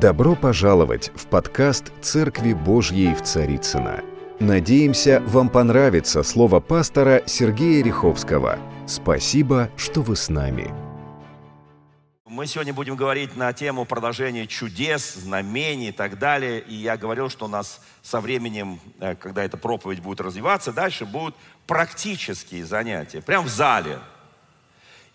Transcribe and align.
Добро 0.00 0.34
пожаловать 0.34 1.12
в 1.14 1.26
подкаст 1.26 1.92
«Церкви 2.00 2.54
Божьей 2.54 3.14
в 3.14 3.20
Царицына. 3.20 4.02
Надеемся, 4.38 5.22
вам 5.26 5.50
понравится 5.50 6.22
слово 6.22 6.60
пастора 6.60 7.22
Сергея 7.26 7.84
Риховского. 7.84 8.58
Спасибо, 8.86 9.68
что 9.76 10.00
вы 10.00 10.16
с 10.16 10.30
нами. 10.30 10.72
Мы 12.24 12.46
сегодня 12.46 12.72
будем 12.72 12.96
говорить 12.96 13.36
на 13.36 13.52
тему 13.52 13.84
продолжения 13.84 14.46
чудес, 14.46 15.16
знамений 15.16 15.90
и 15.90 15.92
так 15.92 16.18
далее. 16.18 16.60
И 16.60 16.74
я 16.76 16.96
говорил, 16.96 17.28
что 17.28 17.44
у 17.44 17.48
нас 17.48 17.82
со 18.00 18.22
временем, 18.22 18.80
э, 19.00 19.14
когда 19.16 19.44
эта 19.44 19.58
проповедь 19.58 20.00
будет 20.00 20.22
развиваться, 20.22 20.72
дальше 20.72 21.04
будут 21.04 21.34
практические 21.66 22.64
занятия, 22.64 23.20
прямо 23.20 23.46
в 23.46 23.50
зале. 23.50 23.98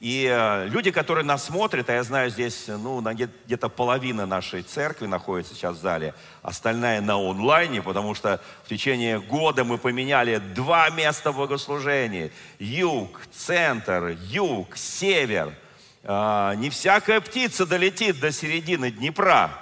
И 0.05 0.29
э, 0.31 0.67
люди, 0.67 0.91
которые 0.91 1.25
нас 1.25 1.45
смотрят, 1.45 1.89
а 1.89 1.93
я 1.93 2.03
знаю, 2.03 2.29
здесь 2.29 2.65
ну, 2.67 3.01
где-то 3.01 3.69
половина 3.69 4.27
нашей 4.27 4.61
церкви 4.61 5.07
находится 5.07 5.55
сейчас 5.55 5.77
в 5.77 5.81
зале, 5.81 6.13
остальная 6.43 7.01
на 7.01 7.15
онлайне, 7.15 7.81
потому 7.81 8.13
что 8.13 8.39
в 8.65 8.69
течение 8.69 9.19
года 9.19 9.63
мы 9.63 9.79
поменяли 9.79 10.37
два 10.37 10.91
места 10.91 11.31
богослужения. 11.31 12.29
Юг, 12.59 13.19
центр, 13.33 14.15
юг, 14.29 14.77
север. 14.77 15.55
Э, 16.03 16.53
не 16.55 16.69
всякая 16.69 17.19
птица 17.19 17.65
долетит 17.65 18.19
до 18.19 18.31
середины 18.31 18.91
Днепра. 18.91 19.57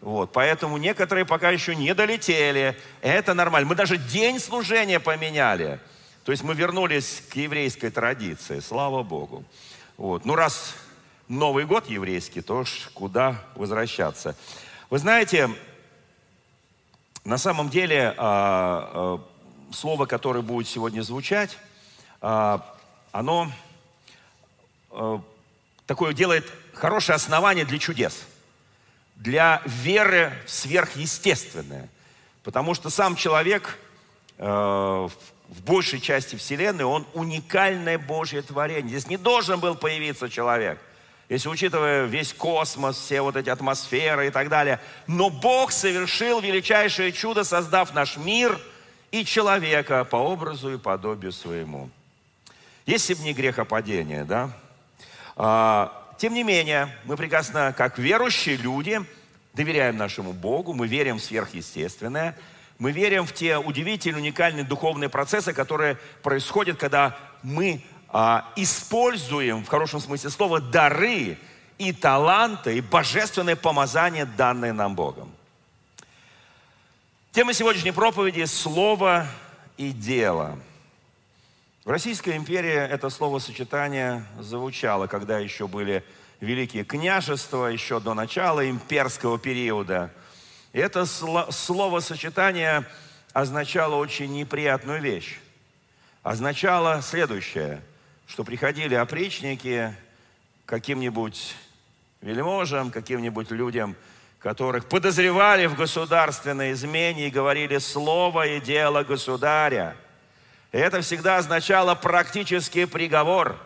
Вот, 0.00 0.32
поэтому 0.32 0.78
некоторые 0.78 1.26
пока 1.26 1.50
еще 1.50 1.76
не 1.76 1.92
долетели. 1.92 2.74
Это 3.02 3.34
нормально. 3.34 3.68
Мы 3.68 3.74
даже 3.74 3.98
день 3.98 4.40
служения 4.40 4.98
поменяли. 4.98 5.78
То 6.24 6.32
есть 6.32 6.42
мы 6.42 6.54
вернулись 6.54 7.22
к 7.30 7.36
еврейской 7.36 7.90
традиции, 7.90 8.60
слава 8.60 9.02
Богу. 9.02 9.44
Вот. 9.96 10.24
Ну, 10.24 10.34
раз 10.34 10.74
Новый 11.28 11.66
год 11.66 11.88
еврейский, 11.88 12.40
то 12.40 12.58
уж 12.58 12.90
куда 12.94 13.40
возвращаться. 13.54 14.36
Вы 14.90 14.98
знаете, 14.98 15.48
на 17.24 17.38
самом 17.38 17.68
деле 17.68 18.12
а, 18.16 19.20
а, 19.20 19.72
слово, 19.72 20.06
которое 20.06 20.42
будет 20.42 20.68
сегодня 20.68 21.02
звучать, 21.02 21.56
а, 22.20 22.76
оно 23.12 23.50
а, 24.90 25.22
такое 25.86 26.12
делает 26.12 26.50
хорошее 26.74 27.14
основание 27.16 27.64
для 27.64 27.78
чудес, 27.78 28.24
для 29.14 29.62
веры 29.64 30.32
в 30.44 30.50
сверхъестественное. 30.50 31.88
Потому 32.42 32.74
что 32.74 32.90
сам 32.90 33.14
человек 33.14 33.78
а, 34.38 35.08
в 35.48 35.62
большей 35.62 36.00
части 36.00 36.36
Вселенной, 36.36 36.84
он 36.84 37.06
уникальное 37.14 37.98
Божье 37.98 38.42
творение. 38.42 38.90
Здесь 38.90 39.08
не 39.08 39.16
должен 39.16 39.60
был 39.60 39.74
появиться 39.74 40.28
человек. 40.28 40.78
Если 41.28 41.48
учитывая 41.48 42.04
весь 42.04 42.32
космос, 42.32 42.98
все 42.98 43.22
вот 43.22 43.36
эти 43.36 43.48
атмосферы 43.48 44.28
и 44.28 44.30
так 44.30 44.48
далее. 44.48 44.80
Но 45.06 45.30
Бог 45.30 45.72
совершил 45.72 46.40
величайшее 46.40 47.12
чудо, 47.12 47.44
создав 47.44 47.94
наш 47.94 48.16
мир 48.16 48.58
и 49.10 49.24
человека 49.24 50.04
по 50.04 50.16
образу 50.16 50.74
и 50.74 50.78
подобию 50.78 51.32
своему. 51.32 51.88
Если 52.84 53.14
бы 53.14 53.22
не 53.22 53.32
грехопадение, 53.32 54.24
да? 54.24 54.50
А, 55.36 56.14
тем 56.18 56.34
не 56.34 56.42
менее, 56.42 56.94
мы 57.04 57.16
прекрасно, 57.16 57.74
как 57.76 57.98
верующие 57.98 58.56
люди, 58.56 59.00
доверяем 59.54 59.96
нашему 59.96 60.32
Богу, 60.32 60.74
мы 60.74 60.86
верим 60.86 61.18
в 61.18 61.22
сверхъестественное– 61.22 62.36
мы 62.78 62.90
верим 62.90 63.24
в 63.26 63.32
те 63.32 63.58
удивительные, 63.58 64.20
уникальные 64.20 64.64
духовные 64.64 65.08
процессы, 65.08 65.52
которые 65.52 65.96
происходят, 66.22 66.76
когда 66.76 67.16
мы 67.42 67.82
а, 68.08 68.52
используем, 68.56 69.64
в 69.64 69.68
хорошем 69.68 70.00
смысле 70.00 70.30
слова, 70.30 70.60
дары 70.60 71.38
и 71.78 71.92
таланты, 71.92 72.76
и 72.76 72.80
божественное 72.80 73.56
помазание, 73.56 74.24
данное 74.24 74.72
нам 74.72 74.94
Богом. 74.96 75.32
Тема 77.32 77.52
сегодняшней 77.52 77.92
проповеди– 77.92 78.44
слово 78.46 79.26
и 79.76 79.90
дело. 79.90 80.58
В 81.84 81.90
Российской 81.90 82.36
империи 82.36 82.74
это 82.74 83.10
словосочетание 83.10 84.24
звучало, 84.40 85.06
когда 85.06 85.38
еще 85.38 85.68
были 85.68 86.04
великие 86.40 86.84
княжества, 86.84 87.66
еще 87.66 88.00
до 88.00 88.14
начала 88.14 88.68
имперского 88.68 89.38
периода– 89.38 90.10
и 90.74 90.80
это 90.80 91.06
словосочетание 91.06 92.84
означало 93.32 93.94
очень 93.94 94.32
неприятную 94.32 95.00
вещь. 95.00 95.38
Означало 96.24 97.00
следующее, 97.00 97.80
что 98.26 98.42
приходили 98.42 98.96
опричники 98.96 99.94
каким-нибудь 100.66 101.54
вельможам, 102.20 102.90
каким-нибудь 102.90 103.52
людям, 103.52 103.94
которых 104.40 104.88
подозревали 104.88 105.66
в 105.66 105.76
государственной 105.76 106.72
измене 106.72 107.28
и 107.28 107.30
говорили 107.30 107.78
слово 107.78 108.48
и 108.48 108.60
дело 108.60 109.04
государя. 109.04 109.96
И 110.72 110.76
это 110.76 111.02
всегда 111.02 111.36
означало 111.36 111.94
практический 111.94 112.86
приговор. 112.86 113.56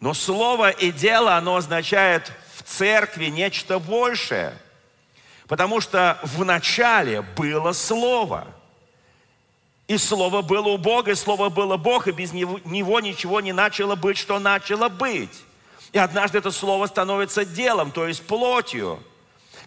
Но 0.00 0.14
слово 0.14 0.70
и 0.70 0.90
дело, 0.90 1.36
оно 1.36 1.54
означает 1.54 2.32
в 2.56 2.64
церкви 2.64 3.26
нечто 3.26 3.78
большее– 3.78 4.58
Потому 5.46 5.80
что 5.80 6.18
в 6.22 6.44
начале 6.44 7.22
было 7.22 7.72
Слово. 7.72 8.46
И 9.86 9.98
Слово 9.98 10.40
было 10.40 10.68
у 10.68 10.78
Бога, 10.78 11.10
и 11.10 11.14
Слово 11.14 11.50
было 11.50 11.76
Бог, 11.76 12.08
и 12.08 12.12
без 12.12 12.32
него, 12.32 13.00
ничего 13.00 13.40
не 13.42 13.52
начало 13.52 13.96
быть, 13.96 14.16
что 14.16 14.38
начало 14.38 14.88
быть. 14.88 15.42
И 15.92 15.98
однажды 15.98 16.38
это 16.38 16.50
Слово 16.50 16.86
становится 16.86 17.44
делом, 17.44 17.90
то 17.90 18.06
есть 18.08 18.26
плотью. 18.26 19.02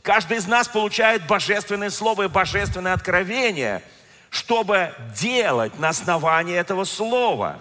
Каждый 0.01 0.37
из 0.37 0.47
нас 0.47 0.67
получает 0.67 1.27
божественное 1.27 1.91
Слово 1.91 2.23
и 2.23 2.27
божественное 2.27 2.93
откровение, 2.93 3.83
чтобы 4.31 4.93
делать 5.15 5.77
на 5.77 5.89
основании 5.89 6.55
этого 6.55 6.83
Слова. 6.85 7.59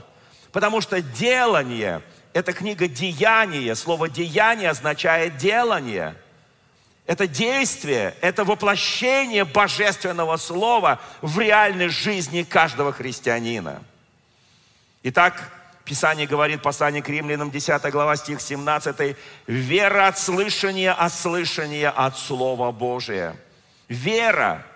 Потому 0.52 0.80
что 0.80 1.02
делание– 1.02 2.00
это 2.32 2.54
книга 2.54 2.88
«Деяние». 2.88 3.74
Слово 3.74 4.08
«деяние» 4.08 4.70
означает 4.70 5.36
«делание». 5.36 6.16
Это 7.06 7.28
действие, 7.28 8.14
это 8.20 8.44
воплощение 8.44 9.44
божественного 9.44 10.36
слова 10.36 11.00
в 11.22 11.38
реальной 11.38 11.88
жизни 11.88 12.42
каждого 12.42 12.92
христианина. 12.92 13.82
Итак, 15.04 15.52
Писание 15.84 16.26
говорит, 16.26 16.62
послание 16.62 17.00
к 17.00 17.08
римлянам, 17.08 17.52
10 17.52 17.80
глава, 17.92 18.16
стих 18.16 18.40
17, 18.40 19.16
«Вера 19.46 20.08
от 20.08 20.18
слышания, 20.18 20.92
а 20.92 21.08
слышание 21.08 21.90
от 21.90 22.18
Слова 22.18 22.72
Божия». 22.72 23.36
Вера, 23.88 24.66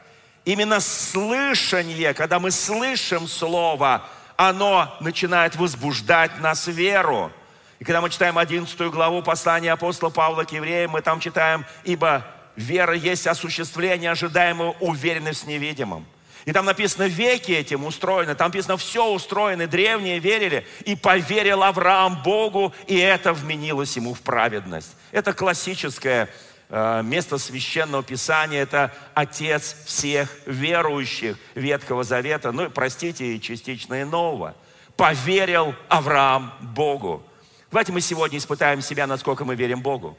именно 0.44 0.78
слышание, 0.78 2.14
когда 2.14 2.38
мы 2.38 2.52
слышим 2.52 3.26
Слово, 3.26 4.06
оно 4.36 4.96
начинает 5.00 5.56
возбуждать 5.56 6.38
нас 6.40 6.68
веру. 6.68 7.32
И 7.80 7.84
когда 7.84 8.02
мы 8.02 8.10
читаем 8.10 8.36
11 8.36 8.78
главу 8.90 9.22
послания 9.22 9.72
апостола 9.72 10.10
Павла 10.10 10.44
к 10.44 10.52
евреям, 10.52 10.90
мы 10.90 11.00
там 11.00 11.18
читаем, 11.18 11.64
ибо 11.82 12.26
вера 12.54 12.94
есть 12.94 13.26
осуществление 13.26 14.10
ожидаемого, 14.10 14.76
уверенность 14.80 15.44
в 15.44 15.46
невидимом. 15.46 16.06
И 16.44 16.52
там 16.52 16.66
написано, 16.66 17.04
веки 17.04 17.52
этим 17.52 17.86
устроены, 17.86 18.34
там 18.34 18.48
написано, 18.48 18.76
все 18.76 19.06
устроено, 19.06 19.66
древние 19.66 20.18
верили, 20.18 20.66
и 20.84 20.94
поверил 20.94 21.62
Авраам 21.62 22.22
Богу, 22.22 22.74
и 22.86 22.98
это 22.98 23.32
вменилось 23.32 23.96
ему 23.96 24.12
в 24.12 24.20
праведность. 24.20 24.94
Это 25.10 25.32
классическое 25.32 26.28
э, 26.68 27.02
место 27.02 27.38
священного 27.38 28.02
писания, 28.02 28.60
это 28.60 28.92
отец 29.14 29.74
всех 29.86 30.28
верующих 30.44 31.38
Ветхого 31.54 32.04
Завета, 32.04 32.52
ну, 32.52 32.68
простите, 32.68 33.34
и 33.34 33.40
частично 33.40 34.02
и 34.02 34.04
Нового. 34.04 34.54
Поверил 34.96 35.74
Авраам 35.88 36.52
Богу. 36.60 37.24
Давайте 37.70 37.92
мы 37.92 38.00
сегодня 38.00 38.38
испытаем 38.38 38.82
себя, 38.82 39.06
насколько 39.06 39.44
мы 39.44 39.54
верим 39.54 39.80
Богу. 39.80 40.18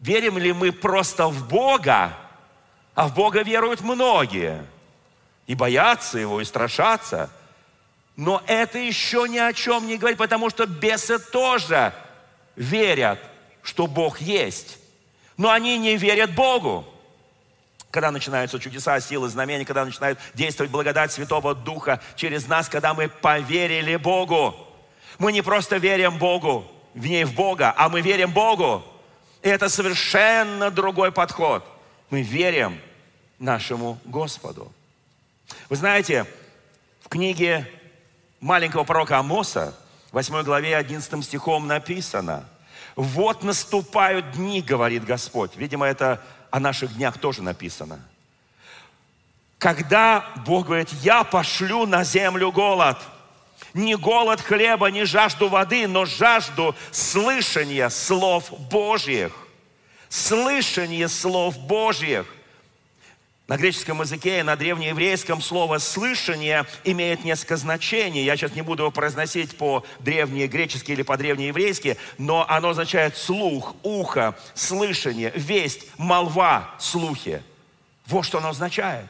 Верим 0.00 0.36
ли 0.38 0.52
мы 0.52 0.72
просто 0.72 1.28
в 1.28 1.48
Бога, 1.48 2.18
а 2.94 3.06
в 3.06 3.14
Бога 3.14 3.42
веруют 3.42 3.80
многие. 3.80 4.66
И 5.46 5.54
боятся 5.54 6.18
Его, 6.18 6.40
и 6.40 6.44
страшатся. 6.44 7.30
Но 8.16 8.42
это 8.46 8.78
еще 8.78 9.26
ни 9.28 9.38
о 9.38 9.52
чем 9.52 9.86
не 9.86 9.96
говорит, 9.96 10.18
потому 10.18 10.50
что 10.50 10.66
бесы 10.66 11.18
тоже 11.18 11.94
верят, 12.56 13.20
что 13.62 13.86
Бог 13.86 14.20
есть. 14.20 14.78
Но 15.36 15.50
они 15.50 15.78
не 15.78 15.96
верят 15.96 16.34
Богу. 16.34 16.84
Когда 17.92 18.10
начинаются 18.10 18.58
чудеса, 18.58 18.98
силы, 19.00 19.28
знамения, 19.28 19.64
когда 19.64 19.84
начинает 19.84 20.18
действовать 20.34 20.72
благодать 20.72 21.12
Святого 21.12 21.54
Духа 21.54 22.00
через 22.16 22.48
нас, 22.48 22.68
когда 22.68 22.94
мы 22.94 23.08
поверили 23.08 23.96
Богу. 23.96 24.71
Мы 25.18 25.32
не 25.32 25.42
просто 25.42 25.76
верим 25.76 26.18
Богу, 26.18 26.66
в 26.94 27.06
ней 27.06 27.24
в 27.24 27.34
Бога, 27.34 27.74
а 27.76 27.88
мы 27.88 28.00
верим 28.00 28.32
Богу. 28.32 28.84
И 29.42 29.48
это 29.48 29.68
совершенно 29.68 30.70
другой 30.70 31.12
подход. 31.12 31.64
Мы 32.10 32.22
верим 32.22 32.80
нашему 33.38 33.98
Господу. 34.04 34.72
Вы 35.68 35.76
знаете, 35.76 36.26
в 37.02 37.08
книге 37.08 37.68
маленького 38.40 38.84
пророка 38.84 39.18
Амоса, 39.18 39.74
8 40.12 40.42
главе 40.42 40.76
11 40.76 41.24
стихом 41.24 41.66
написано, 41.66 42.48
Вот 42.94 43.42
наступают 43.42 44.32
дни, 44.32 44.60
говорит 44.60 45.04
Господь. 45.04 45.56
Видимо, 45.56 45.86
это 45.86 46.22
о 46.50 46.60
наших 46.60 46.94
днях 46.94 47.18
тоже 47.18 47.42
написано. 47.42 47.98
Когда 49.58 50.26
Бог 50.44 50.66
говорит, 50.66 50.90
я 51.02 51.24
пошлю 51.24 51.86
на 51.86 52.04
землю 52.04 52.52
голод. 52.52 52.98
Не 53.74 53.96
голод 53.96 54.40
хлеба, 54.40 54.90
не 54.90 55.04
жажду 55.04 55.48
воды, 55.48 55.88
но 55.88 56.04
жажду 56.04 56.74
слышания 56.90 57.88
слов 57.88 58.50
Божьих. 58.70 59.32
Слышание 60.08 61.08
слов 61.08 61.58
Божьих. 61.58 62.26
На 63.48 63.56
греческом 63.56 64.00
языке 64.00 64.40
и 64.40 64.42
на 64.42 64.56
древнееврейском 64.56 65.42
слово 65.42 65.78
«слышание» 65.78 66.64
имеет 66.84 67.24
несколько 67.24 67.56
значений. 67.56 68.24
Я 68.24 68.36
сейчас 68.36 68.54
не 68.54 68.62
буду 68.62 68.84
его 68.84 68.92
произносить 68.92 69.56
по-древнегречески 69.56 70.92
или 70.92 71.02
по-древнееврейски, 71.02 71.98
но 72.18 72.46
оно 72.48 72.70
означает 72.70 73.16
слух, 73.16 73.74
ухо, 73.82 74.38
слышание, 74.54 75.32
весть, 75.34 75.86
молва, 75.98 76.70
слухи. 76.78 77.42
Вот 78.06 78.22
что 78.22 78.38
оно 78.38 78.50
означает. 78.50 79.06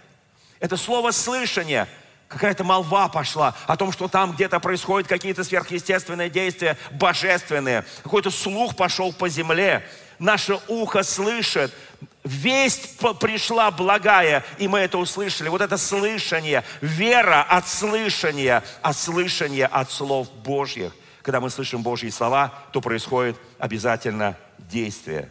Это 0.60 0.76
слово 0.76 1.10
«слышание» 1.10 1.86
какая-то 2.32 2.64
молва 2.64 3.08
пошла 3.08 3.54
о 3.66 3.76
том, 3.76 3.92
что 3.92 4.08
там 4.08 4.32
где-то 4.32 4.60
происходят 4.60 5.08
какие-то 5.08 5.44
сверхъестественные 5.44 6.30
действия, 6.30 6.76
божественные. 6.92 7.84
Какой-то 8.02 8.30
слух 8.30 8.76
пошел 8.76 9.12
по 9.12 9.28
земле. 9.28 9.86
Наше 10.18 10.58
ухо 10.68 11.02
слышит, 11.02 11.72
Весть 12.24 12.98
пришла 13.18 13.72
благая, 13.72 14.44
и 14.58 14.68
мы 14.68 14.78
это 14.78 14.96
услышали. 14.98 15.48
Вот 15.48 15.60
это 15.60 15.76
слышание, 15.76 16.62
вера 16.80 17.42
от 17.42 17.66
слышания, 17.66 18.62
а 18.80 18.92
слышание 18.92 19.66
от 19.66 19.90
слов 19.90 20.30
Божьих. 20.30 20.92
Когда 21.22 21.40
мы 21.40 21.50
слышим 21.50 21.82
Божьи 21.82 22.10
слова, 22.10 22.52
то 22.72 22.80
происходит 22.80 23.36
обязательно 23.58 24.36
действие. 24.58 25.30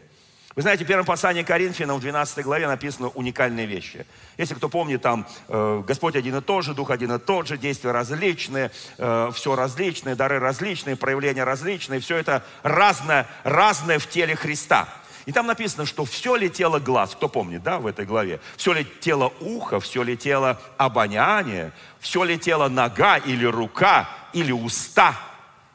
Вы 0.54 0.64
знаете, 0.64 0.84
в 0.84 0.88
первом 0.88 1.06
послании 1.06 1.44
Коринфянам 1.44 1.98
в 1.98 2.02
12 2.02 2.44
главе 2.44 2.68
написаны 2.68 3.08
уникальные 3.08 3.66
вещи. 3.66 4.06
Если 4.38 4.54
кто 4.54 4.68
помнит, 4.68 5.02
там 5.02 5.26
э, 5.48 5.84
Господь 5.88 6.18
один 6.18 6.36
и 6.36 6.42
тот 6.42 6.66
же, 6.66 6.74
Дух 6.74 6.90
один 6.92 7.14
и 7.14 7.20
тот 7.20 7.48
же, 7.48 7.58
действия 7.58 7.92
различные, 7.92 8.70
э, 8.98 9.32
все 9.34 9.56
различные, 9.56 10.16
дары 10.16 10.40
различные, 10.40 10.98
проявления 10.98 11.46
различные, 11.46 12.02
все 12.02 12.18
это 12.18 12.44
разное, 12.64 13.28
разное 13.44 13.98
в 13.98 14.08
теле 14.10 14.36
Христа. 14.36 14.90
И 15.26 15.32
там 15.32 15.48
написано, 15.48 15.86
что 15.86 16.04
все 16.04 16.36
летело 16.36 16.80
глаз, 16.80 17.12
кто 17.16 17.30
помнит, 17.30 17.64
да, 17.64 17.80
в 17.80 17.88
этой 17.88 18.06
главе, 18.06 18.42
все 18.58 18.74
летело 18.74 19.32
ухо, 19.40 19.80
все 19.80 20.04
летело 20.04 20.60
обоняние, 20.78 21.72
все 22.00 22.26
летело 22.26 22.68
нога 22.68 23.18
или 23.18 23.46
рука 23.46 24.10
или 24.34 24.52
уста. 24.52 25.18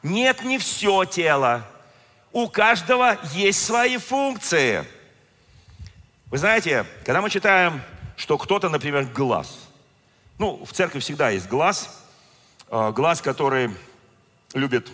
Нет, 0.03 0.43
не 0.43 0.59
все 0.59 1.05
тело. 1.05 1.65
У 2.31 2.47
каждого 2.47 3.17
есть 3.33 3.65
свои 3.65 3.97
функции. 3.97 4.85
Вы 6.27 6.37
знаете, 6.37 6.85
когда 7.05 7.21
мы 7.21 7.29
читаем, 7.29 7.81
что 8.17 8.37
кто-то, 8.37 8.69
например, 8.69 9.05
глаз. 9.05 9.59
Ну, 10.37 10.63
в 10.65 10.73
церкви 10.73 10.99
всегда 10.99 11.29
есть 11.29 11.47
глаз. 11.47 12.03
Э, 12.69 12.91
глаз, 12.91 13.21
который 13.21 13.73
любит... 14.53 14.91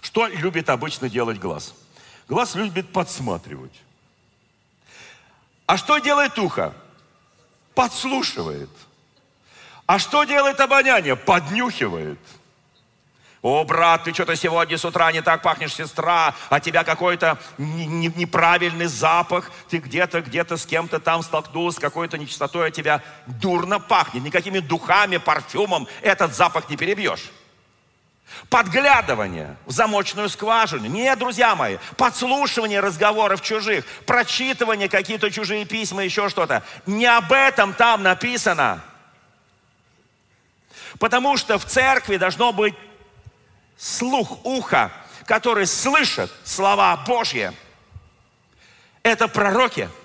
Что 0.00 0.26
любит 0.26 0.68
обычно 0.68 1.08
делать 1.08 1.38
глаз? 1.38 1.74
Глаз 2.28 2.54
любит 2.54 2.92
подсматривать. 2.92 3.72
А 5.66 5.76
что 5.76 5.98
делает 5.98 6.38
ухо? 6.38 6.74
Подслушивает. 7.74 8.70
А 9.86 9.98
что 9.98 10.24
делает 10.24 10.58
обоняние? 10.58 11.16
Поднюхивает. 11.16 12.18
О, 13.42 13.64
брат, 13.64 14.04
ты 14.04 14.12
что-то 14.12 14.36
сегодня 14.36 14.76
с 14.76 14.84
утра 14.84 15.10
не 15.12 15.22
так 15.22 15.40
пахнешь, 15.40 15.74
сестра, 15.74 16.34
а 16.50 16.60
тебя 16.60 16.84
какой-то 16.84 17.38
неправильный 17.56 18.84
запах, 18.84 19.50
ты 19.70 19.78
где-то, 19.78 20.20
где-то 20.20 20.58
с 20.58 20.66
кем-то 20.66 21.00
там 21.00 21.22
столкнулась, 21.22 21.76
с 21.76 21.78
какой-то 21.78 22.18
нечистотой, 22.18 22.68
а 22.68 22.70
тебя 22.70 23.02
дурно 23.26 23.80
пахнет. 23.80 24.24
Никакими 24.24 24.58
духами, 24.58 25.16
парфюмом 25.16 25.88
этот 26.02 26.34
запах 26.34 26.68
не 26.68 26.76
перебьешь. 26.76 27.30
Подглядывание 28.50 29.56
в 29.64 29.72
замочную 29.72 30.28
скважину. 30.28 30.86
Нет, 30.86 31.18
друзья 31.18 31.56
мои, 31.56 31.78
подслушивание 31.96 32.80
разговоров 32.80 33.40
чужих, 33.40 33.86
прочитывание 34.04 34.90
какие-то 34.90 35.30
чужие 35.30 35.64
письма, 35.64 36.04
еще 36.04 36.28
что-то. 36.28 36.62
Не 36.84 37.06
об 37.06 37.32
этом 37.32 37.72
там 37.72 38.02
написано. 38.02 38.84
Потому 40.98 41.38
что 41.38 41.58
в 41.58 41.64
церкви 41.64 42.18
должно 42.18 42.52
быть 42.52 42.74
слух 43.80 44.44
уха, 44.44 44.92
который 45.26 45.66
слышит 45.66 46.30
слова 46.44 46.96
Божьи. 47.06 47.52
Это 49.02 49.26
пророки– 49.26 49.88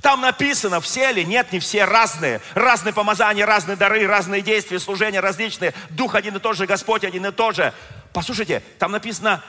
там 0.00 0.20
написано, 0.20 0.80
все 0.80 1.12
ли? 1.12 1.24
Нет, 1.24 1.52
не 1.52 1.60
все, 1.60 1.84
разные. 1.84 2.40
Разные 2.54 2.92
помазания, 2.92 3.46
разные 3.46 3.76
дары, 3.76 4.06
разные 4.06 4.42
действия, 4.42 4.78
служения 4.78 5.20
различные. 5.20 5.74
Дух 5.90 6.14
один 6.14 6.36
и 6.36 6.40
тот 6.40 6.56
же, 6.56 6.66
Господь 6.66 7.04
один 7.04 7.26
и 7.26 7.32
тот 7.32 7.56
же. 7.56 7.72
Послушайте, 8.12 8.62
там 8.78 8.92
написано 8.92 9.42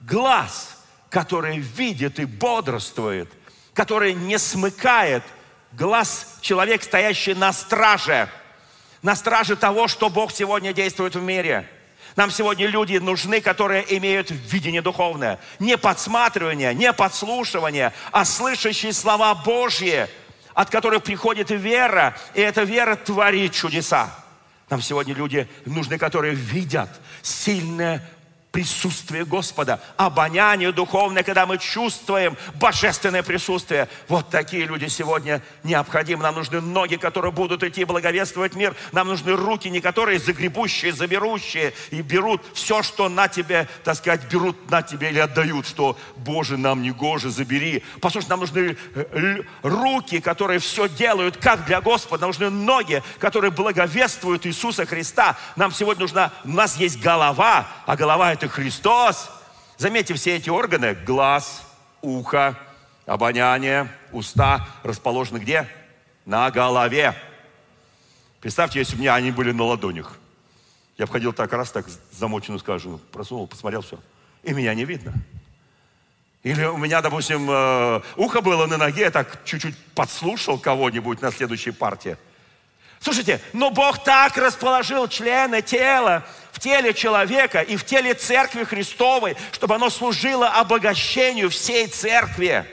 глаз, 0.00 0.78
который 1.10 1.58
видит 1.58 2.18
и 2.20 2.24
бодрствует, 2.24 3.30
который 3.74 4.14
не 4.14 4.38
смыкает. 4.38 5.22
Глаз 5.72 6.38
человек, 6.40 6.82
стоящий 6.82 7.34
на 7.34 7.52
страже. 7.52 8.28
На 9.02 9.16
страже 9.16 9.56
того, 9.56 9.88
что 9.88 10.10
Бог 10.10 10.32
сегодня 10.32 10.72
действует 10.72 11.14
в 11.16 11.22
мире– 11.22 11.68
нам 12.16 12.30
сегодня 12.30 12.66
люди 12.66 12.96
нужны, 12.98 13.40
которые 13.40 13.84
имеют 13.96 14.30
видение 14.30 14.82
духовное. 14.82 15.38
Не 15.58 15.78
подсматривание, 15.78 16.74
не 16.74 16.92
подслушивание, 16.92 17.92
а 18.10 18.24
слышащие 18.24 18.92
слова 18.92 19.34
Божьи, 19.34 20.08
от 20.54 20.70
которых 20.70 21.02
приходит 21.02 21.50
вера, 21.50 22.16
и 22.34 22.40
эта 22.40 22.62
вера 22.62 22.96
творит 22.96 23.52
чудеса. 23.52 24.14
Нам 24.68 24.82
сегодня 24.82 25.14
люди 25.14 25.48
нужны, 25.64 25.98
которые 25.98 26.34
видят 26.34 26.88
сильное 27.22 28.06
присутствие 28.52 29.24
Господа, 29.24 29.80
обоняние 29.96 30.72
духовное, 30.72 31.22
когда 31.22 31.46
мы 31.46 31.56
чувствуем 31.56 32.36
божественное 32.54 33.22
присутствие. 33.22 33.88
Вот 34.08 34.28
такие 34.28 34.66
люди 34.66 34.86
сегодня 34.88 35.42
необходимы. 35.64 36.22
Нам 36.22 36.34
нужны 36.34 36.60
ноги, 36.60 36.96
которые 36.96 37.32
будут 37.32 37.64
идти 37.64 37.84
благовествовать 37.84 38.54
мир. 38.54 38.76
Нам 38.92 39.08
нужны 39.08 39.32
руки, 39.32 39.68
не 39.68 39.80
которые 39.80 40.18
загребущие, 40.18 40.92
заберущие 40.92 41.72
и 41.90 42.02
берут 42.02 42.42
все, 42.52 42.82
что 42.82 43.08
на 43.08 43.26
тебе, 43.26 43.68
так 43.84 43.96
сказать, 43.96 44.30
берут 44.30 44.70
на 44.70 44.82
тебе 44.82 45.08
или 45.08 45.18
отдают, 45.18 45.66
что, 45.66 45.98
Боже, 46.16 46.58
нам 46.58 46.82
не 46.82 46.90
гоже, 46.90 47.30
забери. 47.30 47.82
Послушайте, 48.02 48.30
нам 48.30 48.40
нужны 48.40 48.76
э, 48.94 49.36
руки, 49.62 50.20
которые 50.20 50.58
все 50.58 50.90
делают, 50.90 51.38
как 51.38 51.64
для 51.64 51.80
Господа. 51.80 52.22
Нам 52.22 52.30
нужны 52.30 52.50
ноги, 52.50 53.02
которые 53.18 53.50
благовествуют 53.50 54.46
Иисуса 54.46 54.84
Христа. 54.84 55.38
Нам 55.56 55.72
сегодня 55.72 56.02
нужна, 56.02 56.32
у 56.44 56.50
нас 56.50 56.76
есть 56.76 57.00
голова, 57.00 57.66
а 57.86 57.96
голова 57.96 58.32
это 58.32 58.41
это 58.42 58.52
Христос. 58.52 59.30
Заметьте, 59.76 60.14
все 60.14 60.36
эти 60.36 60.50
органы, 60.50 60.94
глаз, 60.94 61.62
ухо, 62.00 62.58
обоняние, 63.06 63.88
уста, 64.10 64.66
расположены 64.82 65.38
где? 65.38 65.68
На 66.26 66.50
голове. 66.50 67.14
Представьте, 68.40 68.80
если 68.80 68.96
бы 68.96 69.02
меня 69.02 69.14
они 69.14 69.30
были 69.30 69.52
на 69.52 69.62
ладонях. 69.62 70.18
Я 70.98 71.06
входил 71.06 71.32
так 71.32 71.52
раз, 71.52 71.70
так 71.70 71.86
замоченную 72.10 72.58
скажу, 72.58 72.98
просунул, 73.12 73.46
посмотрел, 73.46 73.82
все. 73.82 73.98
И 74.42 74.52
меня 74.52 74.74
не 74.74 74.84
видно. 74.84 75.12
Или 76.42 76.64
у 76.64 76.76
меня, 76.76 77.00
допустим, 77.00 77.48
э, 77.48 78.00
ухо 78.16 78.40
было 78.40 78.66
на 78.66 78.76
ноге, 78.76 79.02
я 79.02 79.10
так 79.12 79.44
чуть-чуть 79.44 79.76
подслушал 79.94 80.58
кого-нибудь 80.58 81.22
на 81.22 81.30
следующей 81.30 81.70
партии. 81.70 82.16
Слушайте, 82.98 83.40
но 83.52 83.70
Бог 83.70 84.02
так 84.02 84.36
расположил 84.36 85.06
члены 85.06 85.62
тела, 85.62 86.24
в 86.52 86.60
теле 86.60 86.94
человека 86.94 87.60
и 87.62 87.76
в 87.76 87.84
теле 87.84 88.14
церкви 88.14 88.64
Христовой, 88.64 89.36
чтобы 89.52 89.74
оно 89.74 89.90
служило 89.90 90.48
обогащению 90.48 91.50
всей 91.50 91.86
церкви. 91.88 92.66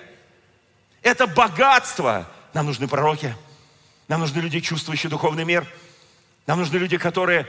Это 1.01 1.25
богатство. 1.25 2.29
Нам 2.53 2.67
нужны 2.67 2.87
пророки. 2.87 3.33
Нам 4.09 4.19
нужны 4.19 4.41
люди, 4.41 4.59
чувствующие 4.59 5.09
духовный 5.09 5.45
мир. 5.45 5.65
Нам 6.45 6.59
нужны 6.59 6.77
люди, 6.77 6.97
которые 6.97 7.47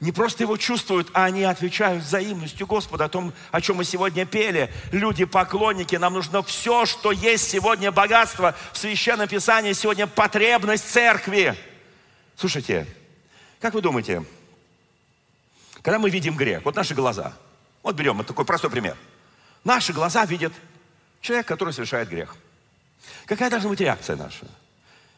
не 0.00 0.12
просто 0.12 0.42
его 0.42 0.56
чувствуют, 0.56 1.08
а 1.14 1.24
они 1.24 1.44
отвечают 1.44 2.02
взаимностью 2.02 2.66
Господа, 2.66 3.04
о 3.04 3.08
том, 3.08 3.32
о 3.52 3.60
чем 3.60 3.76
мы 3.76 3.84
сегодня 3.84 4.26
пели. 4.26 4.70
Люди, 4.90 5.24
поклонники, 5.24 5.94
нам 5.96 6.14
нужно 6.14 6.42
все, 6.42 6.86
что 6.86 7.12
есть 7.12 7.48
сегодня 7.48 7.92
богатство 7.92 8.54
в 8.72 8.78
Священном 8.78 9.28
Писании, 9.28 9.72
сегодня 9.72 10.08
потребность 10.08 10.90
церкви. 10.90 11.54
Слушайте, 12.36 12.86
как 13.60 13.74
вы 13.74 13.80
думаете, 13.80 14.24
когда 15.82 15.98
мы 15.98 16.10
видим 16.10 16.36
грех, 16.36 16.64
вот 16.64 16.76
наши 16.76 16.94
глаза, 16.94 17.34
вот 17.82 17.96
берем 17.96 18.16
вот 18.16 18.26
такой 18.26 18.44
простой 18.44 18.70
пример. 18.70 18.96
Наши 19.64 19.92
глаза 19.92 20.24
видят 20.24 20.52
человека, 21.20 21.48
который 21.48 21.72
совершает 21.72 22.08
грех. 22.08 22.36
Какая 23.26 23.50
должна 23.50 23.68
быть 23.68 23.80
реакция 23.80 24.16
наша? 24.16 24.46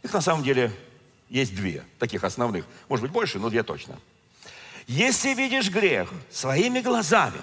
Их 0.02 0.12
на 0.12 0.21
самом 0.21 0.42
деле 0.42 0.73
есть 1.28 1.54
две 1.54 1.85
таких 1.99 2.25
основных. 2.25 2.66
Может 2.88 3.02
быть 3.02 3.12
больше, 3.12 3.38
но 3.38 3.50
две 3.50 3.62
точно. 3.62 3.99
Если 4.87 5.35
видишь 5.35 5.71
грех 5.71 6.11
своими 6.30 6.80
глазами, 6.80 7.40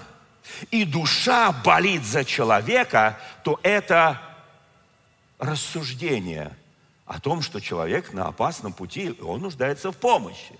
и 0.70 0.86
душа 0.86 1.52
болит 1.52 2.04
за 2.04 2.26
человека, 2.26 3.20
то 3.44 3.60
это 3.64 4.22
рассуждение 5.40 6.56
о 7.06 7.20
том, 7.20 7.42
что 7.42 7.60
человек 7.60 8.14
на 8.14 8.28
опасном 8.28 8.74
пути, 8.74 9.16
он 9.22 9.42
нуждается 9.42 9.92
в 9.92 9.98
помощи. 9.98 10.56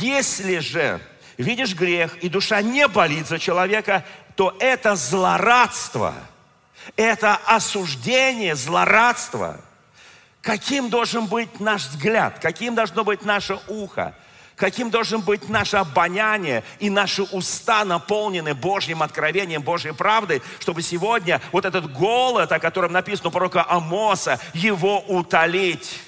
Если 0.00 0.58
же 0.58 1.00
видишь 1.36 1.74
грех, 1.74 2.16
и 2.16 2.28
душа 2.28 2.60
не 2.60 2.88
болит 2.88 3.28
за 3.28 3.38
человека, 3.38 4.04
то 4.34 4.56
это 4.58 4.96
злорадство, 4.96 6.12
это 6.96 7.36
осуждение, 7.46 8.56
злорадство. 8.56 9.60
Каким 10.42 10.90
должен 10.90 11.26
быть 11.26 11.60
наш 11.60 11.86
взгляд, 11.86 12.40
каким 12.40 12.74
должно 12.74 13.04
быть 13.04 13.24
наше 13.24 13.60
ухо, 13.68 14.14
каким 14.56 14.90
должен 14.90 15.20
быть 15.20 15.48
наше 15.48 15.76
обоняние 15.76 16.64
и 16.80 16.90
наши 16.90 17.22
уста 17.22 17.84
наполнены 17.84 18.54
Божьим 18.54 19.04
откровением, 19.04 19.62
Божьей 19.62 19.92
правдой, 19.92 20.42
чтобы 20.58 20.82
сегодня 20.82 21.40
вот 21.52 21.64
этот 21.64 21.92
голод, 21.92 22.50
о 22.50 22.58
котором 22.58 22.92
написано 22.92 23.28
у 23.28 23.32
пророка 23.32 23.64
Амоса, 23.68 24.40
его 24.52 24.98
утолить. 25.00 26.00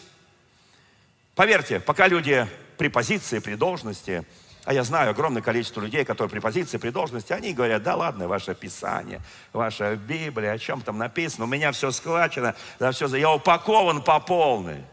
Поверьте, 1.36 1.78
пока 1.78 2.08
люди 2.08 2.48
при 2.78 2.88
позиции, 2.88 3.40
при 3.40 3.56
должности, 3.56 4.24
а 4.64 4.72
я 4.72 4.84
знаю 4.84 5.10
огромное 5.10 5.42
количество 5.42 5.80
людей, 5.80 6.04
которые 6.04 6.30
при 6.30 6.38
позиции, 6.38 6.78
при 6.78 6.90
должности, 6.90 7.32
они 7.32 7.52
говорят, 7.52 7.82
да 7.82 7.96
ладно, 7.96 8.28
ваше 8.28 8.54
Писание, 8.54 9.20
ваша 9.52 9.96
Библия, 9.96 10.52
о 10.52 10.58
чем 10.58 10.80
там 10.80 10.98
написано, 10.98 11.44
у 11.44 11.48
меня 11.48 11.72
все 11.72 11.90
схвачено, 11.90 12.54
да, 12.78 12.92
все, 12.92 13.06
я 13.16 13.30
упакован 13.30 14.02
по 14.02 14.20
полной. 14.20 14.84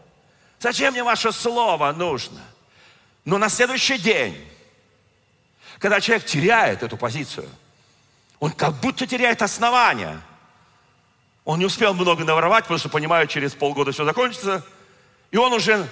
Зачем 0.58 0.92
мне 0.92 1.04
ваше 1.04 1.32
слово 1.32 1.92
нужно? 1.92 2.40
Но 3.24 3.38
на 3.38 3.48
следующий 3.48 3.98
день, 3.98 4.36
когда 5.78 6.00
человек 6.00 6.24
теряет 6.24 6.82
эту 6.82 6.96
позицию, 6.96 7.48
он 8.40 8.52
как 8.52 8.74
будто 8.80 9.06
теряет 9.06 9.42
основания. 9.42 10.20
Он 11.44 11.58
не 11.58 11.66
успел 11.66 11.94
много 11.94 12.24
наворовать, 12.24 12.64
потому 12.64 12.78
что 12.78 12.88
понимает, 12.88 13.30
через 13.30 13.54
полгода 13.54 13.92
все 13.92 14.04
закончится. 14.04 14.64
И 15.30 15.36
он 15.36 15.52
уже 15.52 15.86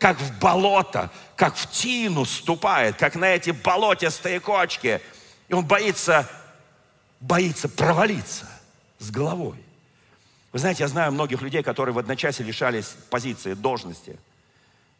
как 0.00 0.18
в 0.18 0.38
болото, 0.38 1.10
как 1.40 1.56
в 1.56 1.70
тину 1.70 2.26
ступает, 2.26 2.98
как 2.98 3.14
на 3.14 3.24
эти 3.24 3.48
болотистые 3.48 4.40
кочки. 4.40 5.00
И 5.48 5.54
он 5.54 5.64
боится, 5.64 6.28
боится 7.18 7.66
провалиться 7.66 8.46
с 8.98 9.10
головой. 9.10 9.56
Вы 10.52 10.58
знаете, 10.58 10.82
я 10.82 10.88
знаю 10.88 11.12
многих 11.12 11.40
людей, 11.40 11.62
которые 11.62 11.94
в 11.94 11.98
одночасье 11.98 12.44
лишались 12.44 12.94
позиции, 13.08 13.54
должности. 13.54 14.18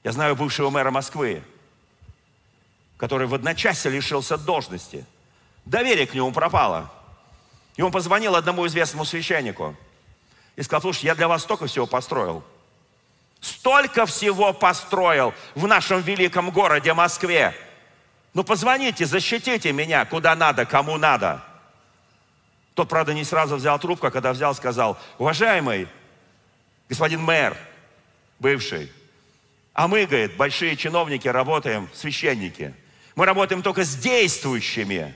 Я 0.03 0.13
знаю 0.13 0.35
бывшего 0.35 0.71
мэра 0.71 0.91
Москвы, 0.91 1.43
который 2.97 3.27
в 3.27 3.35
одночасье 3.35 3.91
лишился 3.91 4.39
должности. 4.39 5.05
Доверие 5.67 6.07
к 6.07 6.15
нему 6.15 6.33
пропало. 6.33 6.91
И 7.77 7.83
он 7.83 7.93
позвонил 7.93 8.35
одному 8.35 8.67
известному 8.67 9.05
священнику 9.05 9.77
и 10.57 10.63
сказал, 10.63 10.81
слушай, 10.81 11.05
я 11.05 11.15
для 11.15 11.29
вас 11.29 11.43
столько 11.43 11.67
всего 11.67 11.87
построил. 11.87 12.43
Столько 13.41 14.07
всего 14.07 14.53
построил 14.53 15.35
в 15.55 15.67
нашем 15.67 16.03
великом 16.03 16.51
городе 16.51 16.93
Москве. 16.93 17.55
Ну 18.35 18.45
позвоните, 18.45 19.07
защитите 19.07 19.73
меня, 19.73 20.05
куда 20.05 20.37
надо, 20.37 20.67
кому 20.67 20.99
надо. 20.99 21.43
Тот, 22.75 22.89
правда, 22.89 23.15
не 23.15 23.25
сразу 23.25 23.57
взял 23.57 23.79
трубку, 23.79 24.07
а 24.07 24.11
когда 24.11 24.33
взял, 24.33 24.55
сказал, 24.55 24.99
уважаемый 25.19 25.89
господин 26.89 27.23
мэр, 27.23 27.57
бывший, 28.39 28.93
а 29.73 29.89
мы, 29.89 30.07
говорит, 30.07 30.37
большие 30.37 30.77
чиновники, 30.77 31.29
работаем, 31.29 31.89
священники– 31.95 32.75
мы 33.21 33.27
работаем 33.27 33.63
только 33.63 33.85
с 33.85 33.97
действующими 33.97 35.15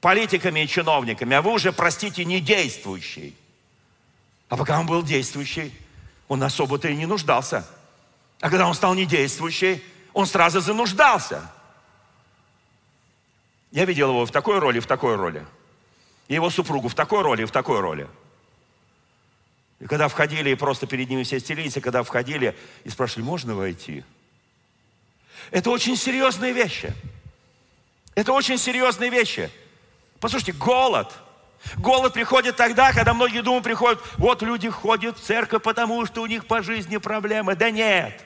политиками 0.00 0.64
и 0.64 0.66
чиновниками, 0.66 1.36
а 1.36 1.40
вы 1.42 1.52
уже, 1.52 1.72
простите, 1.72 2.24
не 2.24 2.40
действующий. 2.40 3.36
А 4.48 4.56
пока 4.56 4.80
он 4.80 4.86
был 4.86 5.04
действующий, 5.04 5.72
он 6.32 6.42
особо-то 6.42 6.88
и 6.88 6.96
не 6.96 7.04
нуждался. 7.04 7.66
А 8.40 8.48
когда 8.48 8.66
он 8.66 8.72
стал 8.72 8.94
недействующий, 8.94 9.84
он 10.14 10.24
сразу 10.24 10.62
зануждался. 10.62 11.42
Я 13.70 13.84
видел 13.84 14.08
его 14.08 14.24
в 14.24 14.30
такой 14.30 14.58
роли, 14.58 14.80
в 14.80 14.86
такой 14.86 15.16
роли. 15.16 15.46
И 16.28 16.34
его 16.34 16.48
супругу 16.48 16.88
в 16.88 16.94
такой 16.94 17.20
роли, 17.20 17.44
в 17.44 17.50
такой 17.50 17.80
роли. 17.80 18.08
И 19.78 19.86
когда 19.86 20.08
входили, 20.08 20.48
и 20.48 20.54
просто 20.54 20.86
перед 20.86 21.10
ними 21.10 21.22
все 21.22 21.38
стелились, 21.38 21.76
и 21.76 21.82
когда 21.82 22.02
входили 22.02 22.56
и 22.84 22.88
спрашивали, 22.88 23.26
можно 23.26 23.54
войти? 23.54 24.02
Это 25.50 25.68
очень 25.68 25.96
серьезные 25.96 26.54
вещи. 26.54 26.94
Это 28.14 28.32
очень 28.32 28.56
серьезные 28.56 29.10
вещи. 29.10 29.50
Послушайте, 30.18 30.52
голод. 30.52 31.12
Голод 31.76 32.12
приходит 32.12 32.56
тогда, 32.56 32.92
когда 32.92 33.14
многие 33.14 33.42
думают, 33.42 33.64
приходят, 33.64 34.00
вот 34.18 34.42
люди 34.42 34.68
ходят 34.68 35.18
в 35.18 35.22
церковь, 35.22 35.62
потому 35.62 36.04
что 36.06 36.22
у 36.22 36.26
них 36.26 36.46
по 36.46 36.62
жизни 36.62 36.96
проблемы. 36.96 37.54
Да 37.54 37.70
нет. 37.70 38.24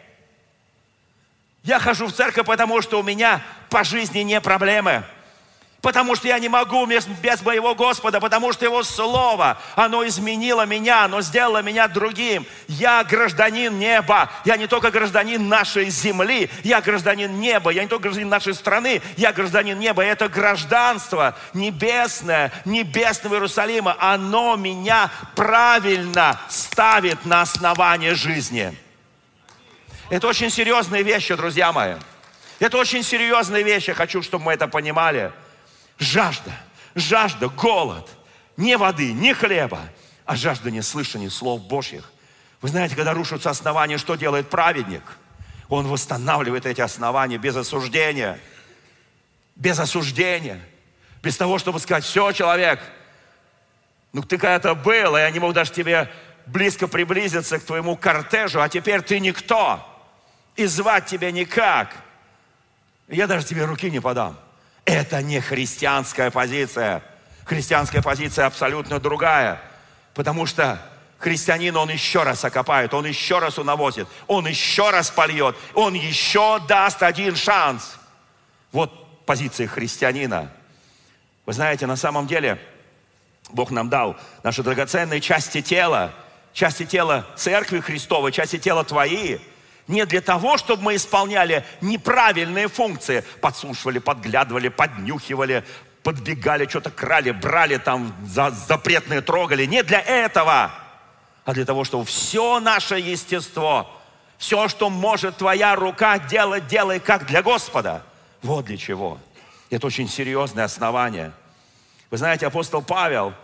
Я 1.62 1.78
хожу 1.78 2.06
в 2.06 2.12
церковь, 2.12 2.46
потому 2.46 2.80
что 2.80 3.00
у 3.00 3.02
меня 3.02 3.42
по 3.70 3.84
жизни 3.84 4.20
не 4.20 4.40
проблемы 4.40 5.04
потому 5.86 6.16
что 6.16 6.26
я 6.26 6.40
не 6.40 6.48
могу 6.48 6.84
без, 6.84 7.06
без 7.06 7.42
моего 7.42 7.76
Господа, 7.76 8.18
потому 8.18 8.52
что 8.52 8.64
Его 8.64 8.82
Слово, 8.82 9.56
оно 9.76 10.04
изменило 10.04 10.66
меня, 10.66 11.04
оно 11.04 11.22
сделало 11.22 11.62
меня 11.62 11.86
другим. 11.86 12.44
Я 12.66 13.04
гражданин 13.04 13.78
неба, 13.78 14.28
я 14.44 14.56
не 14.56 14.66
только 14.66 14.90
гражданин 14.90 15.48
нашей 15.48 15.88
земли, 15.90 16.50
я 16.64 16.80
гражданин 16.80 17.38
неба, 17.38 17.70
я 17.70 17.84
не 17.84 17.88
только 17.88 18.02
гражданин 18.02 18.28
нашей 18.28 18.54
страны, 18.54 19.00
я 19.16 19.32
гражданин 19.32 19.78
неба. 19.78 20.04
И 20.04 20.08
это 20.08 20.28
гражданство 20.28 21.36
небесное, 21.54 22.50
небесного 22.64 23.34
Иерусалима, 23.34 23.94
оно 24.00 24.56
меня 24.56 25.08
правильно 25.36 26.40
ставит 26.48 27.24
на 27.24 27.42
основание 27.42 28.16
жизни. 28.16 28.76
Это 30.10 30.26
очень 30.26 30.50
серьезные 30.50 31.04
вещи, 31.04 31.36
друзья 31.36 31.70
мои. 31.70 31.94
Это 32.58 32.76
очень 32.76 33.04
серьезные 33.04 33.62
вещи, 33.62 33.92
хочу, 33.92 34.20
чтобы 34.20 34.46
мы 34.46 34.54
это 34.54 34.66
понимали. 34.66 35.30
Жажда, 35.98 36.52
жажда, 36.94 37.48
голод. 37.48 38.08
Не 38.56 38.76
воды, 38.76 39.12
не 39.12 39.34
хлеба, 39.34 39.80
а 40.24 40.36
жажда 40.36 40.70
неслышания 40.70 41.30
слов 41.30 41.62
Божьих. 41.62 42.10
Вы 42.62 42.68
знаете, 42.68 42.96
когда 42.96 43.12
рушатся 43.12 43.50
основания, 43.50 43.98
что 43.98 44.16
делает 44.16 44.48
праведник? 44.48 45.02
Он 45.68 45.86
восстанавливает 45.86 46.64
эти 46.64 46.80
основания 46.80 47.38
без 47.38 47.56
осуждения. 47.56 48.38
Без 49.56 49.78
осуждения. 49.78 50.60
Без 51.22 51.36
того, 51.36 51.58
чтобы 51.58 51.80
сказать, 51.80 52.04
все, 52.04 52.32
человек, 52.32 52.80
ну 54.12 54.22
ты 54.22 54.38
когда-то 54.38 54.74
был, 54.74 55.16
и 55.16 55.20
я 55.20 55.30
не 55.30 55.38
мог 55.38 55.52
даже 55.52 55.72
тебе 55.72 56.10
близко 56.46 56.88
приблизиться 56.88 57.58
к 57.58 57.64
твоему 57.64 57.96
кортежу, 57.96 58.60
а 58.60 58.68
теперь 58.68 59.02
ты 59.02 59.20
никто. 59.20 59.84
И 60.54 60.64
звать 60.66 61.06
тебя 61.06 61.30
никак. 61.30 61.94
Я 63.08 63.26
даже 63.26 63.46
тебе 63.46 63.64
руки 63.64 63.90
не 63.90 64.00
подам. 64.00 64.38
Это 64.86 65.20
не 65.20 65.40
христианская 65.40 66.30
позиция. 66.30 67.02
Христианская 67.44 68.02
позиция 68.02 68.46
абсолютно 68.46 69.00
другая. 69.00 69.60
Потому 70.14 70.46
что 70.46 70.80
христианин, 71.18 71.76
он 71.76 71.90
еще 71.90 72.22
раз 72.22 72.44
окопает, 72.44 72.94
он 72.94 73.04
еще 73.04 73.40
раз 73.40 73.58
унавозит, 73.58 74.06
он 74.28 74.46
еще 74.46 74.90
раз 74.90 75.10
польет, 75.10 75.56
он 75.74 75.94
еще 75.94 76.60
даст 76.68 77.02
один 77.02 77.34
шанс. 77.34 77.96
Вот 78.70 79.26
позиция 79.26 79.66
христианина. 79.66 80.52
Вы 81.46 81.52
знаете, 81.52 81.86
на 81.86 81.96
самом 81.96 82.28
деле, 82.28 82.58
Бог 83.50 83.72
нам 83.72 83.88
дал 83.88 84.16
наши 84.44 84.62
драгоценные 84.62 85.20
части 85.20 85.62
тела, 85.62 86.12
части 86.52 86.86
тела 86.86 87.26
Церкви 87.36 87.80
Христовой, 87.80 88.30
части 88.30 88.58
тела 88.58 88.84
твои– 88.84 89.38
не 89.88 90.04
для 90.04 90.20
того, 90.20 90.58
чтобы 90.58 90.82
мы 90.82 90.96
исполняли 90.96 91.64
неправильные 91.80 92.68
функции. 92.68 93.24
Подслушивали, 93.40 93.98
подглядывали, 93.98 94.68
поднюхивали, 94.68 95.64
подбегали, 96.02 96.66
что-то 96.66 96.90
крали, 96.90 97.30
брали 97.30 97.76
там, 97.78 98.14
за, 98.26 98.50
запретные 98.50 99.20
трогали. 99.20 99.64
Не 99.64 99.82
для 99.82 100.00
этого, 100.00 100.72
а 101.44 101.52
для 101.52 101.64
того, 101.64 101.84
чтобы 101.84 102.04
все 102.04 102.58
наше 102.58 102.96
естество, 102.96 103.88
все, 104.38 104.68
что 104.68 104.90
может 104.90 105.36
твоя 105.38 105.76
рука 105.76 106.18
делать, 106.18 106.66
делай 106.66 106.98
как 106.98 107.26
для 107.26 107.42
Господа. 107.42 108.02
Вот 108.42 108.66
для 108.66 108.76
чего. 108.76 109.18
Это 109.70 109.86
очень 109.86 110.08
серьезное 110.08 110.64
основание. 110.64 111.32
Вы 112.10 112.18
знаете, 112.18 112.46
апостол 112.46 112.82
Павел 112.82 113.34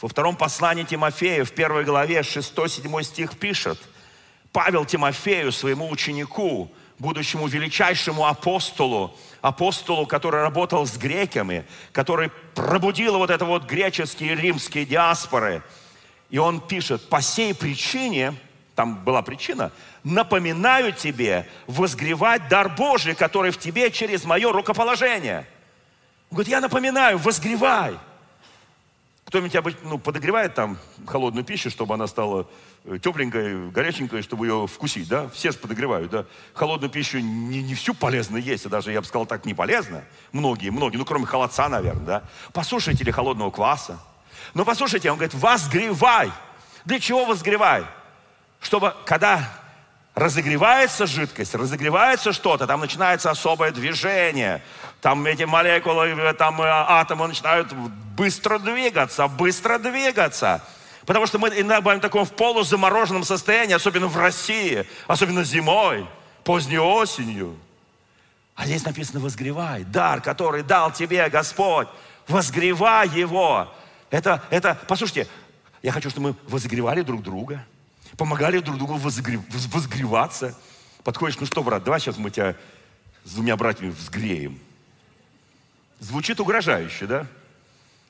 во 0.00 0.08
втором 0.08 0.36
послании 0.36 0.84
Тимофея, 0.84 1.44
в 1.44 1.52
первой 1.52 1.84
главе, 1.84 2.20
6-7 2.20 3.02
стих 3.02 3.36
пишет– 3.36 3.80
Павел 4.56 4.86
Тимофею, 4.86 5.52
своему 5.52 5.90
ученику, 5.90 6.72
будущему 6.98 7.46
величайшему 7.46 8.24
апостолу, 8.24 9.14
апостолу, 9.42 10.06
который 10.06 10.40
работал 10.40 10.86
с 10.86 10.96
греками, 10.96 11.66
который 11.92 12.30
пробудил 12.54 13.18
вот 13.18 13.28
это 13.28 13.44
вот 13.44 13.64
греческие 13.64 14.32
и 14.32 14.34
римские 14.34 14.86
диаспоры. 14.86 15.62
И 16.30 16.38
он 16.38 16.62
пишет, 16.62 17.06
по 17.10 17.20
сей 17.20 17.54
причине, 17.54 18.32
там 18.74 19.04
была 19.04 19.20
причина, 19.20 19.72
напоминаю 20.04 20.94
тебе 20.94 21.46
возгревать 21.66 22.48
дар 22.48 22.70
Божий, 22.70 23.14
который 23.14 23.50
в 23.50 23.58
тебе 23.58 23.90
через 23.90 24.24
мое 24.24 24.50
рукоположение. 24.50 25.46
Он 26.30 26.36
говорит, 26.36 26.50
я 26.50 26.62
напоминаю, 26.62 27.18
возгревай. 27.18 27.98
Кто-нибудь 29.26 29.56
обычно 29.56 29.80
ну, 29.82 29.98
подогревает 29.98 30.54
там 30.54 30.78
холодную 31.04 31.44
пищу, 31.44 31.68
чтобы 31.68 31.94
она 31.94 32.06
стала 32.06 32.46
э, 32.84 32.98
тепленькой, 33.02 33.70
горяченькой, 33.70 34.22
чтобы 34.22 34.46
ее 34.46 34.68
вкусить, 34.68 35.08
да? 35.08 35.28
Все 35.30 35.50
же 35.50 35.58
подогревают, 35.58 36.12
да? 36.12 36.26
Холодную 36.54 36.90
пищу 36.90 37.18
не, 37.18 37.60
не 37.60 37.74
всю 37.74 37.92
полезно 37.92 38.36
есть, 38.36 38.66
а 38.66 38.68
даже, 38.68 38.92
я 38.92 39.00
бы 39.00 39.06
сказал, 39.06 39.26
так 39.26 39.44
не 39.44 39.52
полезно. 39.52 40.04
Многие, 40.30 40.70
многие, 40.70 40.96
ну, 40.96 41.04
кроме 41.04 41.26
холодца, 41.26 41.68
наверное, 41.68 42.06
да? 42.06 42.24
Послушайте 42.52 43.02
ли 43.02 43.10
холодного 43.10 43.50
кваса. 43.50 43.98
Но 44.54 44.64
послушайте, 44.64 45.10
он 45.10 45.16
говорит, 45.16 45.34
возгревай. 45.34 46.30
Для 46.84 47.00
чего 47.00 47.24
возгревай? 47.24 47.84
Чтобы, 48.60 48.94
когда 49.06 49.50
разогревается 50.16 51.06
жидкость, 51.06 51.54
разогревается 51.54 52.32
что-то, 52.32 52.66
там 52.66 52.80
начинается 52.80 53.30
особое 53.30 53.70
движение, 53.70 54.62
там 55.02 55.24
эти 55.26 55.42
молекулы, 55.42 56.34
там 56.38 56.60
э, 56.62 56.64
атомы 56.66 57.28
начинают 57.28 57.70
быстро 58.16 58.58
двигаться, 58.58 59.28
быстро 59.28 59.78
двигаться. 59.78 60.64
Потому 61.04 61.26
что 61.26 61.38
мы 61.38 61.48
иногда 61.48 61.82
бываем 61.82 62.00
в 62.00 62.02
таком 62.02 62.24
в 62.24 62.32
полузамороженном 62.32 63.24
состоянии, 63.24 63.74
особенно 63.74 64.06
в 64.06 64.16
России, 64.16 64.88
особенно 65.06 65.44
зимой, 65.44 66.08
поздней 66.44 66.78
осенью. 66.78 67.54
А 68.54 68.64
здесь 68.64 68.86
написано 68.86 69.20
«возгревай». 69.20 69.84
Дар, 69.84 70.22
который 70.22 70.62
дал 70.62 70.90
тебе 70.90 71.28
Господь, 71.28 71.88
возгревай 72.26 73.06
его. 73.08 73.70
Это, 74.10 74.42
это, 74.48 74.78
послушайте, 74.88 75.28
я 75.82 75.92
хочу, 75.92 76.08
чтобы 76.08 76.30
мы 76.30 76.36
возгревали 76.48 77.02
друг 77.02 77.22
друга– 77.22 77.62
помогали 78.16 78.58
друг 78.58 78.78
другу 78.78 78.94
возгреваться. 78.96 80.58
Подходишь, 81.04 81.38
ну 81.38 81.46
что, 81.46 81.62
брат, 81.62 81.84
давай 81.84 82.00
сейчас 82.00 82.18
мы 82.18 82.30
тебя 82.30 82.56
с 83.24 83.32
двумя 83.32 83.56
братьями 83.56 83.90
взгреем. 83.90 84.58
Звучит 86.00 86.40
угрожающе, 86.40 87.06
да? 87.06 87.26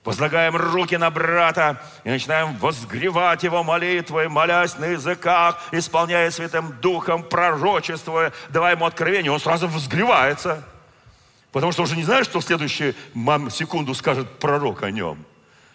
Возлагаем 0.04 0.54
руки 0.54 0.96
на 0.96 1.10
брата 1.10 1.82
и 2.04 2.10
начинаем 2.10 2.56
возгревать 2.58 3.42
его 3.42 3.64
молитвой, 3.64 4.28
молясь 4.28 4.78
на 4.78 4.86
языках, 4.86 5.60
исполняя 5.72 6.30
Святым 6.30 6.72
Духом, 6.80 7.24
пророчествуя, 7.24 8.32
давая 8.50 8.76
ему 8.76 8.84
откровение. 8.84 9.32
Он 9.32 9.40
сразу 9.40 9.66
возгревается. 9.66 10.62
Потому 11.50 11.72
что 11.72 11.82
уже 11.82 11.96
не 11.96 12.04
знаешь, 12.04 12.26
что 12.26 12.38
в 12.38 12.44
следующую 12.44 12.94
секунду 13.50 13.94
скажет 13.94 14.38
пророк 14.38 14.84
о 14.84 14.90
нем. 14.92 15.24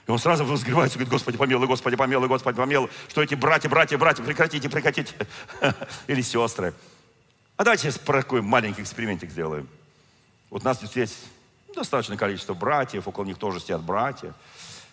И 0.08 0.12
он 0.12 0.20
сразу 0.20 0.44
возгревается 0.46 0.98
и 0.98 1.00
говорит, 1.00 1.12
Господи, 1.12 1.38
помилуй, 1.38 1.68
Господи, 1.68 1.96
помилуй, 1.96 2.28
Господи, 2.28 2.58
помилуй, 2.58 2.90
что 3.08 3.22
эти 3.22 3.36
братья, 3.36 3.70
братья, 3.70 3.98
братья, 3.98 4.24
прекратите, 4.24 4.70
прекратите. 4.70 5.14
Или 6.08 6.22
сестры. 6.22 6.74
А 7.58 7.64
давайте 7.64 7.84
сейчас 7.84 8.00
такой 8.00 8.42
маленький 8.42 8.82
экспериментик 8.82 9.30
сделаем. 9.30 9.68
Вот 10.50 10.64
у 10.64 10.66
нас 10.66 10.82
здесь 10.82 11.18
достаточное 11.76 12.18
количество 12.18 12.54
братьев, 12.54 13.08
около 13.08 13.24
них 13.24 13.38
тоже 13.38 13.60
сидят 13.60 13.82
братья. 13.82 14.34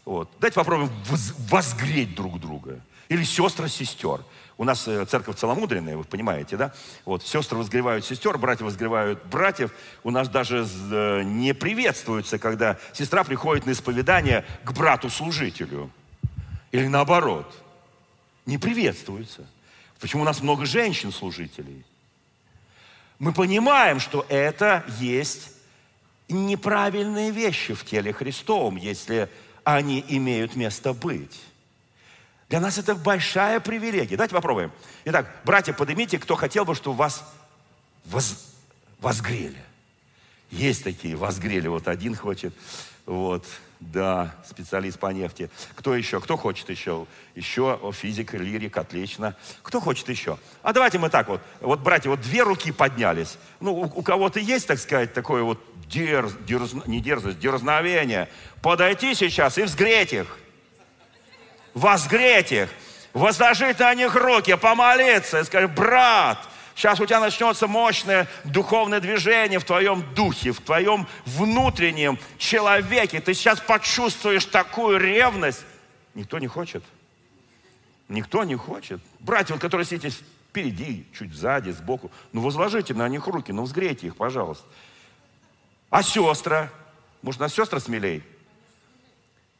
Вот. 0.04 0.30
Давайте 0.38 0.54
попробуем 0.54 0.90
возгреть 1.50 2.14
друг 2.14 2.38
друга. 2.40 2.80
Или 3.08 3.24
сестра 3.24 3.68
сестер. 3.68 4.20
У 4.58 4.64
нас 4.64 4.88
э, 4.88 5.04
церковь 5.04 5.36
целомудренная, 5.36 5.96
вы 5.96 6.02
понимаете, 6.02 6.56
да? 6.56 6.72
Вот, 7.04 7.24
сестры 7.24 7.56
возгревают 7.56 8.04
сестер, 8.04 8.36
братья 8.38 8.64
возгревают 8.64 9.24
братьев. 9.26 9.70
У 10.02 10.10
нас 10.10 10.28
даже 10.28 10.66
э, 10.90 11.22
не 11.22 11.54
приветствуется, 11.54 12.40
когда 12.40 12.76
сестра 12.92 13.22
приходит 13.22 13.66
на 13.66 13.70
исповедание 13.70 14.44
к 14.64 14.72
брату-служителю. 14.72 15.92
Или 16.72 16.88
наоборот. 16.88 17.46
Не 18.46 18.58
приветствуется. 18.58 19.46
Почему 20.00 20.22
у 20.22 20.24
нас 20.24 20.42
много 20.42 20.66
женщин-служителей? 20.66 21.84
Мы 23.20 23.32
понимаем, 23.32 24.00
что 24.00 24.26
это 24.28 24.84
есть 24.98 25.52
неправильные 26.28 27.30
вещи 27.30 27.74
в 27.74 27.84
теле 27.84 28.12
Христовом, 28.12 28.74
если 28.74 29.30
они 29.62 30.04
имеют 30.08 30.56
место 30.56 30.92
быть. 30.92 31.38
Для 32.48 32.60
нас 32.60 32.78
это 32.78 32.94
большая 32.94 33.60
привилегия. 33.60 34.16
Давайте 34.16 34.34
попробуем. 34.34 34.72
Итак, 35.04 35.30
братья, 35.44 35.72
поднимите, 35.74 36.18
кто 36.18 36.34
хотел 36.34 36.64
бы, 36.64 36.74
чтобы 36.74 36.96
вас 36.96 37.22
воз, 38.06 38.54
возгрели. 39.00 39.62
Есть 40.50 40.82
такие, 40.84 41.14
возгрели. 41.14 41.68
Вот 41.68 41.88
один 41.88 42.16
хочет. 42.16 42.54
Вот, 43.04 43.44
да, 43.80 44.34
специалист 44.48 44.98
по 44.98 45.08
нефти. 45.08 45.50
Кто 45.74 45.94
еще? 45.94 46.20
Кто 46.20 46.38
хочет 46.38 46.70
еще? 46.70 47.06
Еще 47.34 47.78
физик, 47.92 48.32
лирик, 48.32 48.78
отлично. 48.78 49.36
Кто 49.62 49.78
хочет 49.78 50.08
еще? 50.08 50.38
А 50.62 50.72
давайте 50.72 50.98
мы 50.98 51.10
так 51.10 51.28
вот. 51.28 51.42
Вот, 51.60 51.80
братья, 51.80 52.08
вот 52.08 52.22
две 52.22 52.42
руки 52.44 52.72
поднялись. 52.72 53.36
Ну, 53.60 53.74
у, 53.74 53.84
у 53.84 54.02
кого-то 54.02 54.40
есть, 54.40 54.66
так 54.66 54.78
сказать, 54.78 55.12
такое 55.12 55.42
вот 55.42 55.62
дерз, 55.86 56.32
дерз, 56.46 56.72
не 56.86 57.00
дерзость, 57.00 57.38
дерзновение. 57.38 58.30
Подойти 58.62 59.14
сейчас 59.14 59.58
и 59.58 59.64
взгреть 59.64 60.14
их 60.14 60.38
возгреть 61.78 62.52
их, 62.52 62.68
возложить 63.12 63.78
на 63.78 63.94
них 63.94 64.14
руки, 64.14 64.54
помолиться 64.56 65.40
и 65.40 65.44
сказать, 65.44 65.70
брат, 65.74 66.46
сейчас 66.74 67.00
у 67.00 67.06
тебя 67.06 67.20
начнется 67.20 67.66
мощное 67.66 68.28
духовное 68.44 69.00
движение 69.00 69.58
в 69.58 69.64
твоем 69.64 70.04
духе, 70.14 70.52
в 70.52 70.60
твоем 70.60 71.06
внутреннем 71.24 72.18
человеке. 72.36 73.20
Ты 73.20 73.34
сейчас 73.34 73.60
почувствуешь 73.60 74.44
такую 74.44 74.98
ревность. 74.98 75.64
Никто 76.14 76.38
не 76.38 76.48
хочет. 76.48 76.82
Никто 78.08 78.44
не 78.44 78.56
хочет. 78.56 79.00
Братья, 79.20 79.54
вот, 79.54 79.60
которые 79.60 79.86
сидите 79.86 80.16
впереди, 80.50 81.06
чуть 81.16 81.34
сзади, 81.34 81.70
сбоку, 81.70 82.10
ну 82.32 82.40
возложите 82.40 82.94
на 82.94 83.08
них 83.08 83.26
руки, 83.26 83.52
ну 83.52 83.62
взгрейте 83.62 84.06
их, 84.08 84.16
пожалуйста. 84.16 84.64
А 85.90 86.02
сестра? 86.02 86.70
Может, 87.22 87.40
на 87.40 87.48
сестра 87.48 87.80
смелей? 87.80 88.22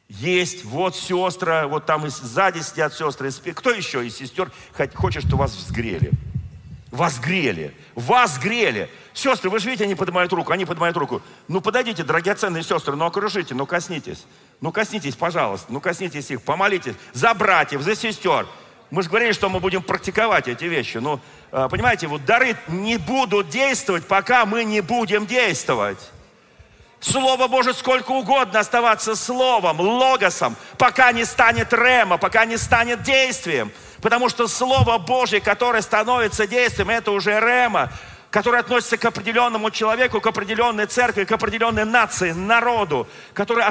Есть, 0.08 0.64
вот 0.64 0.96
сестра, 0.96 1.66
вот 1.66 1.84
там 1.84 2.06
и 2.06 2.08
сзади 2.08 2.60
сидят 2.60 2.94
сестры. 2.94 3.30
Кто 3.30 3.70
еще 3.70 4.06
из 4.06 4.16
сестер 4.16 4.50
хочет, 4.94 5.22
чтобы 5.22 5.42
вас 5.42 5.54
взгрели? 5.54 6.10
Вас 6.90 7.18
грели. 7.20 7.74
Вас 7.94 8.38
грели. 8.38 8.88
Сестры, 9.12 9.50
вы 9.50 9.58
же 9.58 9.66
видите, 9.66 9.84
они 9.84 9.94
поднимают 9.94 10.32
руку, 10.32 10.50
они 10.50 10.64
поднимают 10.64 10.96
руку. 10.96 11.20
Ну, 11.46 11.60
подойдите, 11.60 12.04
драгоценные 12.04 12.62
сестры, 12.62 12.96
ну, 12.96 13.04
окружите, 13.04 13.54
ну, 13.54 13.66
коснитесь. 13.66 14.24
Ну, 14.62 14.72
коснитесь, 14.72 15.14
пожалуйста, 15.14 15.70
ну, 15.70 15.80
коснитесь 15.80 16.30
их, 16.30 16.40
помолитесь 16.40 16.94
за 17.12 17.34
братьев, 17.34 17.82
за 17.82 17.94
сестер. 17.94 18.46
Мы 18.90 19.02
же 19.02 19.10
говорили, 19.10 19.32
что 19.32 19.50
мы 19.50 19.60
будем 19.60 19.82
практиковать 19.82 20.48
эти 20.48 20.64
вещи. 20.64 20.96
Ну, 20.96 21.20
а, 21.52 21.68
понимаете, 21.68 22.06
вот 22.06 22.24
дары 22.24 22.56
не 22.68 22.96
будут 22.96 23.50
действовать, 23.50 24.06
пока 24.06 24.46
мы 24.46 24.64
не 24.64 24.80
будем 24.80 25.26
действовать. 25.26 25.98
Слово 27.00 27.46
Божие 27.46 27.74
сколько 27.74 28.10
угодно 28.10 28.58
оставаться 28.58 29.14
словом, 29.14 29.80
логосом, 29.80 30.56
пока 30.78 31.12
не 31.12 31.24
станет 31.24 31.72
рема, 31.72 32.18
пока 32.18 32.44
не 32.44 32.56
станет 32.56 33.02
действием. 33.02 33.70
Потому 34.02 34.28
что 34.28 34.48
Слово 34.48 34.98
Божье, 34.98 35.40
которое 35.40 35.82
становится 35.82 36.46
действием, 36.46 36.90
это 36.90 37.12
уже 37.12 37.38
рема, 37.38 37.90
которое 38.30 38.58
относится 38.58 38.96
к 38.96 39.04
определенному 39.04 39.70
человеку, 39.70 40.20
к 40.20 40.26
определенной 40.26 40.86
церкви, 40.86 41.24
к 41.24 41.32
определенной 41.32 41.84
нации, 41.84 42.32
народу, 42.32 43.08
который 43.32 43.64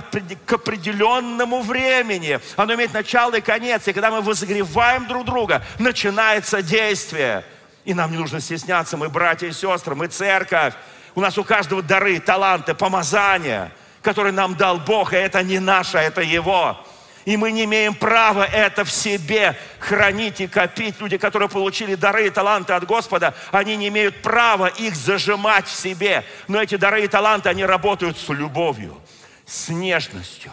к 0.46 0.54
определенному 0.54 1.62
времени. 1.62 2.40
Оно 2.56 2.74
имеет 2.76 2.94
начало 2.94 3.36
и 3.36 3.42
конец. 3.42 3.88
И 3.88 3.94
когда 3.94 4.10
мы 4.10 4.22
возгреваем 4.22 5.06
друг 5.06 5.26
друга, 5.26 5.63
начинается 5.80 6.62
действие. 6.62 7.44
И 7.86 7.94
нам 7.94 8.12
не 8.12 8.18
нужно 8.18 8.42
стесняться, 8.42 8.98
мы 8.98 9.10
братья 9.10 9.48
и 9.48 9.52
сестры, 9.52 9.96
мы 9.96 10.08
церковь. 10.08 10.74
У 11.17 11.19
нас 11.19 11.36
у 11.39 11.43
каждого 11.43 11.82
дары, 11.82 12.19
таланты, 12.19 12.75
помазания, 12.75 13.71
которые 14.03 14.32
нам 14.32 14.53
дал 14.53 14.77
Бог, 14.77 15.13
и 15.13 15.15
это 15.15 15.41
не 15.41 15.58
наше, 15.58 15.97
это 15.97 16.21
Его. 16.21 16.77
И 17.25 17.38
мы 17.38 17.51
не 17.51 17.63
имеем 17.63 17.95
права 17.95 18.45
это 18.45 18.86
в 18.86 18.91
себе 18.91 19.58
хранить 19.80 20.41
и 20.41 20.45
копить. 20.45 21.01
Люди, 21.01 21.17
которые 21.17 21.49
получили 21.49 21.95
дары 21.95 22.27
и 22.27 22.30
таланты 22.30 22.73
от 22.73 22.86
Господа, 22.86 23.34
они 23.51 23.77
не 23.77 23.88
имеют 23.88 24.21
права 24.21 24.67
их 24.67 24.95
зажимать 24.95 25.65
в 25.65 25.73
себе. 25.73 26.23
Но 26.47 26.62
эти 26.62 26.75
дары 26.75 27.03
и 27.03 27.08
таланты, 27.08 27.49
они 27.49 27.65
работают 27.65 28.19
с 28.19 28.30
любовью, 28.30 28.95
с 29.47 29.69
нежностью, 29.69 30.51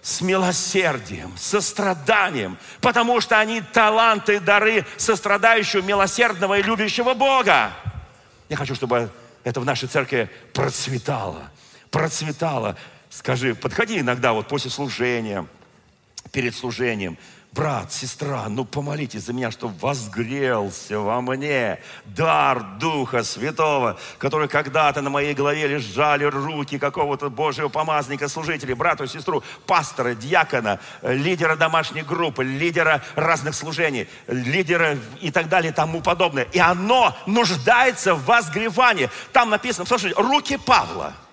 с 0.00 0.22
милосердием, 0.22 1.36
состраданием, 1.36 2.56
потому 2.80 3.20
что 3.20 3.38
они 3.38 3.60
таланты 3.60 4.36
и 4.36 4.38
дары 4.38 4.86
сострадающего, 4.96 5.82
милосердного 5.82 6.58
и 6.58 6.62
любящего 6.62 7.12
Бога. 7.12 7.70
Я 8.48 8.56
хочу, 8.56 8.74
чтобы 8.74 9.10
это 9.46 9.60
в 9.60 9.64
нашей 9.64 9.88
церкви 9.88 10.28
процветало. 10.52 11.52
Процветало. 11.92 12.76
Скажи, 13.10 13.54
подходи 13.54 14.00
иногда 14.00 14.32
вот 14.32 14.48
после 14.48 14.72
служения, 14.72 15.46
перед 16.32 16.52
служением, 16.52 17.16
брат, 17.56 17.92
сестра, 17.92 18.46
ну 18.48 18.64
помолитесь 18.64 19.22
за 19.22 19.32
меня, 19.32 19.50
чтобы 19.50 19.74
возгрелся 19.80 21.00
во 21.00 21.20
мне 21.22 21.80
дар 22.04 22.62
Духа 22.78 23.24
Святого, 23.24 23.98
который 24.18 24.46
когда-то 24.46 25.00
на 25.00 25.08
моей 25.08 25.34
голове 25.34 25.66
лежали 25.66 26.24
руки 26.24 26.78
какого-то 26.78 27.30
Божьего 27.30 27.68
помазника, 27.68 28.28
служителя, 28.28 28.76
брату, 28.76 29.06
сестру, 29.06 29.42
пастора, 29.66 30.14
диакона, 30.14 30.78
лидера 31.02 31.56
домашней 31.56 32.02
группы, 32.02 32.44
лидера 32.44 33.02
разных 33.14 33.54
служений, 33.54 34.06
лидера 34.26 34.98
и 35.22 35.30
так 35.30 35.48
далее 35.48 35.72
и 35.72 35.74
тому 35.74 36.02
подобное. 36.02 36.46
И 36.52 36.58
оно 36.58 37.16
нуждается 37.26 38.14
в 38.14 38.26
возгревании. 38.26 39.08
Там 39.32 39.48
написано, 39.48 39.86
слушайте, 39.86 40.20
руки 40.20 40.58
Павла– 40.58 41.14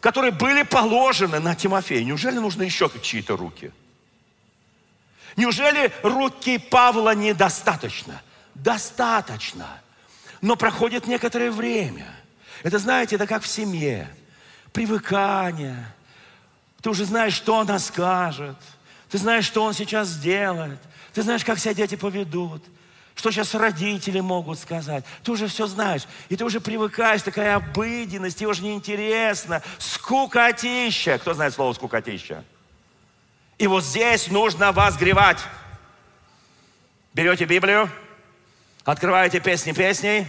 которые 0.00 0.30
были 0.30 0.62
положены 0.62 1.40
на 1.40 1.56
Тимофея. 1.56 2.04
Неужели 2.04 2.38
нужны 2.38 2.62
еще 2.62 2.88
чьи-то 3.02 3.36
руки? 3.36 3.72
Неужели 5.36 5.92
руки 6.02 6.58
Павла 6.58 7.14
недостаточно? 7.14 8.20
Достаточно. 8.54 9.80
Но 10.40 10.56
проходит 10.56 11.06
некоторое 11.06 11.50
время. 11.50 12.06
Это, 12.62 12.78
знаете, 12.78 13.16
это 13.16 13.26
как 13.26 13.42
в 13.42 13.46
семье. 13.46 14.08
Привыкание. 14.72 15.86
Ты 16.82 16.90
уже 16.90 17.04
знаешь, 17.04 17.34
что 17.34 17.58
она 17.58 17.78
скажет. 17.78 18.56
Ты 19.10 19.18
знаешь, 19.18 19.44
что 19.44 19.62
он 19.64 19.74
сейчас 19.74 20.08
сделает. 20.08 20.78
Ты 21.12 21.22
знаешь, 21.22 21.44
как 21.44 21.58
себя 21.58 21.74
дети 21.74 21.96
поведут. 21.96 22.64
Что 23.14 23.32
сейчас 23.32 23.54
родители 23.54 24.20
могут 24.20 24.60
сказать. 24.60 25.04
Ты 25.24 25.32
уже 25.32 25.48
все 25.48 25.66
знаешь. 25.66 26.02
И 26.28 26.36
ты 26.36 26.44
уже 26.44 26.60
привыкаешь, 26.60 27.22
такая 27.22 27.56
обыденность, 27.56 28.38
тебе 28.38 28.48
уже 28.48 28.62
неинтересно. 28.62 29.60
Скукотища. 29.78 31.18
Кто 31.18 31.34
знает 31.34 31.52
слово 31.54 31.72
скукотища? 31.72 32.44
И 33.58 33.66
вот 33.66 33.84
здесь 33.84 34.28
нужно 34.28 34.70
возгревать. 34.70 35.40
Берете 37.12 37.44
Библию, 37.44 37.90
открываете 38.84 39.40
песни 39.40 39.72
песней, 39.72 40.26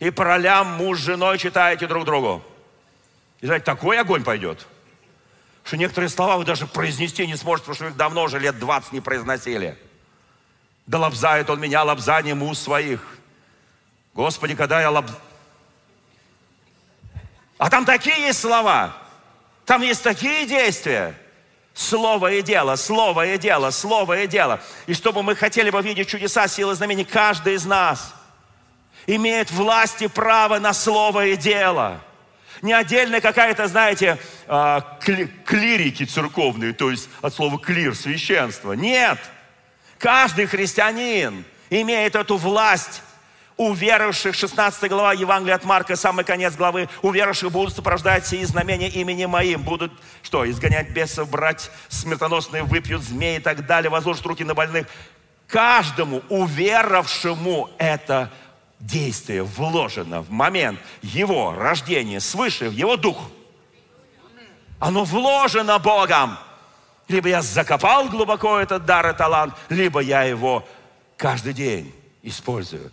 и 0.00 0.10
по 0.10 0.24
ролям 0.24 0.66
муж 0.66 0.98
с 0.98 1.02
женой 1.02 1.38
читаете 1.38 1.86
друг 1.86 2.04
другу. 2.04 2.42
И 3.40 3.46
знаете, 3.46 3.64
такой 3.64 4.00
огонь 4.00 4.24
пойдет, 4.24 4.66
что 5.62 5.76
некоторые 5.76 6.08
слова 6.08 6.36
вы 6.36 6.44
даже 6.44 6.66
произнести 6.66 7.26
не 7.26 7.36
сможете, 7.36 7.66
потому 7.66 7.74
что 7.76 7.86
их 7.86 7.96
давно 7.96 8.24
уже 8.24 8.40
лет 8.40 8.58
20 8.58 8.92
не 8.92 9.00
произносили. 9.00 9.78
Да 10.86 10.98
лобзает 10.98 11.48
он 11.48 11.60
меня 11.60 11.84
лобзанием 11.84 12.42
уст 12.42 12.64
своих. 12.64 13.00
Господи, 14.14 14.56
когда 14.56 14.80
я 14.80 14.90
лоб... 14.90 15.06
А 17.58 17.70
там 17.70 17.84
такие 17.84 18.18
есть 18.22 18.40
слова, 18.40 18.96
там 19.64 19.82
есть 19.82 20.02
такие 20.02 20.46
действия. 20.46 21.14
Слово 21.74 22.32
и 22.32 22.42
дело, 22.42 22.76
слово 22.76 23.34
и 23.34 23.38
дело, 23.38 23.70
слово 23.70 24.22
и 24.22 24.26
дело. 24.26 24.60
И 24.86 24.94
чтобы 24.94 25.22
мы 25.22 25.36
хотели 25.36 25.70
бы 25.70 25.80
видеть 25.82 26.08
чудеса, 26.08 26.48
силы, 26.48 26.74
знамения, 26.74 27.04
каждый 27.04 27.54
из 27.54 27.64
нас 27.64 28.14
имеет 29.06 29.50
власть 29.50 30.02
и 30.02 30.08
право 30.08 30.58
на 30.58 30.72
слово 30.72 31.26
и 31.26 31.36
дело. 31.36 32.00
Не 32.62 32.72
отдельно 32.74 33.20
какая-то, 33.20 33.68
знаете, 33.68 34.18
а, 34.46 34.98
клирики 35.46 36.04
церковные, 36.04 36.74
то 36.74 36.90
есть 36.90 37.08
от 37.22 37.34
слова 37.34 37.58
клир, 37.58 37.94
священство. 37.94 38.72
Нет. 38.72 39.18
Каждый 39.98 40.46
христианин 40.46 41.44
имеет 41.70 42.14
эту 42.14 42.36
власть 42.36 43.02
у 43.60 43.74
верующих, 43.74 44.34
16 44.34 44.88
глава 44.88 45.12
Евангелия 45.12 45.54
от 45.54 45.64
Марка, 45.64 45.94
самый 45.94 46.24
конец 46.24 46.56
главы, 46.56 46.88
у 47.02 47.10
верующих 47.10 47.52
будут 47.52 47.76
сопровождать 47.76 48.26
сии 48.26 48.42
знамения 48.44 48.88
имени 48.88 49.26
моим. 49.26 49.64
Будут, 49.64 49.92
что, 50.22 50.50
изгонять 50.50 50.92
бесов, 50.92 51.28
брать 51.28 51.70
смертоносные, 51.90 52.62
выпьют 52.62 53.02
змеи 53.02 53.36
и 53.36 53.38
так 53.38 53.66
далее, 53.66 53.90
возложат 53.90 54.24
руки 54.24 54.44
на 54.44 54.54
больных. 54.54 54.86
Каждому 55.46 56.22
уверовавшему 56.30 57.68
это 57.76 58.32
действие 58.78 59.42
вложено 59.42 60.22
в 60.22 60.30
момент 60.30 60.80
его 61.02 61.52
рождения 61.52 62.20
свыше, 62.20 62.70
в 62.70 62.72
его 62.72 62.96
дух. 62.96 63.18
Оно 64.78 65.04
вложено 65.04 65.78
Богом. 65.78 66.38
Либо 67.08 67.28
я 67.28 67.42
закопал 67.42 68.08
глубоко 68.08 68.58
этот 68.58 68.86
дар 68.86 69.10
и 69.10 69.12
талант, 69.12 69.52
либо 69.68 70.00
я 70.00 70.22
его 70.22 70.66
каждый 71.18 71.52
день 71.52 71.94
использую. 72.22 72.90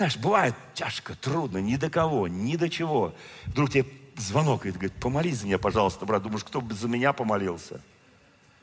Знаешь, 0.00 0.16
бывает 0.16 0.54
тяжко, 0.72 1.14
трудно, 1.14 1.58
ни 1.58 1.76
до 1.76 1.90
кого, 1.90 2.26
ни 2.26 2.56
до 2.56 2.70
чего. 2.70 3.14
Вдруг 3.44 3.68
тебе 3.68 3.84
звонок 4.16 4.64
и 4.64 4.70
говорит, 4.70 4.94
помолись 4.94 5.40
за 5.40 5.44
меня, 5.44 5.58
пожалуйста, 5.58 6.06
брат. 6.06 6.22
Думаешь, 6.22 6.42
кто 6.42 6.62
бы 6.62 6.72
за 6.72 6.88
меня 6.88 7.12
помолился? 7.12 7.82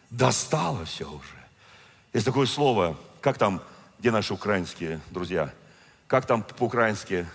Достало 0.09 0.83
все 0.85 1.07
уже. 1.07 1.37
Есть 2.11 2.25
такое 2.25 2.47
слово, 2.47 2.97
как 3.21 3.37
там, 3.37 3.61
где 3.99 4.09
наши 4.09 4.33
украинские 4.33 4.99
друзья? 5.11 5.53
Как 6.07 6.25
там 6.25 6.41
по-украински 6.41 7.27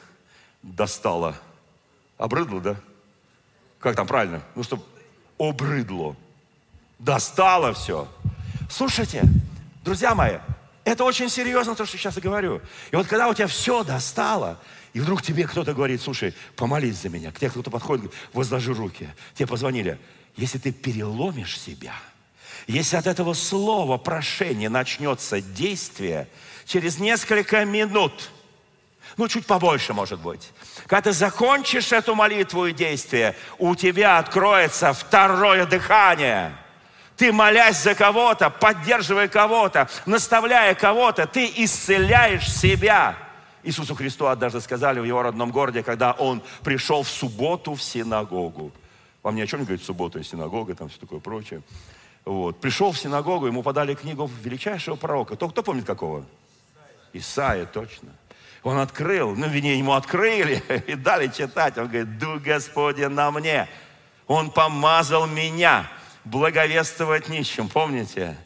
достало? 0.65 1.37
Обрыдло, 2.19 2.61
да? 2.61 2.77
Как 3.79 3.95
там 3.95 4.09
правильно? 4.09 4.43
Ну, 4.57 4.65
чтобы 4.65 4.83
обрыдло. 5.39 6.17
Достало 6.99 7.73
все. 7.73 8.09
Слушайте, 8.69 9.23
друзья 9.85 10.17
мои, 10.17 10.39
это 10.85 11.05
очень 11.05 11.29
серьезно, 11.29 11.75
то, 11.75 11.87
что 11.87 11.97
сейчас 11.97 12.17
я 12.17 12.23
говорю. 12.23 12.61
И 12.91 12.97
вот 12.97 13.07
когда 13.07 13.29
у 13.29 13.35
тебя 13.35 13.47
все 13.47 13.85
достало, 13.85 14.59
и 14.93 15.01
вдруг 15.01 15.23
тебе 15.23 15.47
кто-то 15.47 15.75
говорит, 15.75 16.03
слушай, 16.03 16.35
помолись 16.57 16.97
за 16.97 17.09
меня. 17.09 17.31
К 17.31 17.39
тебе 17.39 17.51
кто-то 17.51 17.71
подходит, 17.71 18.13
возложи 18.33 18.75
руки. 18.75 19.09
Тебе 19.35 19.47
позвонили. 19.47 19.99
Если 20.37 20.59
ты 20.59 20.73
переломишь 20.73 21.59
себя, 21.59 21.95
если 22.67 22.97
от 22.97 23.07
этого 23.07 23.35
слова 23.35 23.97
прошения 23.97 24.69
начнется 24.69 25.41
действие, 25.41 26.29
через 26.65 26.99
несколько 26.99 27.65
минут, 27.65 28.31
ну, 29.17 29.29
чуть 29.29 29.47
побольше, 29.47 29.93
может 29.93 30.21
быть, 30.21 30.51
когда 30.87 31.03
ты 31.03 31.13
закончишь 31.13 31.93
эту 31.93 32.15
молитву 32.15 32.67
и 32.67 32.73
действие, 32.73 33.37
у 33.59 33.75
тебя 33.75 34.19
откроется 34.19 34.93
второе 34.93 35.65
дыхание– 35.67 36.57
ты 37.23 37.31
молясь 37.31 37.81
за 37.81 37.95
кого-то, 37.95 38.51
поддерживая 38.51 39.29
кого-то, 39.29 39.89
наставляя 40.07 40.75
кого-то, 40.75 41.29
ты 41.29 41.53
исцеляешь 41.55 42.53
себя. 42.53 43.15
Иисусу 43.63 43.95
Христу 43.95 44.27
однажды 44.27 44.61
сказали 44.61 44.99
в 44.99 45.05
его 45.05 45.23
родном 45.23 45.53
городе, 45.53 45.85
когда 45.85 46.11
он 46.11 46.43
пришел 46.65 47.05
в 47.05 47.09
субботу 47.09 47.75
в 47.75 47.81
синагогу. 47.81 48.73
Вам 49.23 49.37
ни 49.37 49.41
о 49.41 49.47
чем 49.47 49.61
не 49.61 49.67
говорит 49.67 49.87
суббота 49.87 50.19
и 50.19 50.25
синагога, 50.25 50.75
там 50.75 50.89
все 50.89 50.99
такое 50.99 51.21
прочее. 51.21 51.63
Вот. 52.25 52.61
Пришел 52.61 52.91
в 52.91 52.99
синагогу, 52.99 53.47
ему 53.47 53.63
подали 53.63 53.95
книгу 53.95 54.29
величайшего 54.43 54.97
пророка. 54.97 55.37
Кто, 55.37 55.49
кто 55.49 55.63
помнит 55.63 55.85
какого? 55.85 56.25
Исаия, 57.13 57.67
точно. 57.67 58.09
Он 58.65 58.79
открыл, 58.79 59.37
ну, 59.37 59.47
вернее, 59.47 59.79
ему 59.79 59.93
открыли 59.93 60.61
и 60.89 60.97
дали 60.97 61.29
читать. 61.29 61.79
Он 61.79 61.87
говорит, 61.87 62.19
Дух 62.19 62.43
Господень 62.43 63.11
на 63.11 63.31
мне. 63.31 63.69
Он 64.27 64.51
помазал 64.51 65.29
меня 65.29 65.89
благовествовать 66.25 67.29
нищим. 67.29 67.69
Помните? 67.69 68.37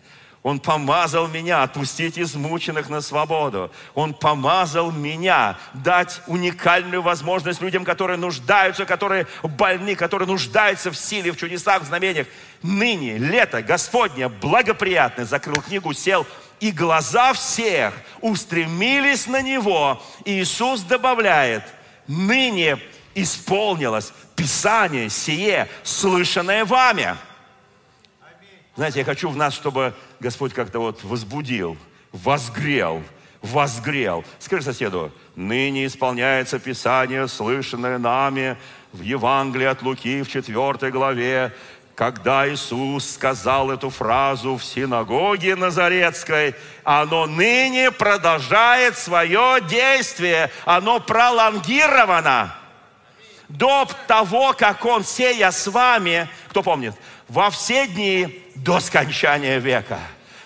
Он 0.46 0.60
помазал 0.60 1.26
меня 1.26 1.64
отпустить 1.64 2.20
измученных 2.20 2.88
на 2.88 3.00
свободу. 3.00 3.72
Он 3.94 4.14
помазал 4.14 4.92
меня 4.92 5.58
дать 5.74 6.22
уникальную 6.28 7.02
возможность 7.02 7.60
людям, 7.60 7.84
которые 7.84 8.16
нуждаются, 8.16 8.84
которые 8.84 9.26
больны, 9.42 9.96
которые 9.96 10.28
нуждаются 10.28 10.92
в 10.92 10.96
силе, 10.96 11.32
в 11.32 11.36
чудесах, 11.36 11.82
в 11.82 11.86
знамениях. 11.86 12.28
Ныне, 12.62 13.18
лето 13.18 13.60
Господне 13.60 14.28
благоприятное. 14.28 15.24
Закрыл 15.24 15.60
книгу, 15.60 15.92
сел, 15.92 16.24
и 16.60 16.70
глаза 16.70 17.32
всех 17.32 17.92
устремились 18.20 19.26
на 19.26 19.42
Него. 19.42 20.00
И 20.24 20.40
Иисус 20.40 20.82
добавляет, 20.82 21.64
ныне 22.06 22.78
исполнилось 23.16 24.12
Писание 24.36 25.10
сие, 25.10 25.68
слышанное 25.82 26.64
вами. 26.64 27.16
Знаете, 28.76 28.98
я 28.98 29.04
хочу 29.06 29.30
в 29.30 29.36
нас, 29.36 29.54
чтобы 29.54 29.94
Господь 30.20 30.52
как-то 30.52 30.80
вот 30.80 31.02
возбудил, 31.02 31.78
возгрел, 32.12 33.02
возгрел. 33.40 34.22
Скажи 34.38 34.62
соседу, 34.62 35.10
ныне 35.34 35.86
исполняется 35.86 36.58
Писание, 36.58 37.26
слышанное 37.26 37.96
нами 37.96 38.58
в 38.92 39.00
Евангелии 39.00 39.66
от 39.66 39.80
Луки 39.80 40.22
в 40.22 40.28
4 40.28 40.90
главе, 40.90 41.54
когда 41.94 42.46
Иисус 42.46 43.12
сказал 43.12 43.70
эту 43.70 43.88
фразу 43.88 44.58
в 44.58 44.62
синагоге 44.62 45.56
Назарецкой, 45.56 46.54
оно 46.84 47.24
ныне 47.24 47.90
продолжает 47.90 48.98
свое 48.98 49.62
действие, 49.66 50.50
оно 50.66 51.00
пролонгировано. 51.00 52.54
До 53.48 53.88
того, 54.06 54.54
как 54.54 54.84
Он, 54.84 55.04
сея 55.04 55.50
с 55.50 55.66
вами, 55.66 56.28
кто 56.48 56.62
помнит, 56.62 56.94
во 57.28 57.50
все 57.50 57.86
дни 57.86 58.42
до 58.56 58.80
скончания 58.80 59.58
века. 59.58 59.98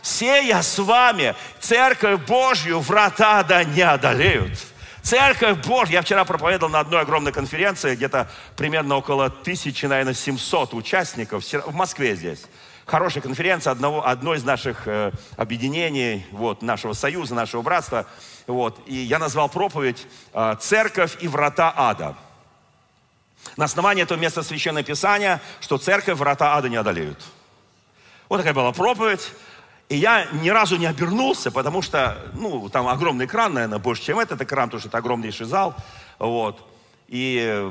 Сея 0.03 0.63
с 0.63 0.79
вами 0.79 1.35
Церковь 1.61 2.21
Божью 2.27 2.81
врата 2.81 3.43
да 3.43 3.65
не 3.65 3.83
одолеют. 3.83 4.59
Церковь 5.03 5.67
Божья, 5.67 5.95
я 5.95 6.03
вчера 6.03 6.25
проповедовал 6.25 6.73
на 6.73 6.81
одной 6.81 7.01
огромной 7.01 7.33
конференции, 7.33 7.95
где-то 7.95 8.31
примерно 8.57 8.97
около 8.97 9.31
тысячи, 9.31 9.87
наверное, 9.87 10.15
700 10.15 10.75
участников 10.75 11.43
в 11.45 11.75
Москве 11.75 12.15
здесь. 12.15 12.45
Хорошая 12.85 13.23
конференция 13.23 13.71
одного, 13.71 14.07
одно 14.07 14.35
из 14.35 14.43
наших 14.45 14.87
э, 14.87 15.13
объединений, 15.37 16.27
вот, 16.33 16.61
нашего 16.61 16.93
союза, 16.93 17.35
нашего 17.35 17.63
братства. 17.63 18.07
Вот, 18.47 18.81
и 18.87 18.95
я 18.95 19.19
назвал 19.19 19.49
проповедь 19.49 20.07
э, 20.35 20.57
«Церковь 20.61 21.17
и 21.21 21.29
врата 21.29 21.73
ада». 21.75 22.17
На 23.57 23.65
основании 23.65 24.03
этого 24.03 24.19
места 24.19 24.43
Священного 24.43 24.85
Писания, 24.85 25.41
что 25.61 25.79
церковь 25.79 26.19
врата 26.19 26.57
ада 26.57 26.69
не 26.69 26.77
одолеют. 26.77 27.19
Вот 28.29 28.39
такая 28.39 28.55
была 28.55 28.73
проповедь. 28.73 29.33
И 29.89 29.97
я 29.97 30.29
ни 30.33 30.51
разу 30.51 30.77
не 30.77 30.87
обернулся, 30.87 31.51
потому 31.51 31.83
что, 31.83 32.17
ну, 32.35 32.69
там 32.69 32.87
огромный 32.87 33.27
экран, 33.27 33.55
наверное, 33.55 33.81
больше, 33.81 34.05
чем 34.05 34.21
этот 34.21 34.41
экран, 34.41 34.69
потому 34.69 34.79
что 34.79 34.89
это 34.89 34.99
огромнейший 34.99 35.47
зал. 35.47 35.75
Вот. 36.21 36.65
И 37.09 37.69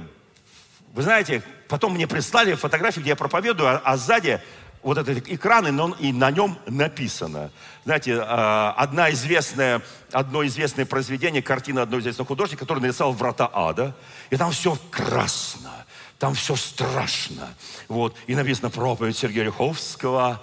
вы 0.94 1.02
знаете, 1.02 1.42
потом 1.70 1.94
мне 1.94 2.08
прислали 2.08 2.56
фотографии, 2.56 3.00
где 3.00 3.12
я 3.12 3.16
проповедую, 3.16 3.70
а, 3.70 3.82
а 3.84 3.96
сзади 3.96 4.42
вот 4.82 4.98
этот 4.98 5.28
экран, 5.28 5.68
и, 5.68 5.80
он, 5.80 5.92
и 6.00 6.12
на 6.12 6.32
нем 6.32 6.58
написано. 6.66 7.52
Знаете, 7.86 8.20
а, 8.22 8.74
одна 8.78 9.12
известная, 9.12 9.82
одно 10.12 10.46
известное 10.46 10.86
произведение, 10.86 11.42
картина 11.42 11.82
одного 11.82 12.02
известного 12.02 12.28
художника, 12.28 12.62
который 12.62 12.80
нарисовал 12.80 13.14
«Врата 13.14 13.50
ада», 13.52 13.96
и 14.30 14.38
там 14.38 14.52
все 14.52 14.78
красно, 14.90 15.72
там 16.18 16.34
все 16.34 16.56
страшно. 16.56 17.50
Вот, 17.88 18.16
и 18.28 18.36
написано 18.36 18.70
проповедь 18.70 19.18
Сергея 19.18 19.46
Риховского 19.46 20.42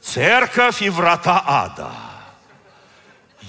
«Церковь 0.00 0.82
и 0.82 0.90
врата 0.90 1.42
ада». 1.44 2.17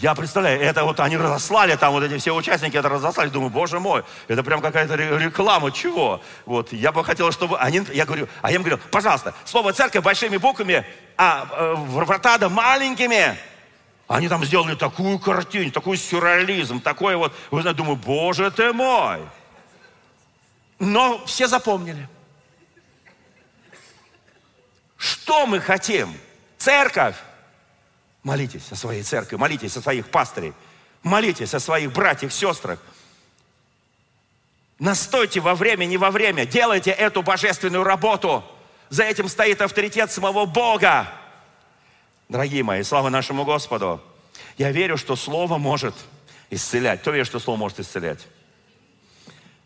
Я 0.02 0.16
представляю, 0.16 0.62
это 0.62 0.86
вот 0.86 1.02
они 1.02 1.18
разослали, 1.18 1.76
там 1.76 1.92
вот 1.92 2.04
эти 2.04 2.18
все 2.18 2.34
участники 2.34 2.78
это 2.78 2.88
разослали, 2.88 3.28
думаю, 3.28 3.50
боже 3.50 3.82
мой, 3.82 4.06
это 4.30 4.44
прям 4.44 4.62
какая-то 4.62 4.96
реклама, 4.96 5.74
чего? 5.74 6.22
Вот, 6.46 6.72
я 6.72 6.94
бы 6.94 7.04
хотел, 7.04 7.34
чтобы 7.34 7.60
они, 7.60 7.82
я 7.92 8.06
говорю, 8.06 8.30
а 8.42 8.50
я 8.50 8.56
им 8.56 8.64
говорю, 8.64 8.80
пожалуйста, 8.92 9.34
слово 9.44 9.74
церковь 9.74 10.02
большими 10.02 10.38
буквами, 10.38 10.86
а 11.18 11.50
э, 11.52 11.74
врата 11.78 12.38
да 12.38 12.48
маленькими. 12.48 13.38
Они 14.08 14.30
там 14.30 14.46
сделали 14.46 14.76
такую 14.76 15.20
картину, 15.20 15.70
такой 15.70 15.98
сюрреализм, 15.98 16.80
такой 16.80 17.18
вот, 17.18 17.34
вы 17.52 17.62
знаете, 17.62 17.78
думаю, 17.80 17.98
боже 17.98 18.50
ты 18.52 18.72
мой. 18.72 19.20
Но 20.80 21.26
все 21.26 21.48
запомнили. 21.48 22.08
Что 24.96 25.46
мы 25.46 25.60
хотим? 25.60 26.16
Церковь 26.58 27.16
Молитесь 28.24 28.72
о 28.72 28.76
своей 28.76 29.04
церкви, 29.04 29.38
молитесь 29.38 29.78
о 29.78 29.82
своих 29.82 30.10
пастырей, 30.10 30.54
молитесь 31.04 31.54
о 31.54 31.60
своих 31.60 31.94
братьях, 31.94 32.32
сестрах. 32.32 32.80
Настойте 34.78 35.40
во 35.40 35.56
время, 35.56 35.86
не 35.86 35.98
во 35.98 36.12
время. 36.12 36.46
Делайте 36.46 36.92
эту 36.92 37.22
божественную 37.22 37.84
работу. 37.84 38.44
За 38.90 39.04
этим 39.04 39.28
стоит 39.28 39.62
авторитет 39.62 40.12
самого 40.12 40.46
Бога. 40.46 41.12
Дорогие 42.30 42.64
мои, 42.64 42.84
слава 42.84 43.10
нашему 43.10 43.44
Господу. 43.44 44.02
Я 44.58 44.72
верю, 44.72 44.98
что 44.98 45.16
Слово 45.16 45.58
может 45.58 45.96
исцелять. 46.50 47.02
Кто 47.02 47.12
верит, 47.12 47.28
что 47.28 47.40
Слово 47.40 47.58
может 47.58 47.80
исцелять? 47.80 48.20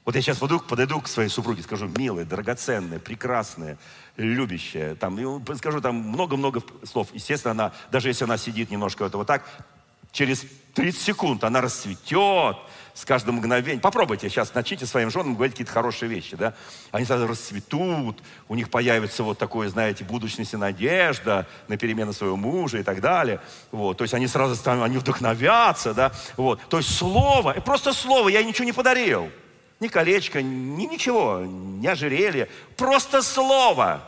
Вот 0.06 0.16
я 0.16 0.22
сейчас 0.22 0.38
подойду, 0.38 0.64
подойду 0.64 1.00
к 1.00 1.08
своей 1.08 1.30
супруге, 1.30 1.64
скажу, 1.64 1.88
милая, 1.88 2.26
драгоценная, 2.26 3.00
прекрасная, 3.00 3.78
любящая. 4.18 4.96
Там, 4.96 5.18
скажу 5.56 5.80
там 5.80 5.96
много-много 5.96 6.62
слов. 6.84 7.08
Естественно, 7.14 7.52
она, 7.52 7.72
даже 7.90 8.10
если 8.10 8.26
она 8.26 8.38
сидит 8.38 8.70
немножко 8.70 9.08
вот 9.08 9.28
так, 9.28 9.44
через 10.12 10.46
30 10.76 11.02
секунд 11.02 11.44
она 11.46 11.62
расцветет 11.62 12.58
с 12.94 13.06
каждым 13.06 13.36
мгновением. 13.36 13.80
Попробуйте 13.80 14.30
сейчас, 14.30 14.54
начните 14.54 14.86
своим 14.86 15.10
женам 15.10 15.36
говорить 15.36 15.54
какие-то 15.54 15.72
хорошие 15.72 16.10
вещи, 16.10 16.36
да. 16.36 16.54
Они 16.92 17.06
сразу 17.06 17.26
расцветут, 17.26 18.22
у 18.50 18.56
них 18.56 18.70
появится 18.70 19.24
вот 19.24 19.38
такое, 19.38 19.70
знаете, 19.70 20.04
будущность 20.04 20.54
и 20.54 20.58
надежда 20.58 21.48
на 21.70 21.78
перемену 21.78 22.12
своего 22.12 22.36
мужа 22.36 22.78
и 22.80 22.84
так 22.84 23.00
далее. 23.00 23.40
Вот. 23.72 23.98
То 23.98 24.04
есть 24.04 24.14
они 24.14 24.28
сразу 24.28 24.58
они 24.70 24.98
вдохновятся, 24.98 25.94
да. 25.94 26.12
Вот. 26.36 26.60
То 26.68 26.78
есть 26.78 26.94
слово, 26.94 27.54
просто 27.54 27.94
слово, 27.94 28.28
я 28.28 28.44
ничего 28.44 28.66
не 28.66 28.74
подарил 28.74 29.32
ни 29.84 29.90
колечко, 29.90 30.42
ни 30.42 30.86
ничего, 30.86 31.44
не 31.46 31.88
ожерелье. 31.88 32.48
Просто 32.78 33.22
слово. 33.22 34.02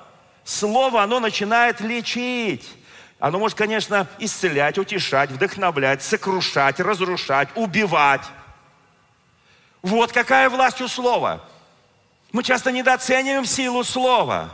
Слово, 0.43 1.03
оно 1.03 1.19
начинает 1.19 1.81
лечить. 1.81 2.67
Оно 3.19 3.39
может, 3.39 3.57
конечно, 3.57 4.07
исцелять, 4.19 4.77
утешать, 4.77 5.31
вдохновлять, 5.31 6.01
сокрушать, 6.01 6.79
разрушать, 6.79 7.49
убивать. 7.55 8.21
Вот 9.81 10.11
какая 10.11 10.49
власть 10.49 10.81
у 10.81 10.87
слова. 10.87 11.43
Мы 12.31 12.43
часто 12.43 12.71
недооцениваем 12.71 13.45
силу 13.45 13.83
слова. 13.83 14.49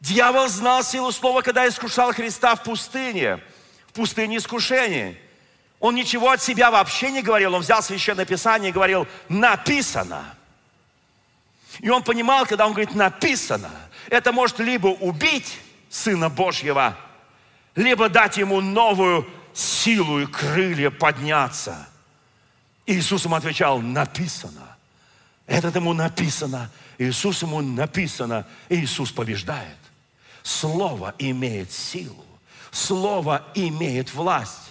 Дьявол 0.00 0.48
знал 0.48 0.82
силу 0.82 1.10
слова, 1.12 1.42
когда 1.42 1.66
искушал 1.66 2.12
Христа 2.12 2.54
в 2.54 2.62
пустыне, 2.62 3.40
в 3.88 3.92
пустыне 3.92 4.36
искушений. 4.36 5.18
Он 5.80 5.94
ничего 5.94 6.30
от 6.30 6.42
себя 6.42 6.70
вообще 6.70 7.10
не 7.10 7.22
говорил. 7.22 7.54
Он 7.54 7.60
взял 7.60 7.82
Священное 7.82 8.24
Писание 8.24 8.70
и 8.70 8.72
говорил, 8.72 9.06
написано. 9.28 10.34
И 11.80 11.90
он 11.90 12.02
понимал, 12.02 12.46
когда 12.46 12.66
он 12.66 12.72
говорит 12.72 12.94
написано, 12.94 13.70
это 14.08 14.32
может 14.32 14.58
либо 14.58 14.88
убить 14.88 15.58
Сына 15.90 16.28
Божьего, 16.30 16.96
либо 17.74 18.08
дать 18.08 18.38
ему 18.38 18.60
новую 18.60 19.28
силу 19.52 20.20
и 20.20 20.26
крылья 20.26 20.90
подняться. 20.90 21.88
И 22.86 22.94
Иисус 22.94 23.24
ему 23.24 23.34
отвечал, 23.34 23.80
написано. 23.80 24.76
Это 25.46 25.68
ему 25.68 25.92
написано. 25.92 26.70
Иисус 26.98 27.42
ему 27.42 27.60
написано. 27.60 28.46
И 28.68 28.76
Иисус 28.76 29.12
побеждает. 29.12 29.76
Слово 30.42 31.14
имеет 31.18 31.72
силу. 31.72 32.24
Слово 32.70 33.44
имеет 33.54 34.12
власть. 34.14 34.65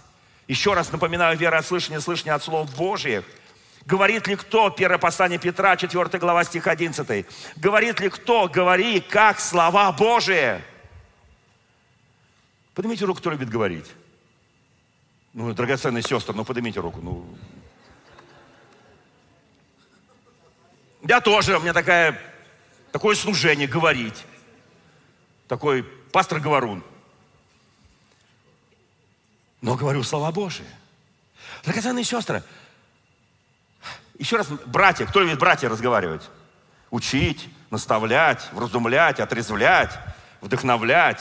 Еще 0.47 0.73
раз 0.73 0.91
напоминаю, 0.91 1.38
вера 1.38 1.58
от 1.58 1.65
слышания, 1.65 1.99
слышания 1.99 2.34
от 2.34 2.43
слов 2.43 2.75
Божьих. 2.75 3.25
Говорит 3.86 4.27
ли 4.27 4.36
кто, 4.36 4.69
первое 4.69 4.97
послание 4.97 5.39
Петра, 5.39 5.75
4 5.75 6.19
глава, 6.19 6.43
стих 6.43 6.67
11. 6.67 7.25
Говорит 7.55 7.99
ли 7.99 8.10
кто, 8.10 8.47
говори, 8.47 8.99
как 8.99 9.39
слова 9.39 9.91
Божии. 9.91 10.62
Поднимите 12.73 13.05
руку, 13.05 13.19
кто 13.19 13.31
любит 13.31 13.49
говорить. 13.49 13.91
Ну, 15.34 15.53
драгоценные 15.53 16.01
сестры, 16.01 16.36
ну 16.36 16.45
поднимите 16.45 16.79
руку. 16.79 16.99
Ну. 17.01 17.25
Я 21.08 21.21
тоже, 21.21 21.58
у 21.58 21.62
меня 21.62 21.73
такая, 21.73 22.19
такое 22.91 23.15
служение 23.15 23.67
говорить. 23.67 24.25
Такой 25.47 25.84
пастор-говорун 25.84 26.84
но 29.65 29.75
говорю 29.75 30.04
слова 30.04 30.32
Божие. 30.32 30.69
Драгоценные 31.63 32.06
сестры, 32.06 32.43
еще 34.19 34.38
раз, 34.38 34.47
братья, 34.47 35.08
кто 35.08 35.21
любит 35.21 35.39
братья 35.39 35.67
разговаривать? 35.67 36.21
Учить, 36.91 37.49
наставлять, 37.71 38.47
вразумлять, 38.54 39.19
отрезвлять, 39.19 39.89
вдохновлять. 40.39 41.19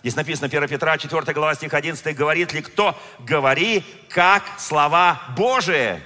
Здесь 0.00 0.16
написано 0.16 0.46
1 0.46 0.68
Петра 0.68 0.96
4 0.96 1.34
глава 1.34 1.54
стих 1.54 1.74
11, 1.74 2.16
говорит 2.16 2.54
ли 2.54 2.62
кто? 2.62 2.98
Говори, 3.18 3.84
как 4.08 4.42
слова 4.58 5.20
Божие. 5.36 6.02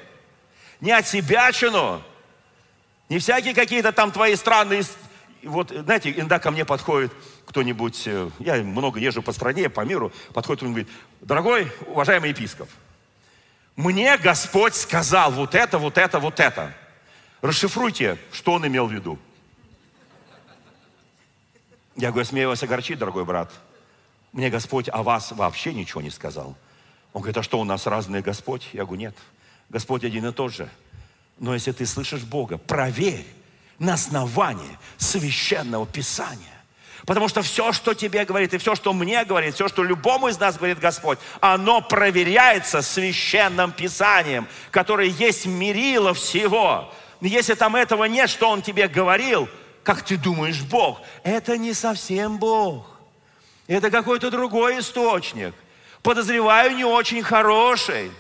Не 0.81 0.91
от 0.91 1.07
себя 1.07 1.53
чину, 1.53 2.03
не 3.09 3.21
всякие 3.21 3.55
какие-то 3.55 3.93
там 3.93 4.11
твои 4.11 4.35
странные... 4.35 4.83
Вот, 5.45 5.71
знаете, 5.71 6.11
иногда 6.11 6.41
ко 6.41 6.51
мне 6.51 6.65
подходит 6.65 7.13
кто-нибудь, 7.47 8.03
э, 8.07 8.31
я 8.41 8.57
много 8.63 9.01
езжу 9.01 9.23
по 9.23 9.33
стране, 9.33 9.71
по 9.71 9.83
миру, 9.83 10.13
подходит 10.35 10.63
он 10.65 10.71
говорит, 10.71 10.89
дорогой, 11.21 11.73
уважаемый 11.87 12.31
епископ, 12.31 12.69
мне 13.77 14.17
Господь 14.19 14.75
сказал 14.75 15.31
вот 15.33 15.55
это, 15.55 15.79
вот 15.79 15.97
это, 15.97 16.19
вот 16.19 16.41
это. 16.41 16.75
Расшифруйте, 17.43 18.19
что 18.33 18.53
он 18.53 18.67
имел 18.67 18.87
в 18.87 18.93
виду. 18.93 19.19
Я 21.95 22.11
говорю, 22.11 22.27
смею 22.27 22.49
вас 22.49 22.63
огорчить, 22.63 22.99
дорогой 22.99 23.25
брат. 23.25 23.53
Мне 24.33 24.51
Господь 24.51 24.89
о 24.89 25.03
вас 25.03 25.33
вообще 25.33 25.73
ничего 25.73 26.03
не 26.03 26.11
сказал. 26.11 26.57
Он 27.13 27.23
говорит, 27.23 27.39
а 27.39 27.43
что 27.43 27.61
у 27.61 27.65
нас 27.65 27.87
разный 27.87 28.21
Господь? 28.21 28.69
Я 28.73 28.85
говорю, 28.85 29.01
нет. 29.01 29.17
Господь 29.69 30.05
один 30.05 30.27
и 30.27 30.33
тот 30.33 30.53
же. 30.53 30.69
Но 31.39 31.55
если 31.55 31.73
ты 31.73 31.87
слышишь 31.87 32.23
Бога, 32.23 32.59
проверь 32.59 33.27
на 33.79 33.95
основании 33.95 34.79
священного 34.97 35.87
Писания. 35.87 36.56
Потому 37.07 37.29
что 37.29 37.41
все, 37.43 37.73
что 37.73 37.95
тебе 37.95 38.25
говорит, 38.25 38.53
и 38.53 38.59
все, 38.59 38.75
что 38.75 38.93
мне 38.93 39.25
говорит, 39.25 39.55
все, 39.55 39.69
что 39.69 39.85
любому 39.85 40.27
из 40.27 40.41
нас 40.41 40.57
говорит 40.57 40.81
Господь, 40.81 41.21
оно 41.41 41.81
проверяется 41.81 42.83
священным 42.83 43.71
Писанием, 43.71 44.49
которое 44.73 45.09
есть 45.09 45.47
мерило 45.47 46.13
всего. 46.15 46.93
Если 47.21 47.55
там 47.55 47.77
этого 47.77 48.05
нет, 48.05 48.29
что 48.29 48.51
Он 48.51 48.61
тебе 48.61 48.89
говорил, 48.89 49.49
как 49.85 50.03
ты 50.03 50.17
думаешь, 50.17 50.61
Бог, 50.63 51.01
это 51.23 51.57
не 51.57 51.75
совсем 51.75 52.39
Бог. 52.39 52.99
Это 53.69 53.93
какой-то 53.93 54.33
другой 54.33 54.81
источник. 54.81 55.55
Подозреваю, 56.03 56.75
не 56.75 56.85
очень 56.85 57.23
хороший. 57.23 58.11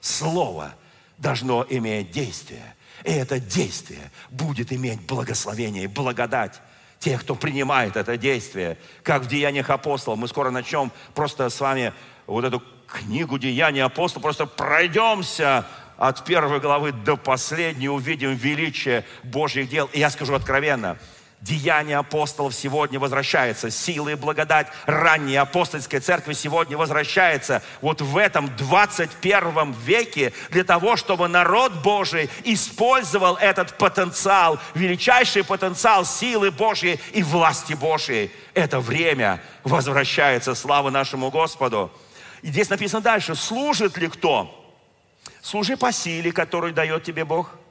Слово 0.00 0.74
должно 1.18 1.66
иметь 1.68 2.10
действие. 2.10 2.74
И 3.04 3.12
это 3.12 3.38
действие 3.38 4.10
будет 4.30 4.72
иметь 4.72 5.02
благословение 5.02 5.84
и 5.84 5.88
благодать 5.88 6.60
тех, 7.04 7.20
кто 7.20 7.34
принимает 7.34 7.96
это 7.96 8.16
действие. 8.16 8.78
Как 9.02 9.22
в 9.22 9.26
Деяниях 9.26 9.68
апостолов. 9.68 10.18
Мы 10.18 10.26
скоро 10.26 10.50
начнем 10.50 10.90
просто 11.14 11.50
с 11.50 11.60
вами 11.60 11.92
вот 12.26 12.44
эту 12.44 12.62
книгу 12.86 13.38
Деяний 13.38 13.82
апостолов, 13.82 14.22
просто 14.22 14.46
пройдемся 14.46 15.66
от 15.98 16.24
первой 16.24 16.60
главы 16.60 16.92
до 16.92 17.16
последней, 17.16 17.90
увидим 17.90 18.34
величие 18.34 19.04
Божьих 19.22 19.68
дел. 19.68 19.90
И 19.92 19.98
я 19.98 20.08
скажу 20.08 20.34
откровенно, 20.34 20.96
Деяния 21.44 21.98
апостолов 21.98 22.54
сегодня 22.54 22.98
возвращается. 22.98 23.68
Силы 23.70 24.12
и 24.12 24.14
благодать 24.14 24.68
ранней 24.86 25.36
апостольской 25.36 26.00
церкви 26.00 26.32
сегодня 26.32 26.78
возвращается. 26.78 27.62
Вот 27.82 28.00
в 28.00 28.16
этом 28.16 28.48
21 28.56 29.72
веке 29.72 30.32
для 30.48 30.64
того, 30.64 30.96
чтобы 30.96 31.28
народ 31.28 31.74
Божий 31.82 32.30
использовал 32.44 33.36
этот 33.36 33.76
потенциал, 33.76 34.58
величайший 34.74 35.44
потенциал 35.44 36.06
силы 36.06 36.50
Божьей 36.50 36.98
и 37.12 37.22
власти 37.22 37.74
Божьей. 37.74 38.32
Это 38.54 38.80
время 38.80 39.42
возвращается. 39.64 40.54
Слава 40.54 40.88
нашему 40.88 41.30
Господу. 41.30 41.92
И 42.40 42.48
здесь 42.48 42.70
написано 42.70 43.02
дальше. 43.02 43.34
Служит 43.34 43.98
ли 43.98 44.08
кто? 44.08 44.74
Служи 45.42 45.76
по 45.76 45.92
силе, 45.92 46.32
которую 46.32 46.72
дает 46.72 47.04
тебе 47.04 47.26
Бог– 47.26 47.50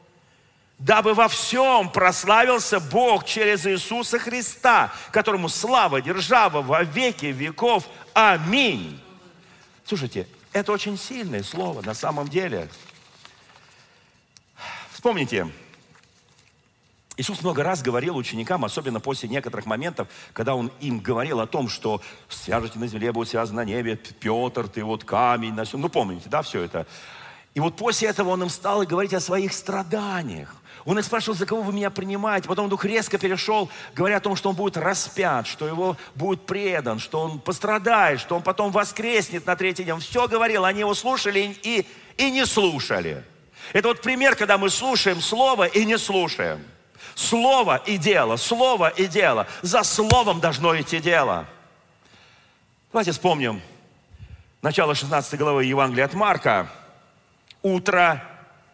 дабы 0.84 1.14
во 1.14 1.30
всем 1.30 1.90
прославился 1.90 2.82
Бог 2.82 3.26
через 3.26 3.66
Иисуса 3.66 4.20
Христа, 4.20 4.92
которому 5.12 5.48
слава, 5.48 6.02
держава 6.02 6.62
во 6.62 6.84
веки 6.84 7.28
веков. 7.28 7.86
Аминь. 8.14 9.02
Слушайте, 9.86 10.28
это 10.52 10.74
очень 10.74 10.98
сильное 10.98 11.42
слово 11.42 11.82
на 11.82 11.94
самом 11.94 12.28
деле. 12.28 12.68
Вспомните, 14.92 15.48
Иисус 17.16 17.42
много 17.42 17.64
раз 17.64 17.82
говорил 17.82 18.18
ученикам, 18.18 18.66
особенно 18.66 19.00
после 19.00 19.30
некоторых 19.30 19.66
моментов, 19.66 20.10
когда 20.34 20.54
Он 20.54 20.70
им 20.82 21.00
говорил 21.00 21.40
о 21.40 21.48
том, 21.48 21.70
что 21.70 22.02
свяжете 22.28 22.78
на 22.78 22.88
земле, 22.88 23.14
будет 23.14 23.30
связано 23.30 23.62
на 23.62 23.66
небе, 23.66 23.96
Петр, 23.96 24.68
ты 24.68 24.84
вот 24.84 25.06
камень, 25.06 25.54
на 25.54 25.64
ну 25.72 25.88
помните, 25.88 26.28
да, 26.28 26.42
все 26.42 26.62
это. 26.62 26.86
И 27.54 27.60
вот 27.60 27.76
после 27.76 28.10
этого 28.10 28.30
Он 28.30 28.44
им 28.44 28.50
стал 28.50 28.84
говорить 28.84 29.14
о 29.14 29.20
своих 29.20 29.54
страданиях. 29.54 30.56
Он 30.86 31.00
их 31.00 31.06
спрашивал, 31.06 31.38
за 31.38 31.46
кого 31.46 31.62
вы 31.62 31.72
меня 31.72 31.90
принимаете. 31.90 32.48
Потом 32.48 32.68
Дух 32.68 32.84
резко 32.84 33.18
перешел, 33.18 33.70
говоря 33.94 34.18
о 34.18 34.20
том, 34.20 34.36
что 34.36 34.50
он 34.50 34.56
будет 34.56 34.76
распят, 34.76 35.48
что 35.48 35.66
его 35.66 35.96
будет 36.16 36.46
предан, 36.46 37.00
что 37.00 37.22
он 37.22 37.40
пострадает, 37.40 38.20
что 38.20 38.36
он 38.36 38.42
потом 38.42 38.72
воскреснет 38.72 39.46
на 39.46 39.56
третий 39.56 39.84
день. 39.84 39.94
Он 39.94 40.00
все 40.02 40.28
говорил, 40.28 40.66
они 40.66 40.82
его 40.82 40.94
слушали 40.94 41.56
и, 41.64 41.88
и 42.18 42.32
не 42.32 42.46
слушали. 42.46 43.24
Это 43.72 43.88
вот 43.88 44.02
пример, 44.02 44.36
когда 44.36 44.58
мы 44.58 44.70
слушаем 44.70 45.22
Слово 45.22 45.66
и 45.66 45.86
не 45.86 45.98
слушаем. 45.98 46.66
Слово 47.16 47.78
и 47.86 47.98
дело, 47.98 48.36
Слово 48.36 48.90
и 48.90 49.08
дело. 49.08 49.48
За 49.62 49.84
Словом 49.84 50.42
должно 50.42 50.78
идти 50.80 51.00
дело. 51.00 51.46
Давайте 52.92 53.12
вспомним 53.12 53.62
начало 54.62 54.96
16 54.96 55.40
главы 55.40 55.64
Евангелия 55.64 56.06
от 56.06 56.14
Марка. 56.14 56.70
Утро 57.64 58.24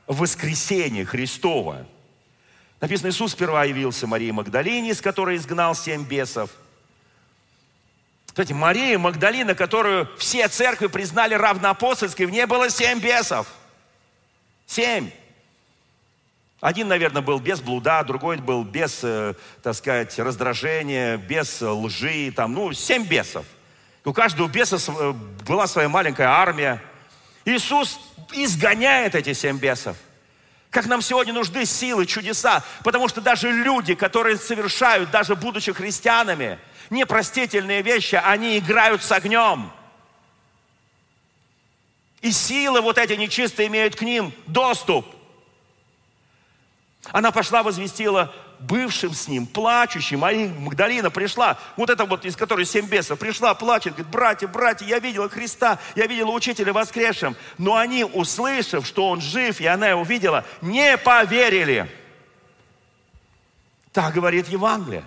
воскресения 0.08 1.06
Христова– 1.06 1.88
Написано, 2.82 3.10
Иисус 3.10 3.34
сперва 3.34 3.66
явился 3.66 4.08
Марии 4.08 4.32
Магдалине, 4.32 4.94
с 4.94 5.02
которой 5.02 5.36
изгнал 5.36 5.76
семь 5.76 6.06
бесов. 6.06 6.50
Кстати, 8.28 8.54
Мария 8.54 8.98
Магдалина, 8.98 9.54
которую 9.54 10.08
все 10.18 10.48
церкви 10.48 10.88
признали 10.88 11.34
равноапостольской, 11.34 12.26
в 12.26 12.30
ней 12.30 12.46
было 12.46 12.70
семь 12.70 13.00
бесов. 13.00 13.48
Семь. 14.66 15.12
Один, 16.62 16.88
наверное, 16.88 17.22
был 17.22 17.40
без 17.40 17.60
блуда, 17.60 18.04
другой 18.04 18.38
был 18.38 18.64
без, 18.64 19.00
э, 19.04 19.34
так 19.62 19.76
сказать, 19.76 20.18
раздражения, 20.20 21.18
без 21.18 21.62
лжи, 21.62 22.32
там, 22.34 22.54
ну, 22.54 22.72
семь 22.74 23.06
бесов. 23.06 23.46
У 24.06 24.14
каждого 24.14 24.48
беса 24.48 24.78
э, 24.78 25.12
была 25.46 25.68
своя 25.68 25.90
маленькая 25.90 26.28
армия. 26.28 26.82
Иисус 27.50 28.00
изгоняет 28.32 29.16
эти 29.16 29.34
семь 29.34 29.58
бесов. 29.58 29.98
Как 30.70 30.86
нам 30.86 31.02
сегодня 31.02 31.34
нужны 31.34 31.66
силы, 31.66 32.06
чудеса, 32.06 32.64
потому 32.84 33.08
что 33.08 33.22
даже 33.22 33.52
люди, 33.52 33.96
которые 33.96 34.38
совершают, 34.38 35.10
даже 35.10 35.36
будучи 35.36 35.74
христианами, 35.74 36.60
непростительные 36.92 37.82
вещи, 37.82 38.16
они 38.16 38.58
играют 38.60 39.04
с 39.04 39.12
огнем. 39.12 39.72
И 42.22 42.32
силы 42.32 42.82
вот 42.82 42.98
эти 42.98 43.14
нечистые 43.14 43.68
имеют 43.68 43.96
к 43.96 44.02
ним 44.02 44.34
доступ. 44.46 45.06
Она 47.12 47.32
пошла, 47.32 47.64
возвестила 47.64 48.34
бывшим 48.60 49.14
с 49.14 49.28
ним, 49.28 49.46
плачущим, 49.46 50.24
а 50.24 50.32
Магдалина 50.32 51.10
пришла, 51.10 51.58
вот 51.78 51.90
это 51.90 52.06
вот, 52.06 52.26
из 52.26 52.36
которой 52.36 52.66
семь 52.66 52.86
бесов, 52.86 53.20
пришла, 53.20 53.54
плачет, 53.54 53.94
говорит, 53.94 54.12
братья, 54.12 54.48
братья, 54.48 54.86
я 54.86 55.00
видела 55.00 55.30
Христа, 55.30 55.80
я 55.96 56.06
видела 56.08 56.32
учителя 56.32 56.74
воскресшим. 56.74 57.36
Но 57.58 57.76
они, 57.76 58.04
услышав, 58.04 58.86
что 58.86 59.10
он 59.10 59.22
жив, 59.22 59.60
и 59.62 59.66
она 59.66 59.88
его 59.88 60.04
видела, 60.04 60.46
не 60.62 60.98
поверили. 60.98 61.90
Так 63.92 64.14
говорит 64.14 64.48
Евангелие. 64.48 65.04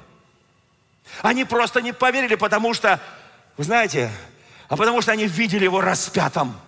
Они 1.21 1.45
просто 1.45 1.83
не 1.83 1.93
поверили, 1.93 2.35
потому 2.35 2.75
что, 2.75 3.01
вы 3.57 3.65
знаете, 3.65 4.11
а 4.69 4.77
потому 4.77 5.03
что 5.03 5.13
они 5.13 5.27
видели 5.27 5.65
его 5.65 5.81
распятым. 5.81 6.59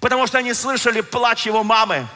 Потому 0.00 0.26
что 0.26 0.38
они 0.38 0.54
слышали 0.54 1.00
плач 1.00 1.46
его 1.46 1.62
мамы. 1.62 2.08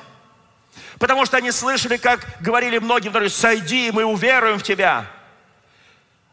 Потому 0.98 1.26
что 1.26 1.36
они 1.36 1.50
слышали, 1.50 1.96
как 1.96 2.26
говорили 2.40 2.78
которые, 2.78 3.28
сойди, 3.28 3.90
мы 3.90 4.04
уверуем 4.04 4.58
в 4.58 4.62
тебя. 4.62 5.06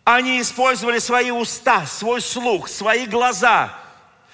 Они 0.03 0.41
использовали 0.41 0.99
свои 0.99 1.31
уста, 1.31 1.85
свой 1.85 2.21
слух, 2.21 2.67
свои 2.67 3.05
глаза, 3.05 3.73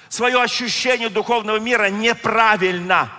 свое 0.07 0.41
ощущение 0.41 1.09
духовного 1.09 1.57
мира 1.59 1.89
неправильно. 1.89 3.11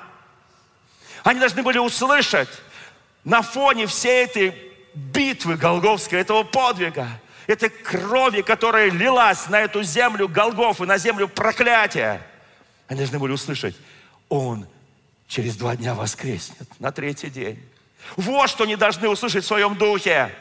Они 1.23 1.39
должны 1.39 1.63
были 1.63 1.79
услышать 1.79 2.49
на 3.25 3.43
фоне 3.43 3.87
всей 3.87 4.25
этой 4.25 4.55
битвы 4.95 5.57
Голговской, 5.57 6.21
этого 6.21 6.43
подвига, 6.43 7.09
этой 7.47 7.69
крови, 7.69 8.43
которая 8.43 8.91
лилась 8.91 9.49
на 9.49 9.61
эту 9.61 9.83
землю 9.83 10.29
Голгофы, 10.29 10.87
на 10.87 10.99
землю 10.99 11.29
проклятия. 11.29 12.21
Они 12.89 12.99
должны 12.99 13.19
были 13.19 13.33
услышать, 13.33 13.77
Он 14.29 14.67
через 15.31 15.57
два 15.57 15.77
дня 15.77 15.95
воскреснет, 15.95 16.69
на 16.81 16.91
третий 16.91 17.31
день. 17.31 17.59
Вот 18.17 18.51
что 18.51 18.65
они 18.65 18.75
должны 18.75 19.09
услышать 19.09 19.45
в 19.45 19.47
своем 19.47 19.77
духе. 19.77 20.35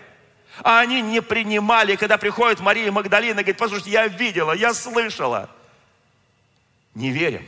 А 0.64 0.80
они 0.80 1.02
не 1.02 1.22
принимали, 1.22 1.96
когда 1.96 2.18
приходит 2.18 2.60
Мария 2.60 2.92
Магдалина, 2.92 3.36
говорит, 3.36 3.58
послушайте, 3.58 3.92
я 3.92 4.08
видела, 4.08 4.52
я 4.52 4.74
слышала. 4.74 5.50
Не 6.96 7.12
верим. 7.12 7.46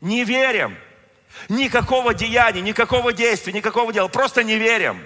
Не 0.00 0.24
верим. 0.24 0.76
Никакого 1.48 2.12
деяния, 2.12 2.60
никакого 2.60 3.12
действия, 3.12 3.52
никакого 3.52 3.92
дела. 3.92 4.08
Просто 4.08 4.42
не 4.42 4.58
верим. 4.58 5.02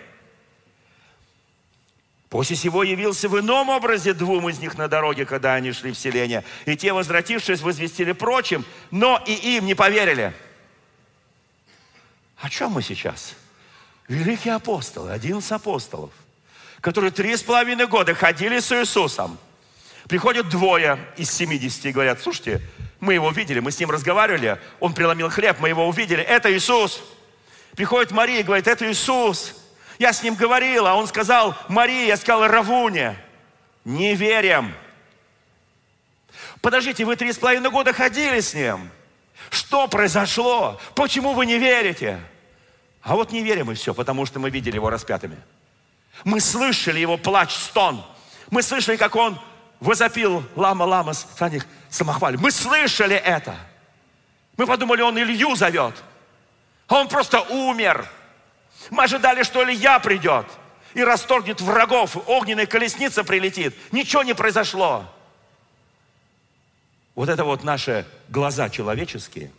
После 2.30 2.56
сего 2.56 2.82
явился 2.82 3.28
в 3.28 3.38
ином 3.38 3.68
образе 3.68 4.14
двум 4.14 4.48
из 4.48 4.58
них 4.60 4.78
на 4.78 4.88
дороге, 4.88 5.26
когда 5.26 5.54
они 5.54 5.72
шли 5.72 5.92
в 5.92 5.98
селение. 5.98 6.42
И 6.64 6.74
те, 6.74 6.94
возвратившись, 6.94 7.60
возвестили 7.60 8.12
прочим, 8.12 8.64
но 8.90 9.22
и 9.26 9.32
им 9.56 9.66
не 9.66 9.74
поверили. 9.74 10.34
О 12.40 12.48
чем 12.48 12.72
мы 12.72 12.82
сейчас? 12.82 13.34
Великие 14.06 14.54
апостолы, 14.54 15.12
11 15.12 15.50
апостолов, 15.52 16.10
которые 16.80 17.10
три 17.10 17.36
с 17.36 17.42
половиной 17.42 17.86
года 17.86 18.14
ходили 18.14 18.60
с 18.60 18.72
Иисусом. 18.72 19.38
Приходят 20.08 20.48
двое 20.48 20.98
из 21.16 21.30
70 21.30 21.86
и 21.86 21.92
говорят, 21.92 22.22
слушайте, 22.22 22.62
мы 23.00 23.14
его 23.14 23.30
видели, 23.30 23.60
мы 23.60 23.70
с 23.70 23.78
ним 23.78 23.90
разговаривали, 23.90 24.58
он 24.80 24.94
преломил 24.94 25.28
хлеб, 25.28 25.58
мы 25.60 25.68
его 25.68 25.86
увидели, 25.86 26.22
это 26.22 26.50
Иисус. 26.52 27.02
Приходит 27.76 28.12
Мария 28.12 28.40
и 28.40 28.42
говорит, 28.42 28.66
это 28.66 28.90
Иисус. 28.90 29.54
Я 29.98 30.12
с 30.12 30.22
ним 30.22 30.34
говорил, 30.34 30.86
а 30.86 30.94
он 30.94 31.06
сказал, 31.06 31.56
Мария, 31.68 32.06
я 32.06 32.16
сказал, 32.16 32.46
Равуне. 32.46 33.18
Не 33.84 34.14
верим. 34.14 34.74
Подождите, 36.60 37.04
вы 37.04 37.16
три 37.16 37.32
с 37.32 37.38
половиной 37.38 37.70
года 37.70 37.92
ходили 37.92 38.40
с 38.40 38.54
ним. 38.54 38.90
Что 39.50 39.88
произошло? 39.88 40.80
Почему 40.94 41.32
вы 41.32 41.46
не 41.46 41.58
верите? 41.58 42.20
А 43.02 43.14
вот 43.14 43.32
не 43.32 43.42
верим 43.42 43.70
и 43.70 43.74
все, 43.74 43.94
потому 43.94 44.26
что 44.26 44.38
мы 44.38 44.50
видели 44.50 44.74
его 44.74 44.90
распятыми. 44.90 45.36
Мы 46.24 46.40
слышали 46.40 46.98
его 46.98 47.16
плач, 47.16 47.52
стон. 47.52 48.04
Мы 48.50 48.62
слышали, 48.62 48.96
как 48.96 49.16
он 49.16 49.40
возопил 49.80 50.44
лама 50.56 50.84
лама 50.84 51.12
страних 51.14 51.66
самохвале. 51.88 52.38
Мы 52.38 52.50
слышали 52.50 53.16
это. 53.16 53.56
Мы 54.56 54.66
подумали, 54.66 55.02
он 55.02 55.18
Илью 55.18 55.54
зовет. 55.54 55.94
А 56.88 56.96
он 56.96 57.08
просто 57.08 57.40
умер. 57.40 58.06
Мы 58.90 59.04
ожидали, 59.04 59.42
что 59.42 59.62
Илья 59.62 59.98
придет 59.98 60.46
и 60.94 61.02
расторгнет 61.02 61.60
врагов, 61.60 62.16
огненная 62.26 62.66
колесница 62.66 63.22
прилетит. 63.22 63.74
Ничего 63.92 64.22
не 64.22 64.34
произошло. 64.34 65.04
Вот 67.18 67.28
это 67.28 67.42
вот 67.42 67.64
наши 67.64 68.06
глаза 68.28 68.70
человеческие, 68.70 69.50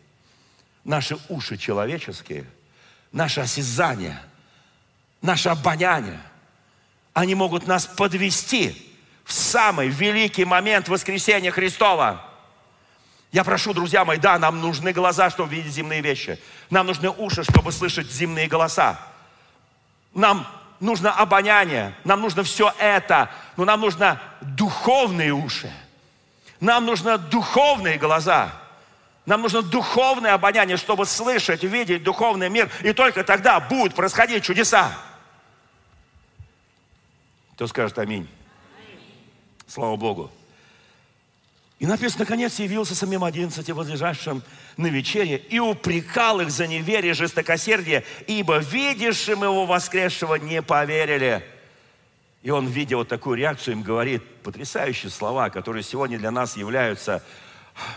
наши 0.85 1.17
уши 1.27 1.57
человеческие, 1.57 2.45
наше 3.11 3.41
осязание, 3.41 4.17
наше 5.21 5.49
обоняние, 5.49 6.21
они 7.11 7.35
могут 7.35 7.67
нас 7.67 7.85
подвести 7.85 8.95
в 9.25 9.33
самый 9.33 9.89
великий 9.89 10.45
момент 10.45 10.87
воскресения 10.87 11.51
Христова. 11.51 12.25
Я 13.33 13.43
прошу, 13.43 13.73
друзья 13.73 14.05
мои, 14.05 14.19
да, 14.19 14.39
нам 14.39 14.61
нужны 14.61 14.93
глаза, 14.93 15.29
чтобы 15.29 15.53
видеть 15.53 15.73
земные 15.73 15.99
вещи. 15.99 16.39
Нам 16.69 16.87
нужны 16.87 17.09
уши, 17.09 17.43
чтобы 17.43 17.73
слышать 17.73 18.09
земные 18.09 18.47
голоса. 18.47 18.97
Нам 20.13 20.47
нужно 20.79 21.11
обоняние, 21.11 21.93
нам 22.05 22.21
нужно 22.21 22.43
все 22.43 22.73
это, 22.79 23.29
но 23.57 23.65
нам 23.65 23.81
нужно 23.81 24.21
духовные 24.39 25.33
уши, 25.33 25.69
нам 26.59 26.85
нужно 26.85 27.17
духовные 27.17 27.97
глаза, 27.97 28.51
нам 29.25 29.41
нужно 29.41 29.61
духовное 29.61 30.33
обоняние, 30.33 30.77
чтобы 30.77 31.05
слышать, 31.05 31.63
видеть 31.63 32.03
духовный 32.03 32.49
мир, 32.49 32.69
и 32.81 32.93
только 32.93 33.23
тогда 33.23 33.59
будут 33.59 33.95
происходить 33.95 34.43
чудеса. 34.43 34.91
Кто 37.53 37.67
скажет 37.67 37.99
аминь? 37.99 38.27
Слава 39.67 39.95
Богу. 39.95 40.31
И 41.79 41.85
написано, 41.85 42.25
наконец 42.25 42.59
явился 42.59 42.93
самим 42.93 43.23
одиннадцати 43.23 43.71
возлежащим 43.71 44.43
на 44.75 44.87
вечере 44.87 45.37
и 45.37 45.59
упрекал 45.59 46.41
их 46.41 46.51
за 46.51 46.67
неверие, 46.67 47.13
жестокосердие, 47.13 48.03
ибо 48.27 48.57
видевшим 48.57 49.43
его 49.43 49.65
воскресшего 49.65 50.35
не 50.35 50.61
поверили. 50.61 51.45
И 52.41 52.49
он, 52.49 52.67
видя 52.67 52.97
вот 52.97 53.07
такую 53.07 53.37
реакцию, 53.37 53.75
им 53.75 53.83
говорит 53.83 54.23
потрясающие 54.43 55.09
слова, 55.09 55.49
которые 55.49 55.83
сегодня 55.83 56.17
для 56.17 56.31
нас 56.31 56.57
являются 56.57 57.23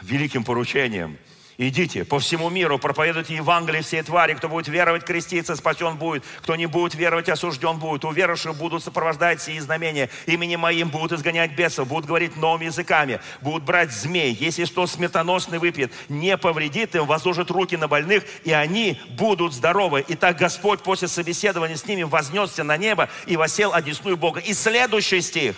великим 0.03 0.45
поручением– 0.45 1.19
Идите 1.59 2.05
по 2.05 2.19
всему 2.19 2.49
миру, 2.49 2.79
проповедуйте 2.79 3.35
Евангелие 3.35 3.83
всей 3.83 4.03
твари. 4.03 4.33
Кто 4.33 4.49
будет 4.49 4.69
веровать, 4.69 5.05
креститься, 5.05 5.55
спасен 5.55 5.97
будет. 5.97 6.25
Кто 6.41 6.57
не 6.57 6.65
будет 6.65 6.95
веровать, 6.95 7.29
осужден 7.29 7.79
будет. 7.79 8.07
У 8.07 8.11
верующих 8.11 8.55
будут 8.55 8.83
сопровождать 8.83 9.43
сии 9.43 9.59
знамения. 9.59 10.09
Именем 10.25 10.61
моим 10.61 10.89
будут 10.89 11.13
изгонять 11.13 11.53
бесов, 11.55 11.89
будут 11.89 12.07
говорить 12.07 12.37
новыми 12.37 12.65
языками, 12.67 13.21
будут 13.43 13.65
брать 13.65 13.93
змей. 13.93 14.33
Если 14.33 14.65
что 14.65 14.87
смертоносный 14.87 15.59
выпьет, 15.59 15.93
не 16.09 16.39
повредит 16.39 16.95
им, 16.95 17.05
возложит 17.05 17.51
руки 17.51 17.77
на 17.77 17.87
больных, 17.87 18.25
и 18.45 18.53
они 18.53 18.99
будут 19.11 19.53
здоровы. 19.53 20.05
И 20.09 20.15
так 20.15 20.39
Господь 20.39 20.83
после 20.83 21.07
собеседования 21.07 21.77
с 21.77 21.85
ними 21.87 22.03
вознесся 22.03 22.65
на 22.65 22.79
небо 22.79 23.11
и 23.27 23.37
восел 23.37 23.75
одесную 23.75 24.17
Бога. 24.17 24.41
И 24.41 24.55
следующий 24.55 25.21
стих. 25.21 25.57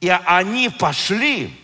И 0.00 0.08
они 0.08 0.68
пошли, 0.68 1.54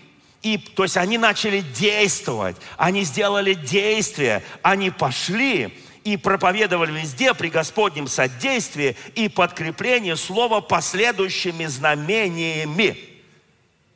и, 0.42 0.58
то 0.58 0.82
есть 0.82 0.96
они 0.96 1.18
начали 1.18 1.60
действовать, 1.60 2.56
они 2.76 3.04
сделали 3.04 3.54
действия, 3.54 4.42
они 4.62 4.90
пошли 4.90 5.78
и 6.02 6.16
проповедовали 6.16 7.00
везде 7.00 7.32
при 7.32 7.48
Господнем 7.48 8.08
содействии 8.08 8.96
и 9.14 9.28
подкреплении 9.28 10.14
слова 10.14 10.60
последующими 10.60 11.66
знамениями. 11.66 12.96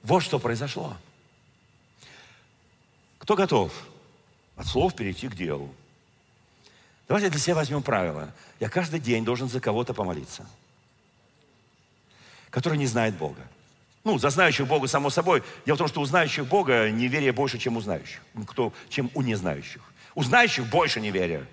Вот 0.05 0.23
что 0.23 0.39
произошло. 0.39 0.97
Кто 3.19 3.35
готов 3.35 3.73
от 4.55 4.67
слов 4.69 4.95
перейти 4.95 5.27
к 5.29 5.35
делу? 5.35 5.75
Давайте 7.09 7.29
для 7.29 7.41
себя 7.41 7.57
возьмем 7.57 7.83
правило. 7.83 8.33
Я 8.61 8.69
каждый 8.69 9.01
день 9.01 9.25
должен 9.25 9.49
за 9.49 9.61
кого-то 9.61 9.95
помолиться, 9.95 10.47
который 12.51 12.79
не 12.79 12.87
знает 12.87 13.17
Бога. 13.17 13.43
Ну, 14.07 14.19
за 14.19 14.31
знающих 14.31 14.69
Бога, 14.69 14.87
само 14.87 15.11
собой. 15.11 15.43
Дело 15.65 15.75
в 15.75 15.79
том, 15.79 15.89
что 15.89 16.01
у 16.01 16.05
знающих 16.05 16.47
Бога 16.47 16.89
неверие 16.93 17.33
больше, 17.33 17.59
чем 17.59 17.77
у 17.77 17.81
знающих. 17.81 18.21
Кто, 18.47 18.73
чем 18.89 19.11
у 19.15 19.23
незнающих. 19.23 19.83
У 20.15 20.23
знающих 20.23 20.65
больше 20.67 21.01
неверия. 21.01 21.45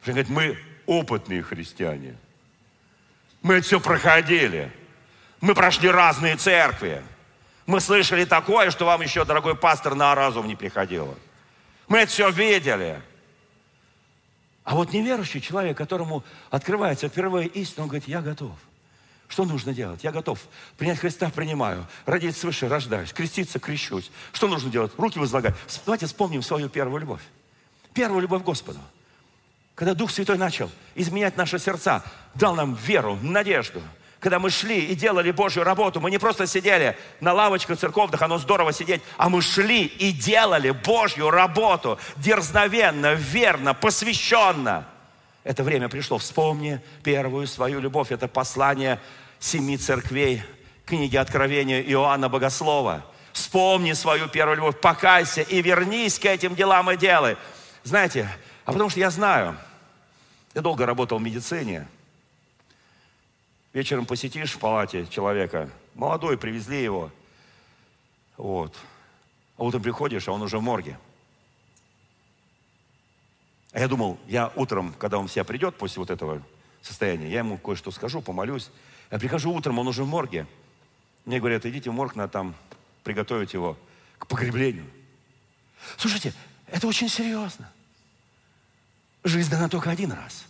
Потому 0.00 0.02
что 0.02 0.10
говорит, 0.10 0.28
мы 0.28 0.58
опытные 0.86 1.44
христиане. 1.44 2.16
Мы 3.40 3.54
это 3.54 3.66
все 3.66 3.78
проходили. 3.78 4.72
Мы 5.40 5.54
прошли 5.54 5.88
разные 5.88 6.34
церкви. 6.34 7.04
Мы 7.66 7.80
слышали 7.80 8.24
такое, 8.24 8.72
что 8.72 8.84
вам 8.84 9.00
еще, 9.02 9.24
дорогой 9.24 9.54
пастор, 9.54 9.94
на 9.94 10.12
разум 10.16 10.48
не 10.48 10.56
приходило. 10.56 11.14
Мы 11.86 11.98
это 11.98 12.10
все 12.10 12.30
видели. 12.30 13.00
А 14.64 14.74
вот 14.74 14.92
неверующий 14.92 15.40
человек, 15.40 15.78
которому 15.78 16.24
открывается 16.50 17.08
впервые 17.08 17.46
истина, 17.46 17.84
он 17.84 17.90
говорит, 17.90 18.08
я 18.08 18.22
готов. 18.22 18.58
Что 19.28 19.44
нужно 19.44 19.74
делать? 19.74 20.04
Я 20.04 20.12
готов. 20.12 20.38
Принять 20.78 20.98
Христа 20.98 21.30
принимаю. 21.30 21.86
Родить 22.04 22.36
свыше 22.36 22.68
рождаюсь. 22.68 23.12
Креститься 23.12 23.58
крещусь. 23.58 24.10
Что 24.32 24.46
нужно 24.46 24.70
делать? 24.70 24.92
Руки 24.96 25.18
возлагать. 25.18 25.54
Давайте 25.84 26.06
вспомним 26.06 26.42
свою 26.42 26.68
первую 26.68 27.00
любовь. 27.00 27.22
Первую 27.92 28.20
любовь 28.22 28.42
к 28.42 28.44
Господу. 28.44 28.78
Когда 29.74 29.94
Дух 29.94 30.10
Святой 30.10 30.38
начал 30.38 30.70
изменять 30.94 31.36
наши 31.36 31.58
сердца, 31.58 32.02
дал 32.34 32.54
нам 32.54 32.74
веру, 32.74 33.18
надежду. 33.20 33.82
Когда 34.20 34.38
мы 34.38 34.48
шли 34.50 34.86
и 34.86 34.94
делали 34.94 35.30
Божью 35.30 35.64
работу, 35.64 36.00
мы 36.00 36.10
не 36.10 36.18
просто 36.18 36.46
сидели 36.46 36.96
на 37.20 37.32
лавочках 37.34 37.78
церковных, 37.78 38.22
оно 38.22 38.38
здорово 38.38 38.72
сидеть, 38.72 39.02
а 39.18 39.28
мы 39.28 39.42
шли 39.42 39.84
и 39.84 40.12
делали 40.12 40.70
Божью 40.70 41.30
работу 41.30 41.98
дерзновенно, 42.16 43.12
верно, 43.14 43.74
посвященно. 43.74 44.86
Это 45.46 45.62
время 45.62 45.88
пришло. 45.88 46.18
Вспомни 46.18 46.80
первую 47.04 47.46
свою 47.46 47.78
любовь. 47.78 48.10
Это 48.10 48.26
послание 48.26 49.00
семи 49.38 49.76
церквей, 49.78 50.42
книги 50.84 51.16
Откровения 51.16 51.80
Иоанна 51.82 52.28
Богослова. 52.28 53.06
Вспомни 53.32 53.92
свою 53.92 54.26
первую 54.26 54.56
любовь, 54.56 54.80
покайся 54.80 55.42
и 55.42 55.62
вернись 55.62 56.18
к 56.18 56.24
этим 56.24 56.56
делам 56.56 56.90
и 56.90 56.96
делай. 56.96 57.36
Знаете, 57.84 58.28
а 58.64 58.72
потому 58.72 58.90
что 58.90 58.98
я 58.98 59.08
знаю, 59.08 59.56
я 60.52 60.62
долго 60.62 60.84
работал 60.84 61.18
в 61.20 61.22
медицине. 61.22 61.86
Вечером 63.72 64.04
посетишь 64.04 64.50
в 64.50 64.58
палате 64.58 65.06
человека, 65.06 65.70
молодой, 65.94 66.36
привезли 66.38 66.82
его. 66.82 67.12
Вот. 68.36 68.74
А 69.56 69.62
утром 69.62 69.80
приходишь, 69.82 70.26
а 70.26 70.32
он 70.32 70.42
уже 70.42 70.58
в 70.58 70.62
морге. 70.62 70.98
А 73.76 73.78
я 73.78 73.88
думал, 73.88 74.18
я 74.26 74.50
утром, 74.56 74.94
когда 74.94 75.18
он 75.18 75.28
в 75.28 75.30
себя 75.30 75.44
придет 75.44 75.76
после 75.76 76.00
вот 76.00 76.08
этого 76.08 76.42
состояния, 76.80 77.28
я 77.28 77.40
ему 77.40 77.58
кое-что 77.58 77.90
скажу, 77.90 78.22
помолюсь. 78.22 78.70
Я 79.10 79.18
прихожу 79.18 79.52
утром, 79.52 79.78
он 79.78 79.86
уже 79.86 80.02
в 80.02 80.08
морге. 80.08 80.46
Мне 81.26 81.40
говорят, 81.40 81.66
идите 81.66 81.90
в 81.90 81.92
морг, 81.92 82.16
надо 82.16 82.32
там 82.32 82.54
приготовить 83.04 83.52
его 83.52 83.76
к 84.16 84.28
погреблению. 84.28 84.86
Слушайте, 85.98 86.32
это 86.68 86.86
очень 86.86 87.10
серьезно. 87.10 87.70
Жизнь 89.24 89.50
дана 89.50 89.68
только 89.68 89.90
один 89.90 90.10
раз. 90.10 90.46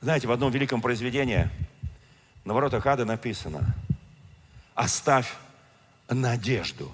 Знаете, 0.00 0.26
в 0.26 0.32
одном 0.32 0.50
великом 0.50 0.82
произведении 0.82 1.48
на 2.44 2.52
воротах 2.52 2.84
ада 2.84 3.04
написано 3.04 3.76
«Оставь 4.74 5.32
надежду 6.08 6.90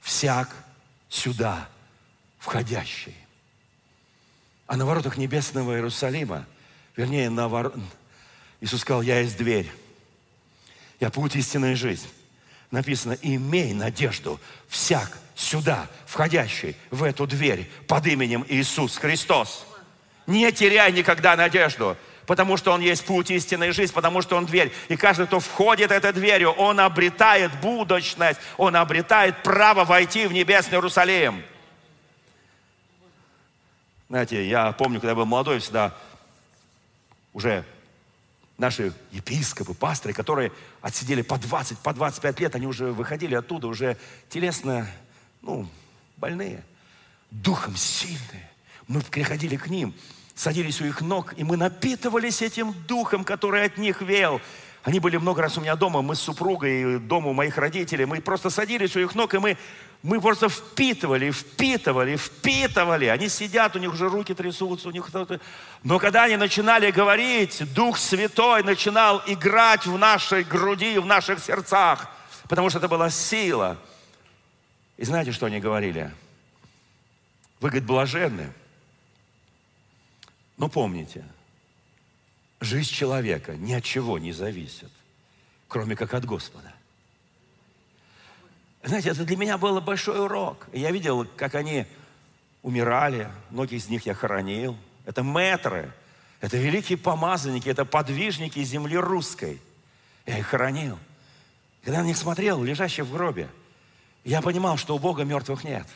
всяк 0.00 0.56
сюда 1.10 1.68
входящий. 2.42 3.14
А 4.66 4.76
на 4.76 4.84
воротах 4.84 5.16
небесного 5.16 5.74
Иерусалима, 5.74 6.44
вернее, 6.96 7.30
на 7.30 7.46
вор... 7.48 7.72
Иисус 8.60 8.80
сказал, 8.80 9.02
я 9.02 9.20
есть 9.20 9.36
дверь. 9.36 9.70
Я 10.98 11.10
путь 11.10 11.36
истинная 11.36 11.76
жизнь. 11.76 12.08
Написано, 12.72 13.16
имей 13.22 13.72
надежду 13.74 14.40
всяк 14.68 15.18
сюда, 15.36 15.88
входящий 16.04 16.76
в 16.90 17.04
эту 17.04 17.26
дверь 17.28 17.70
под 17.86 18.06
именем 18.08 18.44
Иисус 18.48 18.96
Христос. 18.96 19.64
Не 20.26 20.50
теряй 20.50 20.90
никогда 20.90 21.36
надежду, 21.36 21.96
потому 22.26 22.56
что 22.56 22.72
Он 22.72 22.80
есть 22.80 23.04
путь 23.04 23.30
истинной 23.30 23.70
жизнь, 23.70 23.92
потому 23.92 24.20
что 24.20 24.36
Он 24.36 24.46
дверь. 24.46 24.72
И 24.88 24.96
каждый, 24.96 25.26
кто 25.26 25.38
входит 25.38 25.92
этой 25.92 26.12
дверью, 26.12 26.50
он 26.50 26.80
обретает 26.80 27.52
будущность, 27.60 28.40
он 28.56 28.74
обретает 28.74 29.42
право 29.44 29.84
войти 29.84 30.26
в 30.26 30.32
небесный 30.32 30.78
Иерусалим. 30.78 31.44
Знаете, 34.12 34.46
я 34.46 34.72
помню, 34.72 35.00
когда 35.00 35.12
я 35.12 35.16
был 35.16 35.24
молодой, 35.24 35.58
всегда 35.58 35.94
уже 37.32 37.64
наши 38.58 38.92
епископы, 39.10 39.72
пасторы, 39.72 40.12
которые 40.12 40.52
отсидели 40.82 41.22
по 41.22 41.38
20, 41.38 41.78
по 41.78 41.94
25 41.94 42.40
лет, 42.40 42.54
они 42.54 42.66
уже 42.66 42.92
выходили 42.92 43.34
оттуда, 43.34 43.68
уже 43.68 43.96
телесно, 44.28 44.86
ну, 45.40 45.66
больные, 46.18 46.62
духом 47.30 47.74
сильные. 47.74 48.50
Мы 48.86 49.00
приходили 49.00 49.56
к 49.56 49.68
ним, 49.68 49.94
садились 50.34 50.82
у 50.82 50.84
их 50.84 51.00
ног, 51.00 51.32
и 51.38 51.42
мы 51.42 51.56
напитывались 51.56 52.42
этим 52.42 52.74
духом, 52.86 53.24
который 53.24 53.64
от 53.64 53.78
них 53.78 54.02
веял. 54.02 54.42
Они 54.82 55.00
были 55.00 55.16
много 55.16 55.40
раз 55.40 55.56
у 55.56 55.62
меня 55.62 55.74
дома, 55.74 56.02
мы 56.02 56.16
с 56.16 56.20
супругой, 56.20 56.98
дома 56.98 57.30
у 57.30 57.32
моих 57.32 57.56
родителей, 57.56 58.04
мы 58.04 58.20
просто 58.20 58.50
садились 58.50 58.94
у 58.94 59.00
их 59.00 59.14
ног, 59.14 59.32
и 59.32 59.38
мы, 59.38 59.56
мы 60.02 60.20
просто 60.20 60.48
впитывали, 60.48 61.30
впитывали, 61.30 62.16
впитывали. 62.16 63.06
Они 63.06 63.28
сидят, 63.28 63.76
у 63.76 63.78
них 63.78 63.92
уже 63.92 64.08
руки 64.08 64.34
трясутся, 64.34 64.88
у 64.88 64.90
них. 64.90 65.08
Но 65.82 65.98
когда 65.98 66.24
они 66.24 66.36
начинали 66.36 66.90
говорить, 66.90 67.62
Дух 67.72 67.98
Святой 67.98 68.62
начинал 68.62 69.22
играть 69.26 69.86
в 69.86 69.96
нашей 69.96 70.42
груди, 70.42 70.98
в 70.98 71.06
наших 71.06 71.38
сердцах, 71.38 72.08
потому 72.48 72.68
что 72.68 72.78
это 72.78 72.88
была 72.88 73.10
сила. 73.10 73.78
И 74.96 75.04
знаете, 75.04 75.32
что 75.32 75.46
они 75.46 75.60
говорили? 75.60 76.12
Вы, 77.60 77.70
говорит, 77.70 77.86
блаженны. 77.86 78.52
Но 80.56 80.68
помните– 80.68 81.24
Жизнь 82.62 82.92
человека 82.92 83.56
ни 83.56 83.72
от 83.72 83.82
чего 83.82 84.20
не 84.20 84.30
зависит, 84.30 84.90
кроме 85.66 85.96
как 85.96 86.14
от 86.14 86.24
Господа. 86.24 86.71
Знаете, 88.82 89.10
это 89.10 89.24
для 89.24 89.36
меня 89.36 89.58
был 89.58 89.80
большой 89.80 90.24
урок. 90.24 90.66
Я 90.72 90.90
видел, 90.90 91.26
как 91.36 91.54
они 91.54 91.86
умирали, 92.62 93.28
многих 93.50 93.78
из 93.78 93.88
них 93.88 94.06
я 94.06 94.14
хоронил. 94.14 94.76
Это 95.04 95.22
мэтры, 95.22 95.92
Это 96.40 96.56
великие 96.56 96.98
помазанники, 96.98 97.68
это 97.68 97.84
подвижники 97.84 98.62
земли 98.64 98.96
русской. 98.96 99.60
Я 100.26 100.38
их 100.38 100.48
хоронил. 100.48 100.98
Когда 101.84 102.00
на 102.00 102.06
них 102.06 102.16
смотрел, 102.16 102.62
лежащие 102.64 103.04
в 103.04 103.12
гробе, 103.12 103.48
я 104.24 104.42
понимал, 104.42 104.76
что 104.76 104.96
у 104.96 104.98
Бога 104.98 105.22
мертвых 105.22 105.62
нет. 105.62 105.86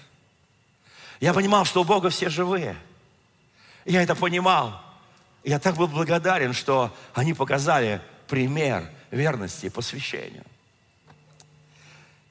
Я 1.19 1.33
понимал, 1.33 1.65
что 1.65 1.81
у 1.81 1.85
Бога 1.85 2.11
все 2.11 2.29
живые. 2.29 2.77
Я 3.85 4.03
это 4.03 4.15
понимал. 4.15 4.81
Я 5.43 5.59
так 5.59 5.77
был 5.77 5.89
благодарен, 5.89 6.53
что 6.53 6.95
они 7.15 7.35
показали 7.35 8.01
пример 8.29 8.89
верности 9.11 9.67
и 9.67 9.71
посвящению. 9.71 10.45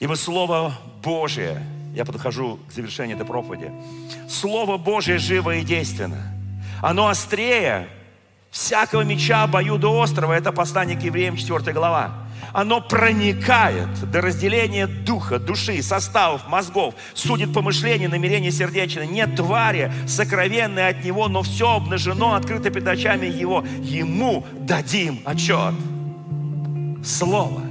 Ибо 0.05 0.13
Слово 0.13 0.71
Божие, 1.01 1.63
я 1.95 2.05
подхожу 2.05 2.59
к 2.69 2.71
завершению 2.71 3.17
этой 3.17 3.25
проповеди, 3.25 3.71
Слово 4.29 4.77
Божие 4.77 5.17
живо 5.17 5.55
и 5.55 5.63
действенно. 5.63 6.31
Оно 6.79 7.07
острее 7.07 7.87
всякого 8.51 9.01
меча 9.01 9.41
обоюдоострого. 9.41 10.31
Это 10.33 10.51
послание 10.51 10.95
к 10.95 11.01
евреям 11.01 11.37
4 11.37 11.73
глава. 11.73 12.13
Оно 12.53 12.81
проникает 12.81 14.11
до 14.11 14.21
разделения 14.21 14.85
духа, 14.85 15.39
души, 15.39 15.81
составов, 15.81 16.47
мозгов, 16.47 16.93
судит 17.15 17.51
помышления, 17.51 18.07
намерения 18.07 18.51
сердечные. 18.51 19.07
Нет 19.07 19.35
твари, 19.35 19.91
сокровенной 20.05 20.87
от 20.89 21.03
него, 21.03 21.27
но 21.29 21.41
все 21.41 21.77
обнажено, 21.77 22.35
открыто 22.35 22.69
перед 22.69 22.87
очами 22.87 23.25
его. 23.25 23.65
Ему 23.79 24.45
дадим 24.53 25.21
отчет. 25.25 25.73
Слово. 27.03 27.64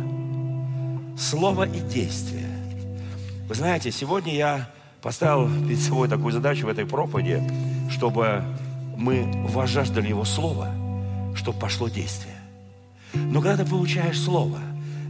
Слово 1.16 1.68
и 1.68 1.80
действие. 1.80 2.48
Вы 3.48 3.54
знаете, 3.54 3.92
сегодня 3.92 4.34
я 4.34 4.70
поставил 5.00 5.48
перед 5.66 5.78
собой 5.78 6.08
такую 6.08 6.32
задачу 6.32 6.66
в 6.66 6.68
этой 6.68 6.86
проповеди, 6.86 7.42
чтобы 7.90 8.42
мы 8.96 9.30
возжаждали 9.48 10.08
Его 10.08 10.24
Слово, 10.24 10.70
чтобы 11.36 11.58
пошло 11.58 11.88
действие. 11.88 12.34
Но 13.12 13.40
когда 13.40 13.62
ты 13.62 13.70
получаешь 13.70 14.20
Слово, 14.20 14.58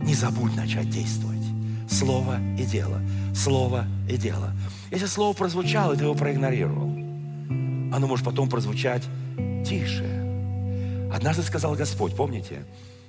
не 0.02 0.14
забудь 0.14 0.54
начать 0.56 0.90
действовать. 0.90 1.42
Слово 1.90 2.38
и 2.58 2.64
дело. 2.64 3.00
Слово 3.34 3.86
и 4.08 4.16
дело. 4.16 4.52
Если 4.90 5.06
Слово 5.06 5.34
прозвучало, 5.34 5.94
и 5.94 5.96
ты 5.96 6.04
его 6.04 6.14
проигнорировал, 6.14 6.90
оно 7.94 8.06
может 8.06 8.24
потом 8.24 8.48
прозвучать 8.48 9.04
тише. 9.64 10.04
Однажды 11.12 11.42
сказал 11.42 11.74
Господь, 11.74 12.14
помните? 12.16 12.64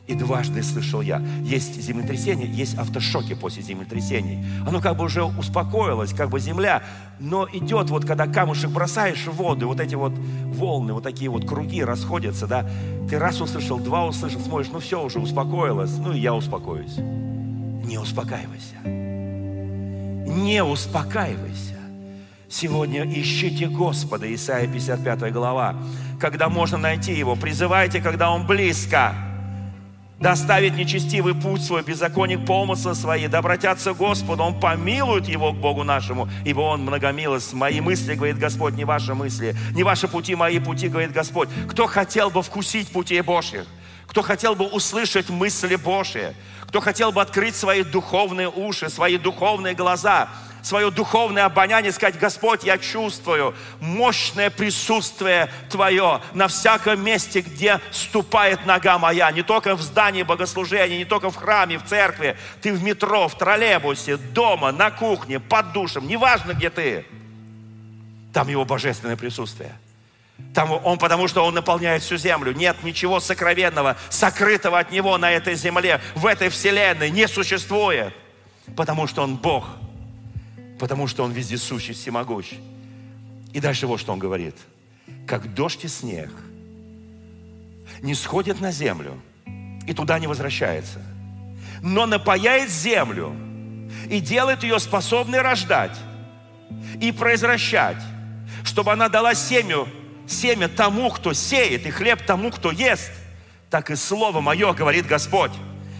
И 0.07 0.13
дважды 0.13 0.61
слышал 0.61 1.01
я. 1.01 1.19
Есть 1.41 1.81
землетрясение, 1.81 2.47
есть 2.47 2.77
автошоки 2.77 3.33
после 3.33 3.63
землетрясений. 3.63 4.45
Оно 4.67 4.79
как 4.79 4.97
бы 4.97 5.05
уже 5.05 5.23
успокоилось, 5.23 6.13
как 6.13 6.29
бы 6.29 6.39
земля, 6.39 6.83
но 7.19 7.47
идет 7.51 7.89
вот, 7.89 8.05
когда 8.05 8.27
камушек 8.27 8.69
бросаешь 8.69 9.25
в 9.25 9.31
воду, 9.31 9.67
вот 9.67 9.79
эти 9.79 9.95
вот 9.95 10.13
волны, 10.13 10.93
вот 10.93 11.03
такие 11.03 11.31
вот 11.31 11.47
круги 11.47 11.83
расходятся, 11.83 12.45
да. 12.45 12.69
Ты 13.09 13.17
раз 13.17 13.41
услышал, 13.41 13.79
два 13.79 14.05
услышал, 14.05 14.39
смотришь, 14.41 14.69
ну 14.71 14.79
все, 14.79 15.03
уже 15.03 15.19
успокоилось, 15.19 15.97
ну 15.97 16.13
и 16.13 16.19
я 16.19 16.35
успокоюсь. 16.35 16.97
Не 16.97 17.97
успокаивайся. 17.97 18.75
Не 18.85 20.63
успокаивайся. 20.63 21.75
Сегодня 22.47 23.05
ищите 23.05 23.67
Господа, 23.67 24.31
Исайя 24.33 24.67
55 24.67 25.33
глава, 25.33 25.75
когда 26.19 26.47
можно 26.47 26.77
найти 26.77 27.13
Его. 27.13 27.35
Призывайте, 27.35 28.01
когда 28.01 28.31
Он 28.31 28.45
близко 28.45 29.15
доставит 30.19 30.75
нечестивый 30.75 31.35
путь 31.35 31.63
свой, 31.63 31.83
беззаконник 31.83 32.45
помыслы 32.45 32.95
свои, 32.95 33.27
да 33.27 33.39
обратятся 33.39 33.93
к 33.93 33.97
Господу, 33.97 34.43
Он 34.43 34.59
помилует 34.59 35.27
его 35.27 35.51
к 35.51 35.57
Богу 35.57 35.83
нашему, 35.83 36.29
ибо 36.45 36.61
Он 36.61 36.81
многомилост. 36.81 37.53
Мои 37.53 37.81
мысли, 37.81 38.15
говорит 38.15 38.37
Господь, 38.37 38.75
не 38.75 38.85
ваши 38.85 39.13
мысли, 39.13 39.55
не 39.73 39.83
ваши 39.83 40.07
пути, 40.07 40.35
мои 40.35 40.59
пути, 40.59 40.87
говорит 40.87 41.11
Господь. 41.11 41.49
Кто 41.69 41.87
хотел 41.87 42.29
бы 42.29 42.41
вкусить 42.41 42.89
путей 42.89 43.21
Божьих? 43.21 43.65
Кто 44.07 44.21
хотел 44.21 44.55
бы 44.55 44.65
услышать 44.65 45.29
мысли 45.29 45.75
Божьи? 45.75 46.33
Кто 46.67 46.79
хотел 46.79 47.11
бы 47.11 47.21
открыть 47.21 47.55
свои 47.55 47.83
духовные 47.83 48.49
уши, 48.49 48.89
свои 48.89 49.17
духовные 49.17 49.73
глаза– 49.73 50.29
свое 50.65 50.89
духовное 50.89 51.45
обоняние, 51.45 51.91
сказать, 51.91 52.17
Господь, 52.17 52.63
я 52.63 52.79
чувствую 52.79 53.53
мощное 53.79 54.49
присутствие 54.49 55.49
Твое 55.69 56.21
на 56.33 56.47
всяком 56.47 57.03
месте, 57.03 57.41
где 57.41 57.79
ступает 57.91 58.65
нога 58.65 58.97
моя. 58.97 59.31
Не 59.31 59.43
только 59.43 59.75
в 59.75 59.81
здании 59.81 60.23
богослужения, 60.23 60.97
не 60.97 61.05
только 61.05 61.29
в 61.29 61.35
храме, 61.35 61.77
в 61.77 61.85
церкви. 61.85 62.35
Ты 62.61 62.73
в 62.73 62.81
метро, 62.81 63.27
в 63.27 63.37
троллейбусе, 63.37 64.17
дома, 64.17 64.71
на 64.71 64.89
кухне, 64.89 65.39
под 65.39 65.71
душем. 65.71 66.07
Неважно, 66.07 66.53
где 66.53 66.71
ты. 66.71 67.05
Там 68.33 68.47
Его 68.47 68.65
божественное 68.65 69.15
присутствие. 69.15 69.77
Там 70.53 70.71
он, 70.71 70.97
потому 70.97 71.27
что 71.27 71.45
он 71.45 71.53
наполняет 71.53 72.01
всю 72.01 72.17
землю. 72.17 72.53
Нет 72.53 72.83
ничего 72.83 73.19
сокровенного, 73.19 73.97
сокрытого 74.09 74.79
от 74.79 74.91
него 74.91 75.17
на 75.17 75.31
этой 75.31 75.53
земле, 75.53 76.01
в 76.15 76.25
этой 76.25 76.49
вселенной 76.49 77.11
не 77.11 77.27
существует. 77.27 78.13
Потому 78.75 79.05
что 79.05 79.21
он 79.21 79.35
Бог– 79.35 79.65
потому 80.79 81.07
что 81.07 81.23
Он 81.23 81.31
вездесущий, 81.31 81.93
всемогущ. 81.93 82.53
И 83.53 83.59
дальше 83.59 83.87
вот 83.87 83.99
что 83.99 84.13
Он 84.13 84.19
говорит. 84.19 84.55
Как 85.27 85.53
дождь 85.53 85.85
и 85.85 85.87
снег 85.87 86.31
не 88.01 88.15
сходит 88.15 88.59
на 88.59 88.71
землю 88.71 89.21
и 89.87 89.93
туда 89.93 90.19
не 90.19 90.27
возвращается, 90.27 91.01
но 91.81 92.05
напаяет 92.05 92.69
землю 92.69 93.35
и 94.09 94.19
делает 94.19 94.63
ее 94.63 94.79
способной 94.79 95.41
рождать 95.41 95.97
и 96.99 97.11
произвращать, 97.11 98.01
чтобы 98.63 98.91
она 98.91 99.09
дала 99.09 99.35
семя, 99.35 99.85
семя 100.27 100.67
тому, 100.67 101.09
кто 101.09 101.33
сеет, 101.33 101.85
и 101.85 101.91
хлеб 101.91 102.25
тому, 102.25 102.51
кто 102.51 102.71
ест, 102.71 103.11
так 103.69 103.91
и 103.91 103.95
Слово 103.95 104.41
Мое, 104.41 104.73
говорит 104.73 105.05
Господь, 105.05 105.51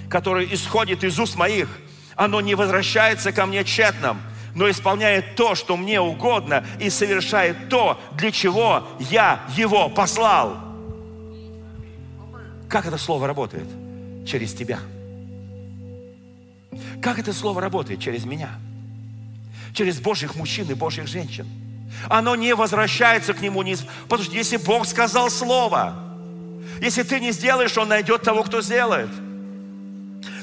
которое 0.10 0.46
исходит 0.46 1.04
из 1.04 1.20
уст 1.20 1.36
моих, 1.36 1.70
оно 2.16 2.42
не 2.42 2.56
возвращается 2.56 3.32
ко 3.32 3.46
мне 3.46 3.64
тщетным, 3.64 4.20
но 4.56 4.70
исполняет 4.70 5.36
то, 5.36 5.54
что 5.54 5.78
мне 5.78 6.00
угодно, 6.00 6.66
и 6.80 6.90
совершает 6.90 7.70
то, 7.70 8.00
для 8.14 8.32
чего 8.32 8.88
я 9.00 9.42
его 9.56 9.90
послал. 9.90 10.58
Как 12.70 12.86
это 12.86 12.98
слово 12.98 13.28
работает? 13.28 13.68
Через 14.26 14.54
тебя. 14.54 14.80
Как 17.02 17.20
это 17.20 17.34
слово 17.34 17.62
работает? 17.62 18.00
Через 18.00 18.26
меня. 18.26 18.50
Через 19.74 20.00
Божьих 20.00 20.36
мужчин 20.36 20.70
и 20.72 20.74
Божьих 20.74 21.08
женщин. 21.08 21.46
Оно 22.10 22.36
не 22.36 22.56
возвращается 22.56 23.34
к 23.34 23.42
нему, 23.42 23.62
не... 23.62 23.76
потому 24.08 24.24
что 24.24 24.36
если 24.36 24.58
Бог 24.58 24.86
сказал 24.88 25.30
слово, 25.30 25.96
если 26.82 27.04
ты 27.04 27.20
не 27.20 27.32
сделаешь, 27.32 27.78
Он 27.78 27.90
найдет 27.90 28.24
того, 28.24 28.44
кто 28.44 28.62
сделает. 28.62 29.10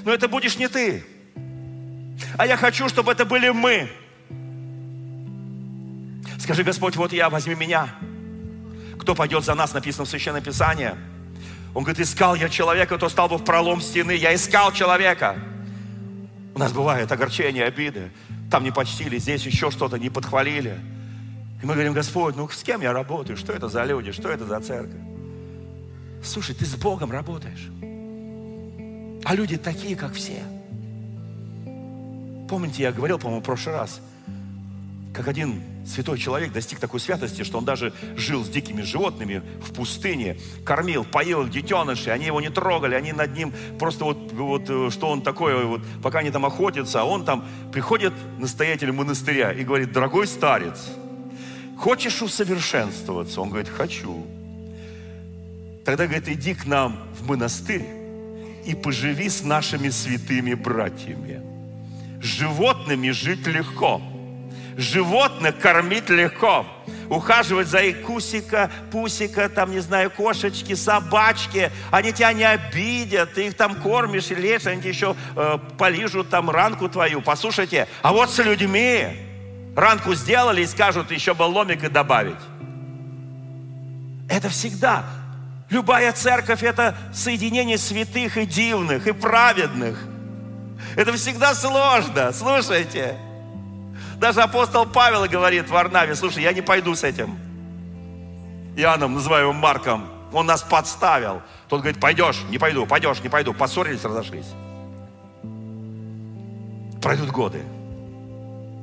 Но 0.05 0.13
это 0.13 0.29
будешь 0.29 0.59
не 0.59 0.69
ты. 0.69 1.05
А 2.37 2.47
я 2.47 2.57
хочу, 2.57 2.89
чтобы 2.89 3.13
это 3.13 3.25
были 3.25 3.51
мы. 3.51 3.91
Скажи, 6.43 6.65
Господь, 6.65 6.97
вот 6.97 7.13
я, 7.13 7.31
возьми 7.31 7.55
меня. 7.55 7.89
Кто 8.99 9.15
пойдет 9.15 9.45
за 9.45 9.55
нас, 9.55 9.75
написано 9.75 10.07
в 10.07 10.09
Священном 10.09 10.43
Писании. 10.43 10.91
Он 11.73 11.85
говорит, 11.85 12.01
искал 12.01 12.35
я 12.35 12.49
человека, 12.49 12.97
кто 12.97 13.09
стал 13.09 13.29
бы 13.29 13.39
в 13.39 13.45
пролом 13.45 13.81
стены. 13.81 14.11
Я 14.11 14.35
искал 14.35 14.73
человека. 14.73 15.37
У 16.53 16.59
нас 16.59 16.73
бывает 16.73 17.13
огорчение, 17.13 17.65
обиды. 17.65 18.11
Там 18.51 18.65
не 18.65 18.73
почтили, 18.73 19.19
здесь 19.19 19.47
еще 19.47 19.71
что-то, 19.71 19.99
не 19.99 20.11
подхвалили. 20.11 20.81
И 21.63 21.67
мы 21.67 21.75
говорим, 21.75 21.93
Господь, 21.93 22.35
ну 22.35 22.49
с 22.49 22.65
кем 22.65 22.81
я 22.81 22.93
работаю? 22.93 23.37
Что 23.37 23.53
это 23.53 23.69
за 23.69 23.85
люди? 23.85 24.11
Что 24.11 24.29
это 24.29 24.45
за 24.45 24.59
церковь? 24.59 25.01
Слушай, 26.25 26.57
ты 26.57 26.67
с 26.67 26.75
Богом 26.75 27.13
работаешь. 27.13 27.69
А 29.25 29.37
люди 29.37 29.57
такие, 29.59 29.95
как 29.95 30.13
все. 30.15 30.43
Помните, 32.49 32.83
я 32.83 32.91
говорил, 32.91 33.21
по-моему, 33.21 33.43
в 33.43 33.45
прошлый 33.45 33.77
раз, 33.77 34.01
как 35.15 35.29
один 35.29 35.63
святой 35.87 36.19
человек 36.19 36.53
достиг 36.53 36.79
такой 36.79 37.01
святости, 37.01 37.43
что 37.43 37.59
он 37.59 37.65
даже 37.65 37.93
жил 38.17 38.45
с 38.45 38.49
дикими 38.49 38.83
животными 38.83 39.43
в 39.61 39.73
пустыне, 39.73 40.39
кормил, 40.65 41.05
поил 41.05 41.49
детенышей, 41.49 42.13
они 42.13 42.27
его 42.27 42.41
не 42.41 42.51
трогали, 42.51 42.95
они 42.95 43.13
над 43.13 43.35
ним 43.35 43.53
просто 43.79 44.05
вот, 44.05 44.33
вот 44.33 44.63
э, 44.69 44.91
что 44.91 45.09
он 45.09 45.23
такое, 45.23 45.65
вот, 45.65 45.83
пока 46.03 46.21
они 46.21 46.31
там 46.31 46.47
охотятся, 46.47 47.03
а 47.03 47.05
он 47.05 47.25
там 47.25 47.45
приходит 47.73 48.13
настоятель 48.39 48.93
монастыря 48.93 49.53
и 49.53 49.65
говорит, 49.65 49.93
дорогой 49.93 50.27
старец, 50.27 50.79
хочешь 51.79 52.23
усовершенствоваться? 52.23 53.41
Он 53.41 53.49
говорит, 53.49 53.69
хочу. 53.69 54.25
Тогда, 55.85 56.07
говорит, 56.07 56.29
иди 56.29 56.55
к 56.55 56.65
нам 56.65 56.99
в 57.19 57.27
монастырь 57.29 57.85
и 58.65 58.75
поживи 58.75 59.29
с 59.29 59.43
нашими 59.43 59.89
святыми 59.89 60.55
братьями. 60.55 61.43
животными 62.21 63.11
жить 63.11 63.47
легко– 63.49 64.01
Животных 64.77 65.59
кормить 65.59 66.09
легко. 66.09 66.67
Ухаживать 67.09 67.69
за 67.69 67.81
их 67.81 68.03
кусика, 68.03 68.71
пусика, 68.91 69.49
там, 69.49 69.71
не 69.71 69.81
знаю, 69.81 70.11
кошечки, 70.11 70.75
собачки. 70.75 71.71
Они 71.91 72.13
тебя 72.13 72.33
не 72.33 72.45
обидят. 72.45 73.35
Ты 73.35 73.49
их 73.49 73.55
там 73.55 73.75
кормишь 73.77 74.31
и 74.31 74.35
лечишь, 74.35 74.67
они 74.67 74.83
еще 74.89 75.15
э, 75.37 75.59
полижут 75.79 76.31
там 76.31 76.51
ранку 76.51 76.89
твою. 76.89 77.21
Послушайте, 77.21 77.87
а 78.03 78.13
вот 78.13 78.31
с 78.31 78.39
людьми 78.39 79.17
ранку 79.77 80.15
сделали 80.15 80.63
и 80.63 80.67
скажут, 80.67 81.11
еще 81.11 81.35
бы 81.35 81.43
ломик 81.43 81.85
и 81.85 81.89
добавить. 81.89 82.41
Это 84.29 84.49
всегда 84.49 85.05
Любая 85.73 86.13
церковь– 86.13 86.63
это 86.65 86.95
соединение 87.15 87.79
святых 87.79 88.37
и 88.37 88.45
дивных, 88.45 89.07
и 89.07 89.13
праведных. 89.13 89.99
Это 90.97 91.15
всегда 91.15 91.55
сложно, 91.55 92.31
слушайте. 92.35 93.17
Даже 94.23 94.41
апостол 94.41 94.87
Павел 94.87 95.29
говорит 95.29 95.69
Варнаве, 95.69 96.15
слушай, 96.15 96.45
я 96.45 96.53
не 96.53 96.63
пойду 96.63 96.95
с 96.95 97.03
этим. 97.03 97.37
Иоанном, 98.77 99.15
называемым 99.15 99.57
Марком, 99.57 100.09
он 100.33 100.47
нас 100.47 100.63
подставил. 100.63 101.43
Тот 101.69 101.81
говорит, 101.81 102.01
пойдешь, 102.01 102.37
не 102.49 102.57
пойду, 102.57 102.87
пойдешь, 102.87 103.21
не 103.21 103.29
пойду. 103.29 103.53
Поссорились, 103.53 104.05
разошлись. 104.05 104.47
Пройдут 107.03 107.31
годы. 107.31 107.65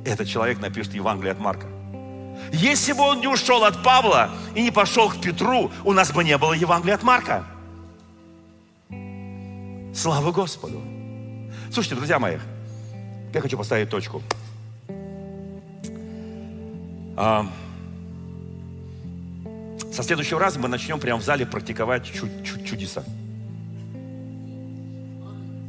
Этот 0.04 0.28
человек 0.28 0.60
напишет 0.60 0.92
Евангелие 0.92 1.32
от 1.32 1.38
Марка. 1.38 1.68
Если 2.52 2.92
бы 2.92 3.00
он 3.00 3.20
не 3.20 3.26
ушел 3.26 3.64
от 3.64 3.82
Павла 3.82 4.28
и 4.54 4.62
не 4.62 4.70
пошел 4.70 5.08
к 5.08 5.22
Петру, 5.22 5.70
у 5.84 5.94
нас 5.94 6.12
бы 6.12 6.22
не 6.22 6.36
было 6.36 6.52
Евангелия 6.52 6.96
от 6.96 7.02
Марка. 7.02 7.46
Слава 9.94 10.32
Господу. 10.32 10.82
Слушайте, 11.72 11.94
друзья 11.94 12.18
мои, 12.18 12.36
я 13.32 13.40
хочу 13.40 13.56
поставить 13.56 13.88
точку. 13.88 14.20
А, 17.22 17.46
со 19.92 20.02
следующего 20.02 20.40
раза 20.40 20.58
мы 20.58 20.68
начнем 20.68 20.98
прямо 20.98 21.20
в 21.20 21.22
зале 21.22 21.44
практиковать 21.44 22.06
чу- 22.06 22.30
чу- 22.42 22.64
чудеса. 22.64 23.04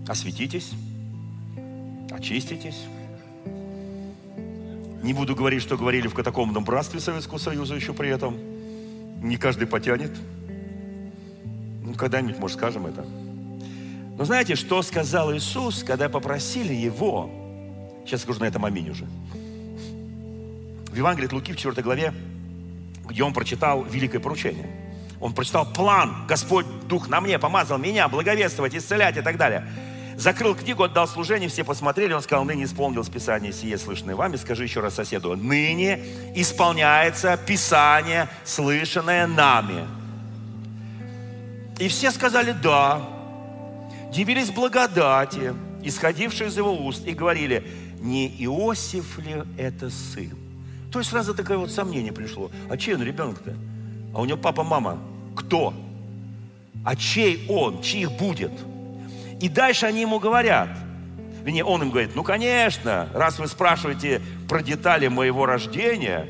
Осветитесь, 0.07 0.71
очиститесь. 2.09 2.85
Не 5.03 5.13
буду 5.13 5.35
говорить, 5.35 5.61
что 5.61 5.75
говорили 5.75 6.07
в 6.07 6.13
катакомбном 6.13 6.63
братстве 6.63 7.01
Советского 7.01 7.37
Союза 7.37 7.75
еще 7.75 7.93
при 7.93 8.07
этом. 8.07 8.37
Не 9.21 9.35
каждый 9.35 9.67
потянет. 9.67 10.17
Ну, 11.83 11.93
когда-нибудь, 11.95 12.39
может, 12.39 12.55
скажем 12.55 12.85
это. 12.85 13.05
Но 14.17 14.23
знаете, 14.23 14.55
что 14.55 14.81
сказал 14.83 15.35
Иисус, 15.35 15.83
когда 15.83 16.07
попросили 16.07 16.73
Его? 16.73 17.29
Сейчас 18.05 18.21
скажу 18.21 18.39
на 18.39 18.45
этом 18.45 18.63
аминь 18.63 18.89
уже. 18.89 19.05
В 20.91 20.95
Евангелии 20.95 21.27
от 21.27 21.33
Луки 21.33 21.53
в 21.53 21.55
4 21.55 21.81
главе, 21.81 22.13
где 23.05 23.23
Он 23.23 23.33
прочитал 23.33 23.83
великое 23.83 24.19
поручение. 24.19 24.69
Он 25.21 25.33
прочитал 25.33 25.71
план. 25.71 26.25
Господь, 26.27 26.65
Дух 26.87 27.07
на 27.07 27.21
мне 27.21 27.39
помазал 27.39 27.77
меня 27.77 28.07
благовествовать, 28.07 28.75
исцелять 28.75 29.17
и 29.17 29.21
так 29.21 29.37
далее. 29.37 29.65
Закрыл 30.17 30.53
книгу, 30.53 30.83
отдал 30.83 31.07
служение, 31.07 31.47
все 31.47 31.63
посмотрели, 31.63 32.13
он 32.13 32.21
сказал, 32.21 32.43
ныне 32.43 32.65
исполнилось 32.65 33.09
Писание 33.09 33.53
сие, 33.53 33.77
слышанное 33.77 34.15
вами. 34.15 34.35
Скажи 34.35 34.63
еще 34.63 34.81
раз 34.81 34.95
соседу, 34.95 35.35
ныне 35.35 36.03
исполняется 36.35 37.37
Писание, 37.37 38.29
слышанное 38.43 39.25
нами. 39.25 39.87
И 41.79 41.87
все 41.87 42.11
сказали 42.11 42.51
«да». 42.51 43.01
Дивились 44.11 44.51
благодати, 44.51 45.53
исходившей 45.81 46.47
из 46.47 46.57
его 46.57 46.73
уст, 46.85 47.07
и 47.07 47.13
говорили, 47.13 47.65
не 47.99 48.27
Иосиф 48.43 49.17
ли 49.19 49.41
это 49.57 49.89
сын? 49.89 50.40
То 50.91 50.99
есть 50.99 51.11
сразу 51.11 51.33
такое 51.33 51.57
вот 51.57 51.71
сомнение 51.71 52.11
пришло. 52.11 52.51
А 52.69 52.77
чей 52.77 52.95
он 52.95 53.03
ребенок-то? 53.03 53.55
А 54.13 54.21
у 54.21 54.25
него 54.25 54.37
папа, 54.37 54.63
мама. 54.63 54.99
Кто? 55.35 55.73
А 56.83 56.95
чей 56.95 57.45
он? 57.49 57.81
Чьих 57.81 58.11
будет? 58.11 58.51
И 59.39 59.47
дальше 59.47 59.85
они 59.85 60.01
ему 60.01 60.19
говорят. 60.19 60.69
Вернее, 61.43 61.63
он 61.63 61.81
им 61.81 61.89
говорит, 61.89 62.11
ну, 62.15 62.23
конечно, 62.23 63.09
раз 63.13 63.39
вы 63.39 63.47
спрашиваете 63.47 64.21
про 64.47 64.61
детали 64.61 65.07
моего 65.07 65.45
рождения, 65.45 66.27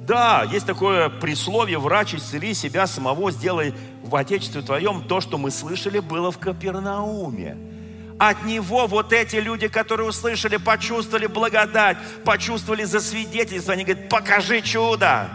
да, 0.00 0.42
есть 0.50 0.66
такое 0.66 1.10
присловие, 1.10 1.78
врач, 1.78 2.14
исцели 2.14 2.54
себя 2.54 2.86
самого, 2.86 3.30
сделай 3.30 3.74
в 4.02 4.16
Отечестве 4.16 4.62
твоем 4.62 5.02
то, 5.02 5.20
что 5.20 5.36
мы 5.36 5.50
слышали, 5.50 6.00
было 6.00 6.30
в 6.30 6.38
Капернауме. 6.38 7.56
От 8.18 8.44
него 8.44 8.86
вот 8.88 9.12
эти 9.12 9.36
люди, 9.36 9.68
которые 9.68 10.08
услышали, 10.08 10.56
почувствовали 10.56 11.26
благодать, 11.26 11.96
почувствовали 12.24 12.82
засвидетельство, 12.82 13.74
они 13.74 13.84
говорят, 13.84 14.08
покажи 14.08 14.60
чудо. 14.60 15.28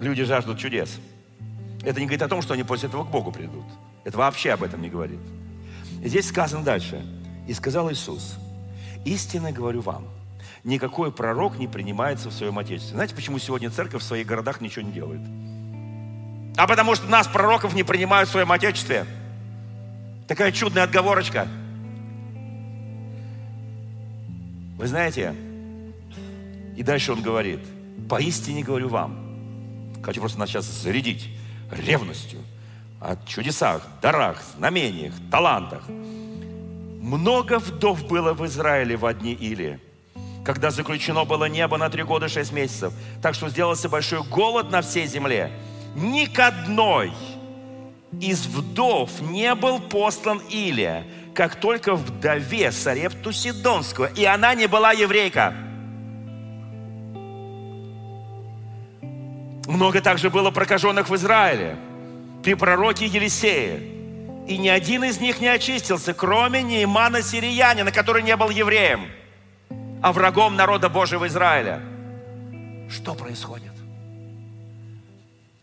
Люди 0.00 0.24
жаждут 0.24 0.58
чудес. 0.58 0.98
Это 1.82 1.98
не 2.00 2.06
говорит 2.06 2.22
о 2.22 2.28
том, 2.28 2.42
что 2.42 2.54
они 2.54 2.62
после 2.62 2.88
этого 2.88 3.04
к 3.04 3.10
Богу 3.10 3.32
придут. 3.32 3.64
Это 4.04 4.18
вообще 4.18 4.52
об 4.52 4.62
этом 4.62 4.82
не 4.82 4.90
говорит. 4.90 5.20
И 6.02 6.08
здесь 6.08 6.28
сказано 6.28 6.62
дальше. 6.62 7.04
И 7.46 7.54
сказал 7.54 7.90
Иисус, 7.90 8.36
истинно 9.06 9.50
говорю 9.50 9.80
вам, 9.80 10.06
никакой 10.62 11.10
пророк 11.10 11.58
не 11.58 11.66
принимается 11.66 12.28
в 12.28 12.34
своем 12.34 12.58
Отечестве. 12.58 12.94
Знаете, 12.94 13.14
почему 13.14 13.38
сегодня 13.38 13.70
церковь 13.70 14.02
в 14.02 14.04
своих 14.04 14.26
городах 14.26 14.60
ничего 14.60 14.84
не 14.84 14.92
делает? 14.92 15.22
А 16.58 16.66
потому 16.66 16.94
что 16.94 17.06
нас, 17.06 17.26
пророков, 17.26 17.74
не 17.74 17.84
принимают 17.84 18.28
в 18.28 18.32
своем 18.32 18.52
Отечестве. 18.52 19.06
Такая 20.28 20.52
чудная 20.52 20.82
отговорочка. 20.82 21.48
Вы 24.76 24.86
знаете, 24.86 25.34
и 26.76 26.82
дальше 26.82 27.12
он 27.12 27.22
говорит, 27.22 27.60
поистине 28.10 28.62
говорю 28.62 28.90
вам, 28.90 29.94
хочу 30.02 30.20
просто 30.20 30.38
нас 30.38 30.50
сейчас 30.50 30.66
зарядить 30.66 31.30
ревностью 31.70 32.40
о 33.00 33.16
чудесах, 33.26 33.82
дарах, 34.02 34.42
знамениях, 34.54 35.14
талантах. 35.30 35.88
Много 35.88 37.58
вдов 37.58 38.06
было 38.06 38.34
в 38.34 38.44
Израиле 38.44 38.96
в 38.96 39.06
одни 39.06 39.32
или, 39.32 39.80
когда 40.44 40.70
заключено 40.70 41.24
было 41.24 41.46
небо 41.46 41.78
на 41.78 41.88
три 41.88 42.02
года 42.02 42.28
шесть 42.28 42.52
месяцев, 42.52 42.92
так 43.22 43.34
что 43.34 43.48
сделался 43.48 43.88
большой 43.88 44.22
голод 44.24 44.70
на 44.70 44.82
всей 44.82 45.06
земле. 45.06 45.50
Ни 45.96 46.26
к 46.26 46.38
одной 46.38 47.12
из 48.20 48.46
вдов 48.46 49.20
не 49.20 49.54
был 49.54 49.80
послан 49.80 50.40
Илия, 50.48 51.04
как 51.34 51.56
только 51.56 51.94
вдове 51.94 52.72
Сарепту 52.72 53.32
Сидонского, 53.32 54.06
и 54.06 54.24
она 54.24 54.54
не 54.54 54.66
была 54.66 54.92
еврейка. 54.92 55.54
Много 59.68 60.00
также 60.00 60.30
было 60.30 60.50
прокаженных 60.50 61.10
в 61.10 61.14
Израиле 61.14 61.76
при 62.42 62.54
пророке 62.54 63.06
Елисее. 63.06 63.80
И 64.48 64.56
ни 64.56 64.68
один 64.68 65.04
из 65.04 65.20
них 65.20 65.40
не 65.40 65.48
очистился, 65.48 66.14
кроме 66.14 66.62
Неймана 66.62 67.20
Сириянина, 67.20 67.92
который 67.92 68.22
не 68.22 68.34
был 68.34 68.48
евреем, 68.48 69.08
а 70.02 70.10
врагом 70.12 70.56
народа 70.56 70.88
Божьего 70.88 71.26
Израиля. 71.26 71.82
Что 72.88 73.14
происходит? 73.14 73.72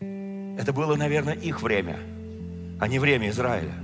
Это 0.00 0.72
было, 0.72 0.94
наверное, 0.94 1.34
их 1.34 1.60
время, 1.60 1.98
а 2.78 2.88
не 2.88 2.98
время 2.98 3.30
Израиля, 3.30 3.74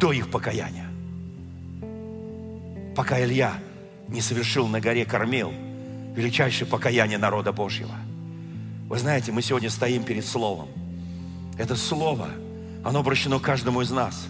до 0.00 0.12
их 0.12 0.30
покаяния. 0.30 0.88
Пока 2.96 3.22
Илья 3.22 3.54
не 4.08 4.20
совершил 4.20 4.66
на 4.68 4.80
горе 4.80 5.04
Кормил 5.04 5.52
величайшее 6.14 6.66
покаяние 6.66 7.18
народа 7.18 7.52
Божьего. 7.52 7.94
Вы 8.88 8.98
знаете, 8.98 9.32
мы 9.32 9.40
сегодня 9.40 9.70
стоим 9.70 10.04
перед 10.04 10.26
Словом. 10.26 10.68
Это 11.58 11.76
Слово, 11.76 12.28
оно 12.84 13.00
обращено 13.00 13.40
каждому 13.40 13.80
из 13.80 13.90
нас. 13.90 14.26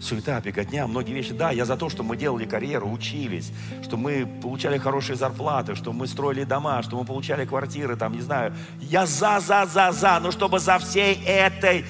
Суета, 0.00 0.40
беготня, 0.40 0.86
многие 0.86 1.12
вещи. 1.12 1.32
Да, 1.32 1.50
я 1.50 1.64
за 1.64 1.76
то, 1.76 1.88
что 1.88 2.04
мы 2.04 2.16
делали 2.16 2.44
карьеру, 2.44 2.88
учились, 2.88 3.50
что 3.82 3.96
мы 3.96 4.26
получали 4.40 4.78
хорошие 4.78 5.16
зарплаты, 5.16 5.74
что 5.74 5.92
мы 5.92 6.06
строили 6.06 6.44
дома, 6.44 6.80
что 6.84 6.96
мы 6.96 7.04
получали 7.04 7.44
квартиры, 7.44 7.96
там, 7.96 8.12
не 8.12 8.20
знаю. 8.20 8.54
Я 8.80 9.06
за, 9.06 9.40
за, 9.40 9.66
за, 9.66 9.90
за, 9.90 10.20
но 10.20 10.30
чтобы 10.30 10.60
за 10.60 10.78
всей 10.78 11.20
этой 11.24 11.84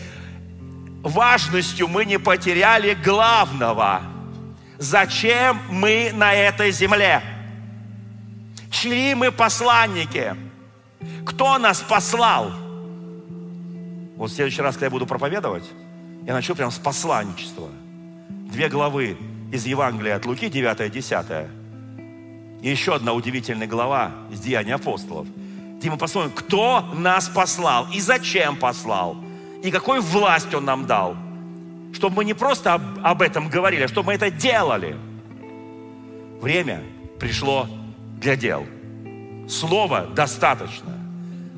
важностью 1.03 1.89
мы 1.89 2.05
не 2.05 2.19
потеряли 2.19 2.95
главного. 2.95 4.03
Зачем 4.79 5.61
мы 5.71 6.11
на 6.15 6.33
этой 6.33 6.71
земле? 6.71 7.23
Чьи 8.71 9.15
мы 9.15 9.33
посланники? 9.33 10.35
Кто 11.27 11.59
нас 11.59 11.81
послал? 11.81 12.53
Вот 14.17 14.31
в 14.31 14.35
следующий 14.35 14.63
раз, 14.63 14.75
когда 14.75 14.87
я 14.87 14.91
буду 14.91 15.07
проповедовать, 15.07 15.65
я 16.27 16.35
начну 16.35 16.55
прямо 16.55 16.71
с 16.71 16.79
посланничества. 16.79 17.69
Две 18.29 18.69
главы 18.69 19.17
из 19.53 19.67
Евангелия 19.67 20.17
от 20.17 20.27
Луки, 20.27 20.49
9 20.49 20.81
и 20.81 20.91
10. 20.91 21.27
И 22.63 22.69
еще 22.69 22.95
одна 22.95 23.13
удивительная 23.13 23.67
глава 23.67 24.13
из 24.31 24.41
Деяний 24.41 24.75
апостолов. 24.75 25.27
Мы 25.83 25.97
посмотрим, 25.97 26.33
кто 26.33 26.83
нас 26.95 27.29
послал 27.29 27.87
и 27.93 28.01
зачем 28.01 28.57
послал. 28.57 29.17
И 29.63 29.71
какую 29.71 30.03
власть 30.03 30.55
Он 30.55 30.65
нам 30.65 30.87
дал. 30.87 31.17
Чтобы 31.93 32.17
мы 32.17 32.25
не 32.25 32.35
просто 32.35 32.75
об, 32.75 32.83
об 33.03 33.23
этом 33.23 33.49
говорили, 33.49 33.85
а 33.85 33.89
чтобы 33.89 34.09
мы 34.09 34.15
это 34.15 34.31
делали. 34.31 34.97
Время 36.41 36.83
пришло 37.19 37.67
для 38.21 38.37
дел. 38.37 38.67
Слова 39.49 40.07
достаточно. 40.07 40.99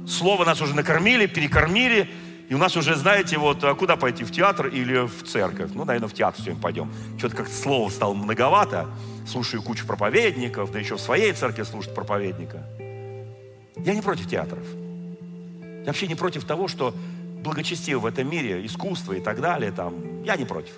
Слово 0.06 0.44
нас 0.44 0.60
уже 0.60 0.74
накормили, 0.74 1.26
перекормили, 1.26 2.08
и 2.48 2.54
у 2.54 2.58
нас 2.58 2.76
уже, 2.76 2.96
знаете, 2.96 3.38
вот 3.38 3.62
а 3.62 3.74
куда 3.74 3.96
пойти, 3.96 4.24
в 4.24 4.32
театр 4.32 4.66
или 4.66 5.06
в 5.06 5.22
церковь? 5.24 5.70
Ну, 5.74 5.84
наверное, 5.84 6.08
в 6.08 6.14
театр 6.14 6.40
сегодня 6.40 6.60
пойдем. 6.60 6.92
Что-то 7.16 7.36
как-то 7.36 7.54
слово 7.54 7.88
стало 7.90 8.14
многовато. 8.14 8.88
Слушаю 9.24 9.62
кучу 9.62 9.86
проповедников, 9.86 10.72
да 10.72 10.80
еще 10.80 10.96
в 10.96 11.00
своей 11.00 11.32
церкви 11.32 11.62
слушать 11.62 11.94
проповедника. 11.94 12.64
Я 13.76 13.94
не 13.94 14.02
против 14.02 14.28
театров. 14.28 14.64
Я 15.62 15.86
вообще 15.86 16.08
не 16.08 16.16
против 16.16 16.44
того, 16.44 16.66
что 16.66 16.92
благочестиво 17.42 18.00
в 18.00 18.06
этом 18.06 18.28
мире, 18.30 18.64
искусство 18.64 19.12
и 19.12 19.20
так 19.20 19.40
далее, 19.40 19.72
там, 19.72 20.22
я 20.24 20.36
не 20.36 20.44
против. 20.44 20.72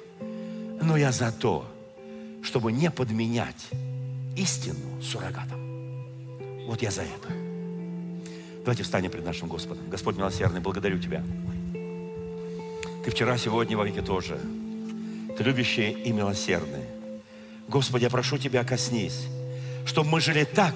Но 0.80 0.96
я 0.96 1.12
за 1.12 1.32
то, 1.32 1.66
чтобы 2.42 2.72
не 2.72 2.90
подменять 2.90 3.68
истину 4.36 5.00
суррогатом. 5.02 5.60
Вот 6.66 6.82
я 6.82 6.90
за 6.90 7.02
это. 7.02 7.28
Давайте 8.60 8.82
встанем 8.82 9.10
пред 9.10 9.24
нашим 9.24 9.48
Господом. 9.48 9.88
Господь 9.90 10.16
милосердный, 10.16 10.60
благодарю 10.60 10.98
Тебя. 10.98 11.22
Ты 13.04 13.10
вчера, 13.10 13.36
сегодня, 13.36 13.76
во 13.76 13.84
веки 13.84 14.00
тоже. 14.00 14.38
Ты 15.36 15.42
любящий 15.42 15.90
и 15.90 16.12
милосердный. 16.12 16.84
Господи, 17.68 18.04
я 18.04 18.10
прошу 18.10 18.38
Тебя, 18.38 18.64
коснись, 18.64 19.26
чтобы 19.84 20.10
мы 20.10 20.20
жили 20.20 20.44
так, 20.44 20.74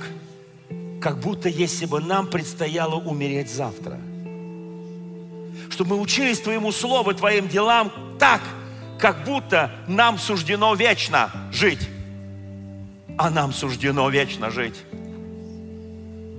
как 1.00 1.20
будто 1.20 1.48
если 1.48 1.86
бы 1.86 2.00
нам 2.00 2.28
предстояло 2.28 2.96
умереть 2.96 3.50
завтра. 3.50 4.00
Чтобы 5.70 5.96
мы 5.96 6.02
учились 6.02 6.40
Твоему 6.40 6.72
Слову, 6.72 7.14
Твоим 7.14 7.48
делам 7.48 7.92
так, 8.18 8.40
как 8.98 9.24
будто 9.24 9.70
нам 9.86 10.18
суждено 10.18 10.74
вечно 10.74 11.30
жить. 11.52 11.88
А 13.18 13.30
нам 13.30 13.52
суждено 13.52 14.08
вечно 14.10 14.50
жить. 14.50 14.82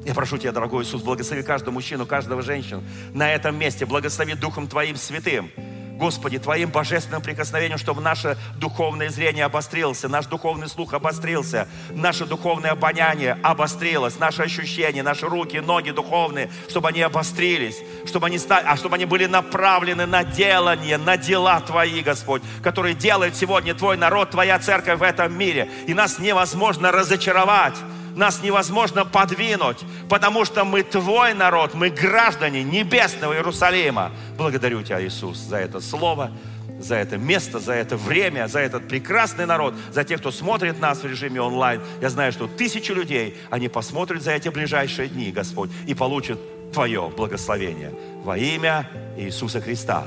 Я 0.05 0.13
прошу 0.13 0.37
Тебя, 0.37 0.53
дорогой 0.53 0.83
Иисус, 0.83 1.01
благослови 1.01 1.43
каждого 1.43 1.73
мужчину, 1.73 2.05
каждого 2.05 2.41
женщину 2.41 2.81
на 3.13 3.29
этом 3.29 3.57
месте. 3.57 3.85
Благослови 3.85 4.35
Духом 4.35 4.67
Твоим 4.67 4.95
святым. 4.95 5.51
Господи, 5.97 6.37
Твоим 6.37 6.69
божественным 6.69 7.21
прикосновением, 7.21 7.79
чтобы 7.79 8.01
наше 8.01 8.37
духовное 8.55 9.09
зрение 9.09 9.45
обострилось, 9.45 10.03
наш 10.03 10.27
духовный 10.27 10.69
слух 10.69 10.93
обострился, 10.93 11.67
наше 11.89 12.25
духовное 12.25 12.71
обоняние 12.71 13.37
обострилось, 13.41 14.19
наши 14.19 14.43
ощущения, 14.43 15.01
наши 15.01 15.25
руки, 15.25 15.57
ноги 15.57 15.89
духовные, 15.89 16.51
чтобы 16.69 16.89
они 16.89 17.01
обострились, 17.01 17.77
чтобы 18.05 18.27
они 18.27 18.37
стали, 18.37 18.65
а 18.67 18.77
чтобы 18.77 18.95
они 18.95 19.05
были 19.05 19.25
направлены 19.25 20.05
на 20.05 20.23
делание, 20.23 20.97
на 20.97 21.17
дела 21.17 21.59
Твои, 21.61 22.01
Господь, 22.01 22.43
которые 22.61 22.93
делает 22.93 23.35
сегодня 23.35 23.73
Твой 23.73 23.97
народ, 23.97 24.29
Твоя 24.31 24.59
церковь 24.59 24.99
в 24.99 25.03
этом 25.03 25.35
мире. 25.35 25.67
И 25.87 25.95
нас 25.95 26.19
невозможно 26.19 26.91
разочаровать 26.91 27.75
нас 28.17 28.41
невозможно 28.41 29.05
подвинуть, 29.05 29.77
потому 30.09 30.43
что 30.45 30.65
мы 30.65 30.83
Твой 30.83 31.33
народ, 31.33 31.73
мы 31.73 31.89
граждане 31.89 32.63
небесного 32.63 33.33
Иерусалима. 33.33 34.11
Благодарю 34.37 34.81
Тебя, 34.81 35.01
Иисус, 35.05 35.37
за 35.37 35.57
это 35.57 35.79
слово, 35.79 36.31
за 36.79 36.95
это 36.95 37.17
место, 37.17 37.59
за 37.59 37.73
это 37.73 37.97
время, 37.97 38.47
за 38.47 38.59
этот 38.59 38.87
прекрасный 38.87 39.45
народ, 39.45 39.73
за 39.91 40.03
тех, 40.03 40.19
кто 40.19 40.31
смотрит 40.31 40.79
нас 40.79 40.99
в 40.99 41.05
режиме 41.05 41.41
онлайн. 41.41 41.81
Я 42.01 42.09
знаю, 42.09 42.31
что 42.31 42.47
тысячи 42.47 42.91
людей, 42.91 43.37
они 43.49 43.69
посмотрят 43.69 44.21
за 44.21 44.31
эти 44.31 44.49
ближайшие 44.49 45.07
дни, 45.07 45.31
Господь, 45.31 45.69
и 45.87 45.93
получат 45.93 46.39
Твое 46.73 47.09
благословение. 47.15 47.93
Во 48.23 48.37
имя 48.37 48.89
Иисуса 49.17 49.61
Христа. 49.61 50.03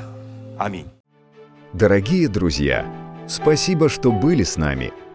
Аминь. 0.59 0.87
Дорогие 1.73 2.29
друзья, 2.29 2.85
спасибо, 3.29 3.89
что 3.89 4.13
были 4.13 4.43
с 4.43 4.57
нами– 4.57 4.93